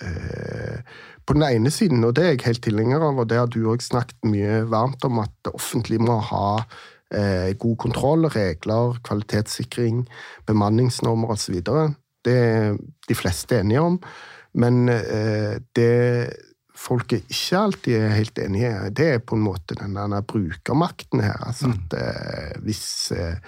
eh, 0.03 0.83
På 1.29 1.35
den 1.37 1.45
ene 1.45 1.71
siden, 1.71 2.05
og 2.05 2.15
det 2.17 2.25
er 2.25 2.31
jeg 2.33 2.47
helt 2.47 2.63
tilhenger 2.65 3.03
av, 3.05 3.19
og 3.21 3.29
det 3.29 3.37
har 3.37 3.51
du 3.53 3.61
òg 3.69 3.83
snakket 3.85 4.25
mye 4.25 4.63
varmt 4.65 5.05
om, 5.05 5.19
at 5.21 5.35
det 5.45 5.53
offentlige 5.53 6.01
må 6.01 6.17
ha 6.25 6.63
eh, 7.13 7.53
god 7.53 7.77
kontroll, 7.77 8.25
regler, 8.33 8.97
kvalitetssikring, 9.05 10.07
bemanningsnormer 10.49 11.35
osv. 11.35 11.61
Det 12.25 12.33
er 12.33 12.79
de 13.09 13.19
fleste 13.19 13.61
enige 13.61 13.85
om. 13.85 14.01
Men 14.57 14.89
eh, 14.89 15.61
det 15.77 16.48
folk 16.79 17.13
ikke 17.19 17.59
alltid 17.59 17.99
er 17.99 18.17
helt 18.17 18.39
enige 18.39 18.73
det 18.95 19.11
er 19.17 19.21
på 19.25 19.37
en 19.37 19.45
måte 19.45 19.77
den 19.79 19.99
brukermakten 20.31 21.25
her. 21.25 21.39
Altså 21.47 21.73
at 21.75 21.99
eh, 21.99 22.59
hvis 22.65 23.13
eh, 23.17 23.39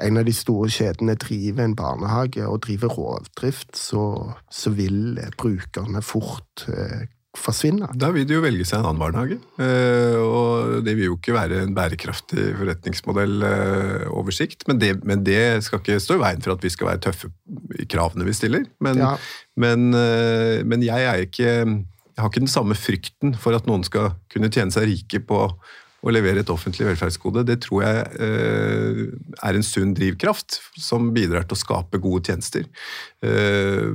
en 0.00 0.20
av 0.20 0.24
de 0.24 0.34
store 0.34 0.70
kjedene 0.72 1.16
driver 1.20 1.66
en 1.66 1.76
barnehage 1.76 2.46
og 2.46 2.62
driver 2.64 2.94
rovdrift, 2.96 3.74
så, 3.76 4.04
så 4.50 4.72
vil 4.72 5.18
brukerne 5.36 6.02
fort 6.04 6.68
eh, 6.72 7.08
forsvinne. 7.38 7.86
Da 7.94 8.10
vil 8.14 8.24
de 8.26 8.34
jo 8.34 8.42
velge 8.42 8.64
seg 8.66 8.80
en 8.80 8.88
annen 8.88 9.02
barnehage. 9.02 9.38
Eh, 9.62 10.16
og 10.18 10.80
det 10.86 10.96
vil 10.98 11.10
jo 11.10 11.18
ikke 11.18 11.36
være 11.36 11.60
en 11.64 11.76
bærekraftig 11.76 12.48
forretningsmodell 12.58 13.46
eh, 13.46 14.40
men 14.66 14.80
det, 14.80 14.90
men 15.06 15.22
det 15.26 15.62
skal 15.66 15.82
ikke 15.82 16.00
stå 16.02 16.18
i 16.18 16.24
veien 16.24 16.42
for 16.42 16.56
at 16.56 16.64
vi 16.64 16.72
skal 16.72 16.90
være 16.90 17.04
tøffe 17.06 17.30
i 17.78 17.86
kravene 17.90 18.26
vi 18.26 18.34
stiller. 18.34 18.66
Men, 18.82 18.98
ja. 18.98 19.14
men, 19.56 19.92
eh, 19.94 20.66
men 20.66 20.82
jeg 20.86 21.06
er 21.06 21.26
ikke 21.28 21.54
jeg 22.20 22.26
har 22.26 22.32
ikke 22.34 22.42
den 22.44 22.52
samme 22.52 22.76
frykten 22.76 23.30
for 23.40 23.56
at 23.56 23.68
noen 23.68 23.80
skal 23.86 24.10
kunne 24.32 24.50
tjene 24.52 24.74
seg 24.74 24.90
rike 24.90 25.22
på 25.24 25.46
å 26.00 26.12
levere 26.12 26.40
et 26.40 26.52
offentlig 26.52 26.86
velferdsgode, 26.88 27.44
det 27.48 27.58
tror 27.64 27.82
jeg 27.84 28.04
eh, 28.24 29.00
er 29.44 29.56
en 29.56 29.64
sunn 29.64 29.92
drivkraft 29.96 30.58
som 30.80 31.10
bidrar 31.16 31.44
til 31.44 31.56
å 31.56 31.60
skape 31.60 32.00
gode 32.00 32.30
tjenester. 32.30 32.64
Eh, 33.24 33.88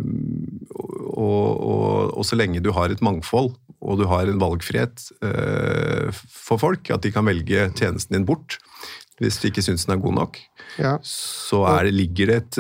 og, 0.74 1.50
og, 1.54 2.14
og, 2.14 2.22
så 2.26 2.38
lenge 2.38 2.62
du 2.66 2.72
har 2.78 2.94
et 2.94 3.02
mangfold 3.06 3.54
og 3.86 4.02
du 4.02 4.06
har 4.10 4.30
en 4.30 4.42
valgfrihet 4.42 5.08
eh, 5.26 6.22
for 6.30 6.62
folk, 6.62 6.94
at 6.94 7.06
de 7.06 7.14
kan 7.14 7.26
velge 7.26 7.70
tjenesten 7.78 8.20
din 8.20 8.30
bort 8.30 8.60
hvis 9.22 9.38
de 9.40 9.48
ikke 9.48 9.64
syns 9.64 9.86
den 9.86 9.94
er 9.96 10.02
god 10.04 10.18
nok, 10.18 10.38
ja. 10.76 10.98
så 11.08 11.62
det, 11.88 11.94
ligger 11.96 12.34
det 12.34 12.40
et 12.42 12.58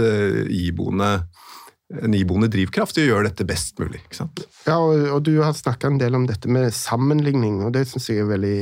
iboende 0.56 1.10
en 1.94 2.16
iboende 2.18 2.50
drivkraft 2.52 2.98
i 2.98 3.06
å 3.06 3.10
gjøre 3.12 3.30
dette 3.30 3.46
best 3.48 3.78
mulig. 3.82 4.02
ikke 4.06 4.22
sant? 4.24 4.46
Ja, 4.66 4.80
og, 4.82 5.04
og 5.18 5.26
du 5.28 5.36
har 5.44 5.54
snakka 5.58 5.92
en 5.92 6.00
del 6.02 6.18
om 6.18 6.26
dette 6.30 6.50
med 6.52 6.74
sammenligning, 6.74 7.62
og 7.66 7.76
det 7.76 7.86
syns 7.90 8.10
jeg 8.10 8.24
er 8.24 8.32
veldig 8.32 8.58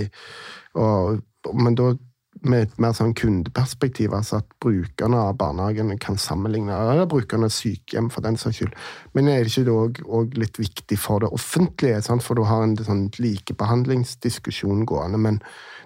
og, 0.79 1.21
men 1.53 1.77
da 1.77 1.93
med 2.43 2.65
et 2.65 2.79
mer 2.81 2.95
sånn 2.97 3.13
kundeperspektiv, 3.15 4.13
altså 4.15 4.39
at 4.41 4.47
brukerne 4.63 5.19
av 5.29 5.35
barnehagene 5.39 5.95
kan 6.01 6.17
sammenligne, 6.19 6.73
eller 6.75 7.07
brukerne 7.09 7.47
av 7.47 7.53
sykehjem 7.55 8.09
for 8.11 8.25
den 8.25 8.39
saks 8.39 8.59
skyld. 8.59 8.73
Men 9.15 9.29
er 9.31 9.45
det 9.45 9.53
ikke 9.61 10.03
òg 10.17 10.35
litt 10.39 10.59
viktig 10.59 10.97
for 10.99 11.23
det 11.23 11.29
offentlige, 11.35 12.01
sant? 12.03 12.25
for 12.25 12.35
du 12.35 12.43
har 12.49 12.65
en 12.65 12.75
sånn 12.75 13.05
likebehandlingsdiskusjon 13.21 14.83
gående. 14.89 15.21
Men 15.21 15.39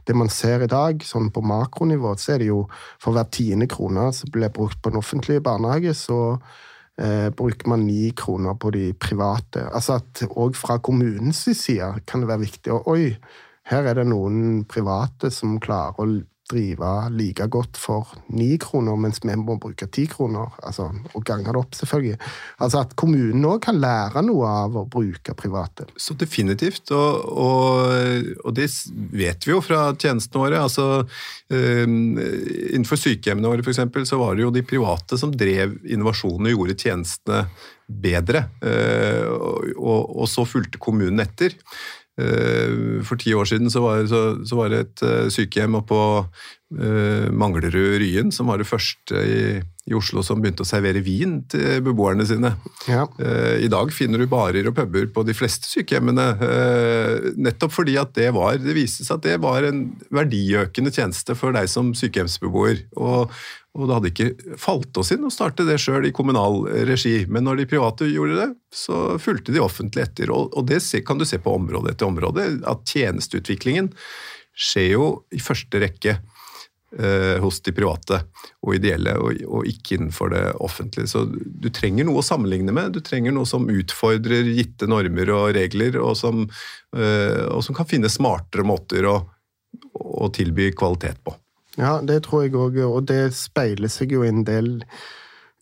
det 0.09 0.15
man 0.17 0.31
ser 0.33 0.63
i 0.65 0.71
dag, 0.71 1.03
sånn 1.05 1.29
på 1.35 1.43
makronivå, 1.45 2.15
så 2.17 2.35
er 2.35 2.41
det 2.41 2.49
jo 2.49 2.63
for 2.95 3.13
hver 3.13 3.27
tiende 3.33 3.69
krone 3.69 4.07
som 4.15 4.31
blir 4.33 4.53
brukt 4.53 4.81
på 4.81 4.93
den 4.93 5.03
offentlige 5.03 5.43
barnehage, 5.45 5.93
så 5.99 6.39
eh, 7.01 7.29
bruker 7.29 7.69
man 7.69 7.85
ni 7.87 8.11
kroner 8.17 8.57
på 8.59 8.71
de 8.75 8.91
private. 8.93 9.67
Altså 9.71 9.99
at 10.01 10.23
òg 10.29 10.57
fra 10.57 10.79
kommunens 10.83 11.45
side 11.51 11.91
kan 12.07 12.23
det 12.23 12.31
være 12.31 12.45
viktig. 12.45 12.73
Og 12.73 12.89
oi, 12.95 13.11
her 13.71 13.89
er 13.89 13.99
det 13.99 14.07
noen 14.09 14.65
private 14.69 15.31
som 15.33 15.59
klarer 15.63 15.99
å 16.01 16.09
drive 16.49 16.91
like 17.13 17.45
godt 17.51 17.77
for 17.79 18.07
ni 18.33 18.55
kroner, 18.61 18.97
mens 18.99 19.19
vi 19.23 19.35
må 19.39 19.57
bruke 19.61 19.87
ti 19.91 20.05
kroner. 20.09 20.53
Altså, 20.63 20.87
og 21.13 21.25
gange 21.27 21.51
det 21.51 21.59
opp, 21.59 21.75
selvfølgelig. 21.75 22.17
Altså 22.63 22.81
At 22.85 22.95
kommunen 22.99 23.45
òg 23.49 23.61
kan 23.65 23.79
lære 23.81 24.23
noe 24.25 24.47
av 24.63 24.77
å 24.79 24.85
bruke 24.89 25.35
private. 25.37 25.87
Så 25.99 26.15
definitivt, 26.19 26.91
og, 26.95 27.27
og, 27.45 28.31
og 28.43 28.57
det 28.57 28.69
vet 29.11 29.47
vi 29.47 29.53
jo 29.53 29.61
fra 29.65 29.89
tjenestene 29.95 30.43
våre. 30.43 30.63
altså 30.63 30.87
um, 31.03 32.17
Innenfor 32.17 33.01
sykehjemmene 33.01 33.51
våre 33.51 33.67
eksempel, 33.67 34.07
så 34.07 34.19
var 34.21 34.35
det 34.35 34.47
jo 34.47 34.53
de 34.55 34.65
private 34.67 35.19
som 35.19 35.33
drev 35.33 35.77
innovasjonen 35.85 36.49
og 36.49 36.55
gjorde 36.55 36.79
tjenestene 36.79 37.45
bedre. 37.87 38.47
Uh, 38.63 39.31
og, 39.77 40.17
og 40.23 40.27
så 40.31 40.47
fulgte 40.47 40.81
kommunen 40.81 41.23
etter. 41.23 41.55
Eh, 42.17 43.03
for 43.05 43.15
ti 43.21 43.33
år 43.33 43.45
siden 43.45 43.69
så 43.69 43.81
var, 43.83 44.05
så, 44.09 44.21
så 44.45 44.55
var 44.57 44.71
det 44.73 44.79
et 44.79 45.03
eh, 45.05 45.27
sykehjem 45.29 45.75
oppå 45.77 45.99
Manglerud 46.69 47.95
Ryen 48.01 48.31
som 48.35 48.49
var 48.51 48.59
det 48.59 48.67
første 48.67 49.21
i, 49.23 49.43
i, 49.87 49.93
Oslo 49.95 50.19
som 50.25 50.41
begynte 50.43 50.65
å 50.65 50.67
servere 50.67 50.99
vin 50.99 51.37
til 51.47 51.79
beboerne 51.85 52.25
sine. 52.27 52.51
Ja. 52.91 53.05
Uh, 53.21 53.55
I 53.63 53.69
dag 53.71 53.93
finner 53.95 54.19
du 54.19 54.27
barer 54.27 54.67
og 54.67 54.75
puber 54.75 55.07
på 55.15 55.23
de 55.27 55.35
fleste 55.37 55.69
sykehjemmene. 55.71 56.27
Uh, 56.41 57.29
nettopp 57.39 57.71
fordi 57.77 57.95
at 58.01 58.11
det 58.17 58.33
var 58.35 58.59
Det 58.59 58.75
viste 58.75 59.07
seg 59.07 59.21
at 59.21 59.29
det 59.29 59.37
var 59.45 59.63
en 59.63 59.85
verdiøkende 60.11 60.91
tjeneste 60.91 61.37
for 61.39 61.55
deg 61.55 61.71
som 61.71 61.95
sykehjemsbeboer. 61.95 62.83
Og, 62.99 63.31
og 63.77 63.87
det 63.87 63.97
hadde 63.97 64.11
ikke 64.11 64.55
falt 64.59 64.99
oss 64.99 65.15
inn 65.15 65.23
å 65.23 65.31
starte 65.33 65.63
det 65.67 65.79
sjøl 65.79 66.09
i 66.09 66.15
kommunal 66.15 66.65
regi, 66.89 67.21
men 67.31 67.47
når 67.47 67.61
de 67.61 67.71
private 67.71 68.11
gjorde 68.11 68.41
det, 68.41 68.49
så 68.75 69.15
fulgte 69.23 69.55
de 69.55 69.63
offentlig 69.63 70.03
etter. 70.03 70.35
Og 70.35 70.65
det 70.67 70.81
kan 71.07 71.21
du 71.21 71.23
se 71.29 71.39
på 71.39 71.55
område 71.61 71.95
etter 71.95 72.11
område, 72.11 72.57
at 72.67 72.83
tjenesteutviklingen 72.91 73.93
skjer 74.57 74.89
jo 74.95 75.05
i 75.35 75.39
første 75.43 75.81
rekke 75.83 76.17
eh, 76.17 76.36
hos 77.43 77.59
de 77.61 77.73
private 77.75 78.21
og 78.63 78.75
ideelle, 78.77 79.13
og, 79.19 79.65
ikke 79.67 79.97
innenfor 79.97 80.31
det 80.31 80.43
offentlige. 80.63 81.09
Så 81.11 81.25
du 81.27 81.67
trenger 81.73 82.07
noe 82.07 82.21
å 82.21 82.25
sammenligne 82.25 82.71
med. 82.75 82.95
Du 82.95 83.01
trenger 83.03 83.35
noe 83.35 83.49
som 83.49 83.67
utfordrer 83.69 84.47
gitte 84.55 84.87
normer 84.89 85.33
og 85.35 85.51
regler, 85.57 85.99
og 85.99 86.15
som, 86.19 86.45
eh, 86.95 87.43
og 87.51 87.63
som 87.65 87.75
kan 87.77 87.89
finne 87.89 88.11
smartere 88.11 88.65
måter 88.67 89.09
å, 89.09 89.17
å 89.99 90.31
tilby 90.33 90.71
kvalitet 90.77 91.19
på. 91.27 91.35
Ja, 91.77 91.99
det 92.01 92.23
tror 92.25 92.47
jeg 92.47 92.55
òg, 92.57 92.79
og 92.87 93.03
det 93.11 93.35
speiler 93.37 93.91
seg 93.91 94.15
jo 94.15 94.23
en 94.25 94.41
del 94.47 94.77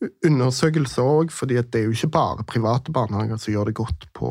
undersøkelser 0.03 1.07
òg, 1.07 1.31
fordi 1.31 1.55
det 1.61 1.79
er 1.79 1.85
jo 1.87 1.95
ikke 1.95 2.11
bare 2.11 2.45
private 2.47 2.91
barnehager 2.93 3.39
som 3.39 3.53
gjør 3.53 3.69
det 3.69 3.77
godt 3.79 4.05
på 4.17 4.29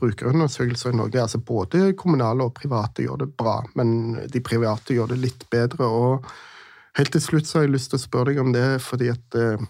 brukerundersøkelser 0.00 0.92
i 0.92 0.98
Norge. 0.98 1.22
Altså 1.22 1.38
både 1.38 1.92
kommunale 1.98 2.48
og 2.48 2.56
private 2.56 3.06
gjør 3.06 3.22
det 3.22 3.30
bra, 3.38 3.60
men 3.78 4.18
de 4.26 4.42
private 4.44 4.96
gjør 4.96 5.12
det 5.14 5.20
litt 5.22 5.46
bedre. 5.52 5.86
og 5.86 6.26
Helt 6.98 7.12
til 7.14 7.22
slutt 7.22 7.46
så 7.46 7.60
har 7.60 7.68
jeg 7.68 7.76
lyst 7.76 7.92
til 7.92 8.00
å 8.00 8.06
spørre 8.08 8.32
deg 8.32 8.42
om 8.42 8.50
det, 8.54 8.66
fordi 8.82 9.12
at 9.12 9.38
eh, 9.38 9.66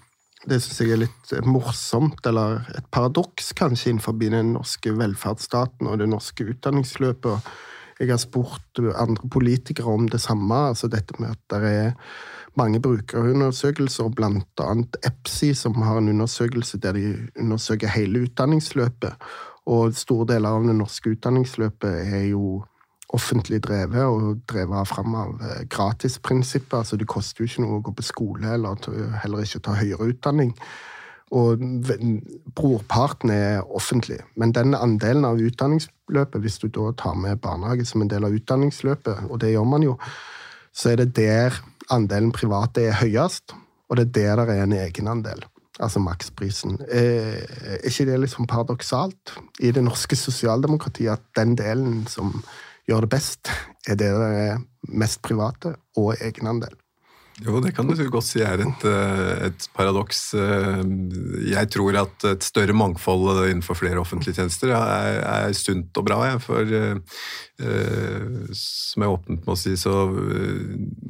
det 0.49 0.61
syns 0.64 0.81
jeg 0.81 0.95
er 0.95 1.03
litt 1.03 1.33
morsomt, 1.45 2.24
eller 2.26 2.62
et 2.79 2.87
paradoks 2.95 3.53
kanskje, 3.59 3.93
innenfor 3.93 4.16
den 4.16 4.55
norske 4.55 4.95
velferdsstaten 4.97 5.91
og 5.91 6.01
det 6.01 6.09
norske 6.09 6.47
utdanningsløpet. 6.55 7.53
Jeg 7.99 8.12
har 8.14 8.20
spurt 8.22 8.81
andre 8.95 9.29
politikere 9.29 9.93
om 9.93 10.07
det 10.09 10.22
samme, 10.22 10.68
altså 10.70 10.89
dette 10.89 11.18
med 11.18 11.35
at 11.35 11.43
det 11.53 11.72
er 11.74 11.89
mange 12.59 12.81
brukerundersøkelser, 12.83 14.11
bl.a. 14.17 14.71
EPSI, 15.07 15.53
som 15.55 15.79
har 15.83 16.01
en 16.01 16.11
undersøkelse 16.13 16.81
der 16.83 16.99
de 16.99 17.13
undersøker 17.39 17.89
hele 17.95 18.27
utdanningsløpet. 18.27 19.31
Og 19.69 19.95
store 19.95 20.27
deler 20.35 20.57
av 20.57 20.67
det 20.67 20.77
norske 20.79 21.13
utdanningsløpet 21.15 22.03
er 22.09 22.27
jo 22.33 22.63
offentlig 23.15 23.63
drevet 23.65 24.05
og 24.05 24.43
drevet 24.51 24.89
fram 24.89 25.15
av 25.17 25.41
eh, 25.41 25.65
gratisprinsippet. 25.73 26.77
Altså 26.83 26.99
det 27.01 27.09
koster 27.09 27.45
jo 27.45 27.49
ikke 27.49 27.65
noe 27.65 27.79
å 27.79 27.83
gå 27.87 27.95
på 27.97 28.07
skole 28.07 28.55
eller 28.55 28.89
heller 29.23 29.45
ikke 29.45 29.65
ta 29.65 29.77
høyere 29.79 30.11
utdanning. 30.13 30.53
Og 31.37 31.61
brorparten 32.57 33.33
er 33.33 33.61
offentlig. 33.77 34.21
Men 34.41 34.55
den 34.57 34.77
andelen 34.77 35.27
av 35.29 35.41
utdanningsløpet, 35.41 36.41
hvis 36.41 36.61
du 36.63 36.71
da 36.73 36.93
tar 36.97 37.19
med 37.21 37.41
barnehage 37.45 37.85
som 37.89 38.05
en 38.05 38.09
del 38.09 38.25
av 38.25 38.37
utdanningsløpet, 38.37 39.27
og 39.29 39.41
det 39.43 39.53
gjør 39.53 39.69
man 39.69 39.85
jo, 39.85 39.99
så 40.73 40.95
er 40.95 41.03
det 41.03 41.13
der 41.19 41.57
andelen 41.95 42.32
private 42.34 42.89
er 42.89 42.99
høyest, 43.01 43.55
og 43.89 43.97
det 43.99 44.09
er 44.22 44.36
der 44.36 44.49
det 44.49 44.59
er 44.59 44.66
en 44.66 44.76
egenandel. 44.76 45.45
Altså 45.78 46.01
maksprisen. 46.03 46.78
Er 46.91 47.78
ikke 47.86 48.09
det 48.09 48.18
liksom 48.24 48.49
paradoksalt 48.51 49.36
i 49.61 49.70
det 49.70 49.84
norske 49.84 50.16
sosialdemokratiet 50.18 51.14
at 51.14 51.22
den 51.39 51.55
delen 51.59 52.03
som 52.11 52.43
gjør 52.89 53.05
det 53.05 53.12
best, 53.12 53.53
er 53.86 53.95
det 53.95 54.11
der 54.11 54.34
er 54.43 54.59
mest 54.89 55.22
private 55.22 55.76
og 55.97 56.16
egenandel? 56.20 56.74
Jo, 57.47 57.61
det 57.62 57.70
kan 57.76 57.86
du 57.86 57.95
godt 58.11 58.26
si 58.26 58.41
er 58.43 58.64
et, 58.64 58.84
eh, 58.89 59.47
et, 59.47 59.66
paradoks. 59.76 60.22
Eh, 60.34 60.80
jeg 61.53 61.70
tror 61.70 61.99
at 62.01 62.26
et 62.32 62.43
større 62.43 62.74
mangfold 62.74 63.45
innenfor 63.47 63.78
flere 63.78 64.01
offentlige 64.03 64.41
tjenester 64.41 64.74
er, 64.74 65.20
er 65.22 65.55
sunt 65.55 65.95
og 66.01 66.09
bra. 66.09 66.18
For 66.43 66.66
uh, 66.66 66.99
som 68.55 69.05
jeg 69.05 69.14
åpnet 69.14 69.47
med 69.47 69.55
å 69.55 69.59
si, 69.59 69.76
så 69.78 69.95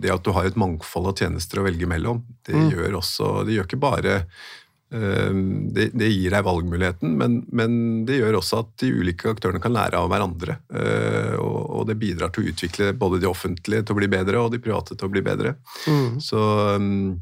det 0.05 0.13
at 0.13 0.25
du 0.25 0.33
har 0.37 0.49
et 0.49 0.61
mangfold 0.61 1.11
av 1.11 1.17
tjenester 1.21 1.61
å 1.61 1.67
velge 1.67 1.89
mellom, 1.89 2.23
det 2.49 2.57
mm. 2.57 2.71
gjør 2.73 3.01
også 3.01 3.33
Det 3.49 3.57
gjør 3.57 3.69
ikke 3.69 3.81
bare 3.83 4.15
det, 4.89 5.91
det, 5.93 6.09
gir 6.09 6.33
deg 6.33 6.45
valgmuligheten, 6.47 7.13
men, 7.21 7.43
men, 7.53 7.73
det 8.09 8.23
gjør 8.23 8.39
også 8.39 8.63
at 8.63 8.71
de 8.81 8.89
ulike 8.97 9.29
aktørene 9.29 9.61
kan 9.61 9.75
lære 9.75 10.01
av 10.01 10.09
hverandre. 10.09 10.59
Eh, 10.73 11.35
og, 11.37 11.59
og, 11.67 11.83
det 11.91 11.99
bidrar 12.01 12.33
til 12.33 12.47
å 12.47 12.53
utvikle 12.55 12.95
både 12.97 13.21
de 13.21 13.29
offentlige 13.29 13.85
til 13.85 13.97
å 13.97 14.01
bli 14.01 14.09
bedre 14.13 14.41
og 14.41 14.55
de 14.55 14.63
private 14.65 14.97
til 14.97 15.11
å 15.11 15.13
bli 15.13 15.25
bedre. 15.27 15.59
Mm. 15.85 16.17
Så 16.25 16.41
ehm, 16.73 17.19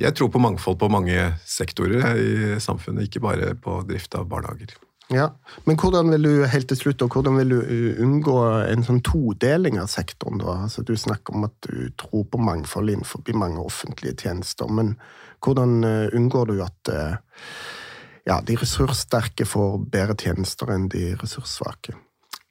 jeg 0.00 0.16
tror 0.18 0.32
på 0.32 0.42
mangfold 0.42 0.78
på 0.80 0.92
mange 0.92 1.30
sektorer 1.48 2.20
i 2.20 2.32
samfunnet, 2.60 3.08
ikke 3.08 3.24
bare 3.24 3.54
på 3.56 3.80
drift 3.88 4.16
av 4.18 4.28
barnehager. 4.28 4.76
Ja, 5.12 5.28
Men 5.64 5.76
hvordan 5.76 6.10
vil 6.10 6.22
du 6.22 6.44
helt 6.48 6.68
til 6.68 6.78
slutt, 6.78 7.02
og 7.04 7.12
hvordan 7.12 7.36
vil 7.36 7.50
du 7.52 7.58
unngå 8.00 8.36
en 8.64 8.84
sånn 8.86 9.02
todeling 9.04 9.76
av 9.82 9.90
sektoren? 9.92 10.40
da? 10.40 10.62
Altså, 10.64 10.82
du 10.82 10.94
snakker 10.96 11.36
om 11.36 11.44
at 11.44 11.68
du 11.68 11.90
tror 12.00 12.24
på 12.32 12.40
mangfold 12.40 12.90
innenfor 12.90 13.20
mange 13.36 13.60
offentlige 13.60 14.16
tjenester. 14.24 14.68
men 14.72 14.96
hvordan 15.42 15.84
eh, 15.84 16.08
unngår 16.14 16.46
du 16.46 16.62
at 16.62 16.88
eh, 16.88 17.16
ja, 18.28 18.38
de 18.46 18.56
ressurssterke 18.56 19.46
får 19.48 19.78
bedre 19.90 20.16
tjenester 20.18 20.70
enn 20.70 20.88
de 20.92 21.12
ressurssvake? 21.18 21.96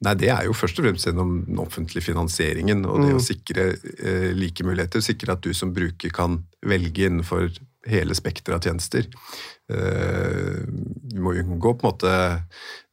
Nei, 0.02 0.14
Det 0.18 0.30
er 0.34 0.46
jo 0.48 0.56
først 0.56 0.80
og 0.80 0.86
fremst 0.88 1.06
gjennom 1.06 1.34
den 1.46 1.60
offentlige 1.62 2.04
finansieringen 2.10 2.84
og 2.84 3.04
det 3.04 3.12
mm. 3.12 3.18
å 3.18 3.24
sikre 3.24 3.66
eh, 3.72 4.30
like 4.36 4.66
muligheter. 4.66 5.04
Sikre 5.04 5.36
at 5.36 5.44
du 5.44 5.54
som 5.54 5.72
bruker 5.74 6.12
kan 6.14 6.42
velge 6.66 7.06
innenfor 7.08 7.48
hele 7.90 8.14
spekteret 8.14 8.58
av 8.58 8.66
tjenester. 8.68 9.08
Eh, 9.72 10.62
vi 11.12 11.22
må 11.22 11.34
unngå 11.38 11.74
på 11.78 11.86
en 11.86 11.90
måte 11.90 12.12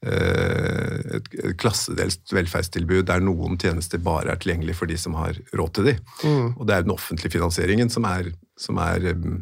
eh, 0.06 1.18
et, 1.18 1.30
klassedelt 1.60 2.34
velferdstilbud 2.34 3.08
der 3.10 3.24
noen 3.24 3.60
tjenester 3.62 4.02
bare 4.02 4.34
er 4.34 4.42
tilgjengelig 4.42 4.78
for 4.80 4.90
de 4.90 4.98
som 5.00 5.18
har 5.20 5.38
råd 5.54 5.74
til 5.78 5.92
de. 5.92 5.96
Mm. 6.24 6.48
Og 6.56 6.64
det 6.68 6.76
er 6.76 6.88
den 6.88 6.96
offentlige 6.96 7.36
finansieringen 7.38 7.92
som 7.94 8.08
er, 8.10 8.32
som 8.60 8.80
er 8.82 9.12
um, 9.14 9.42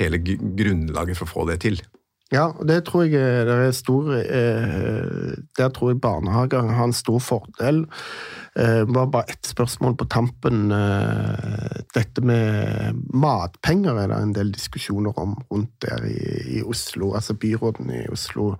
hele 0.00 0.20
grunnlaget 0.24 1.20
for 1.20 1.28
å 1.28 1.34
få 1.34 1.48
det 1.52 1.60
til. 1.66 1.80
Ja, 2.32 2.46
og 2.56 2.64
det 2.68 2.78
tror 2.86 3.04
jeg 3.04 3.20
eh, 3.20 3.42
det 3.44 3.54
er 3.66 3.74
stor 3.76 4.08
eh, 4.16 5.34
Der 5.58 5.68
tror 5.74 5.92
jeg 5.92 6.00
barnehager 6.00 6.70
har 6.72 6.88
en 6.88 6.96
stor 6.96 7.18
fordel. 7.20 7.84
Eh, 8.56 8.82
var 8.88 9.10
bare 9.12 9.30
ett 9.34 9.46
spørsmål 9.46 9.96
på 10.00 10.08
tampen. 10.08 10.72
Dette 11.94 12.24
med 12.24 12.96
matpenger 13.12 14.00
er 14.00 14.08
det 14.08 14.18
en 14.22 14.34
del 14.34 14.52
diskusjoner 14.54 15.12
om 15.20 15.36
rundt 15.52 15.74
der 15.84 16.06
i, 16.08 16.58
i 16.58 16.62
Oslo. 16.62 17.12
Altså 17.14 17.34
byråden 17.34 17.90
i 17.90 18.06
Oslo 18.08 18.54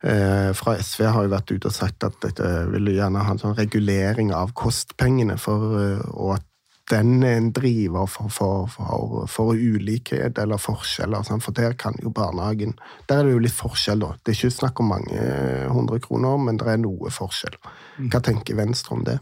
fra 0.00 0.78
SV 0.80 1.02
har 1.12 1.26
jo 1.26 1.28
vært 1.34 1.50
ute 1.52 1.68
og 1.68 1.74
sagt 1.76 2.06
at 2.06 2.14
dette 2.24 2.46
vil 2.72 2.88
gjerne 2.88 3.20
ha 3.20 3.34
en 3.34 3.40
sånn 3.42 3.58
regulering 3.58 4.30
av 4.32 4.54
kostpengene, 4.56 5.34
for, 5.36 5.74
og 6.14 6.38
at 6.38 6.46
den 6.90 7.22
er 7.22 7.36
en 7.38 7.50
driver 7.54 8.06
for, 8.10 8.30
for, 8.34 8.66
for, 8.72 9.24
for 9.30 9.54
ulikhet 9.54 10.38
eller 10.42 10.60
forskjeller. 10.60 11.24
Sånn, 11.26 11.42
for 11.44 11.56
der 11.56 11.76
kan 11.78 11.98
jo 12.02 12.12
barnehagen 12.14 12.76
Der 13.08 13.20
er 13.20 13.28
det 13.28 13.34
jo 13.36 13.42
litt 13.42 13.56
forskjell, 13.56 14.02
da. 14.02 14.14
Det 14.18 14.34
er 14.34 14.38
ikke 14.38 14.58
snakk 14.58 14.82
om 14.82 14.90
mange 14.94 15.24
hundre 15.70 16.00
kroner, 16.02 16.38
men 16.42 16.58
det 16.60 16.68
er 16.70 16.80
noe 16.82 17.12
forskjell. 17.14 17.58
Mm. 17.98 18.10
Hva 18.10 18.22
tenker 18.26 18.58
Venstre 18.58 18.96
om 18.96 19.04
det? 19.06 19.18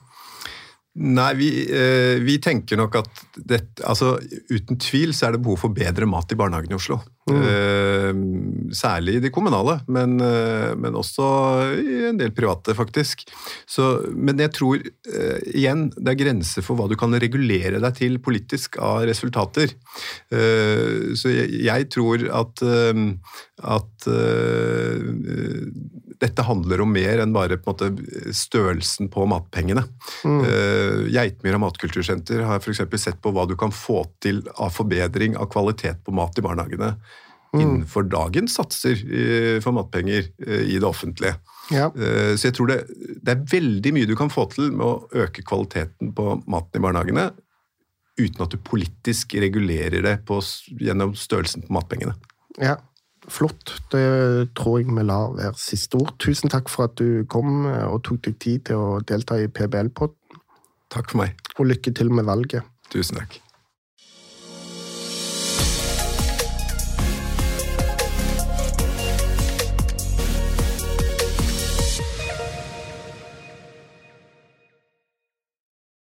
Nei, 0.98 1.30
vi, 1.38 1.48
eh, 1.70 2.18
vi, 2.26 2.40
tenker 2.42 2.78
nok 2.80 2.96
at 2.98 3.20
det, 3.36 3.60
altså, 3.86 4.16
uten 4.50 4.80
tvil 4.82 5.12
så 5.14 5.28
er 5.28 5.36
det 5.36 5.44
behov 5.44 5.60
for 5.62 5.74
bedre 5.74 6.08
mat 6.10 6.32
i 6.34 6.38
barnehagen 6.38 6.74
i 6.74 6.78
Oslo. 6.78 6.98
Mm. 7.28 7.42
Eh, 7.44 8.72
særlig 8.74 9.18
de 9.22 9.30
kommunale, 9.30 9.76
men, 9.86 10.16
eh, 10.24 10.72
men, 10.74 10.96
også 10.98 11.28
i 11.78 12.08
en 12.08 12.18
del 12.18 12.32
private, 12.34 12.74
faktisk. 12.74 13.22
Så, 13.68 13.88
men 14.10 14.42
jeg 14.42 14.50
tror 14.56 14.82
eh, 14.82 15.38
igjen 15.54 15.86
det 15.94 16.14
er 16.16 16.20
grenser 16.24 16.66
for 16.66 16.78
hva 16.78 16.88
du 16.90 16.96
kan 16.98 17.14
regulere 17.14 17.78
deg 17.84 17.98
til 18.00 18.18
politisk 18.24 18.80
av 18.82 19.04
resultater. 19.06 19.76
Eh, 20.34 21.14
så 21.14 21.30
jeg, 21.30 21.62
jeg, 21.68 21.90
tror 21.94 22.26
at, 22.42 22.64
eh, 22.66 23.06
at 23.76 24.10
dette 26.18 26.42
handler 26.42 26.82
om 26.82 26.90
mer 26.92 27.22
enn 27.22 27.32
bare 27.34 27.58
på 27.60 27.72
måte, 27.72 27.90
størrelsen 28.34 29.10
på 29.12 29.26
matpengene. 29.30 29.84
Mm. 30.26 30.40
Uh, 30.42 31.06
Geitmyra 31.14 31.60
matkultursenter 31.62 32.42
har 32.48 32.62
f.eks. 32.62 32.82
sett 32.98 33.20
på 33.22 33.32
hva 33.34 33.46
du 33.48 33.54
kan 33.58 33.74
få 33.74 34.02
til 34.22 34.42
av 34.56 34.74
forbedring 34.74 35.38
av 35.38 35.50
kvalitet 35.52 36.02
på 36.06 36.14
mat 36.16 36.38
i 36.38 36.44
barnehagene 36.44 36.94
mm. 36.96 37.60
innenfor 37.60 38.08
dagens 38.10 38.58
satser 38.58 38.98
uh, 38.98 39.58
for 39.64 39.76
matpenger 39.78 40.26
uh, 40.46 40.62
i 40.64 40.78
det 40.78 40.88
offentlige. 40.88 41.38
Ja. 41.68 41.90
Så 41.92 42.46
jeg 42.46 42.54
tror 42.56 42.70
det, 42.70 42.78
det, 43.20 43.34
er 43.34 43.42
veldig 43.50 43.90
mye 43.92 44.08
du 44.08 44.14
kan 44.16 44.30
få 44.32 44.46
til 44.54 44.70
med 44.72 44.86
å 44.86 45.24
øke 45.26 45.42
kvaliteten 45.44 46.14
på 46.16 46.38
maten 46.48 46.80
i 46.80 46.80
barnehagene, 46.80 47.26
uten 48.16 48.40
at 48.40 48.54
du 48.54 48.56
politisk 48.64 49.36
regulerer 49.36 50.00
det 50.00 50.14
på, 50.24 50.38
gjennom 50.80 51.12
størrelsen 51.12 51.66
på 51.66 51.76
matpengene. 51.76 52.14
Ja, 52.56 52.78
Flott. 53.28 53.74
Det 53.92 54.04
tror 54.58 54.78
jeg 54.80 54.92
vi 54.92 55.04
lar 55.04 55.34
være 55.36 55.56
siste 55.60 56.00
ord. 56.00 56.14
Tusen 56.22 56.52
takk 56.52 56.70
for 56.72 56.88
at 56.88 56.96
du 57.00 57.24
kom 57.30 57.66
og 57.66 58.00
tok 58.08 58.22
deg 58.28 58.38
tid 58.40 58.68
til 58.70 58.80
å 58.80 59.02
delta 59.04 59.40
i 59.40 59.50
PBL-podden. 59.52 60.40
Takk 60.88 61.12
for 61.12 61.24
meg. 61.24 61.36
Og 61.58 61.68
lykke 61.68 61.92
til 61.92 62.12
med 62.14 62.28
valget. 62.28 62.64
Tusen 62.92 63.20
takk. 63.20 63.40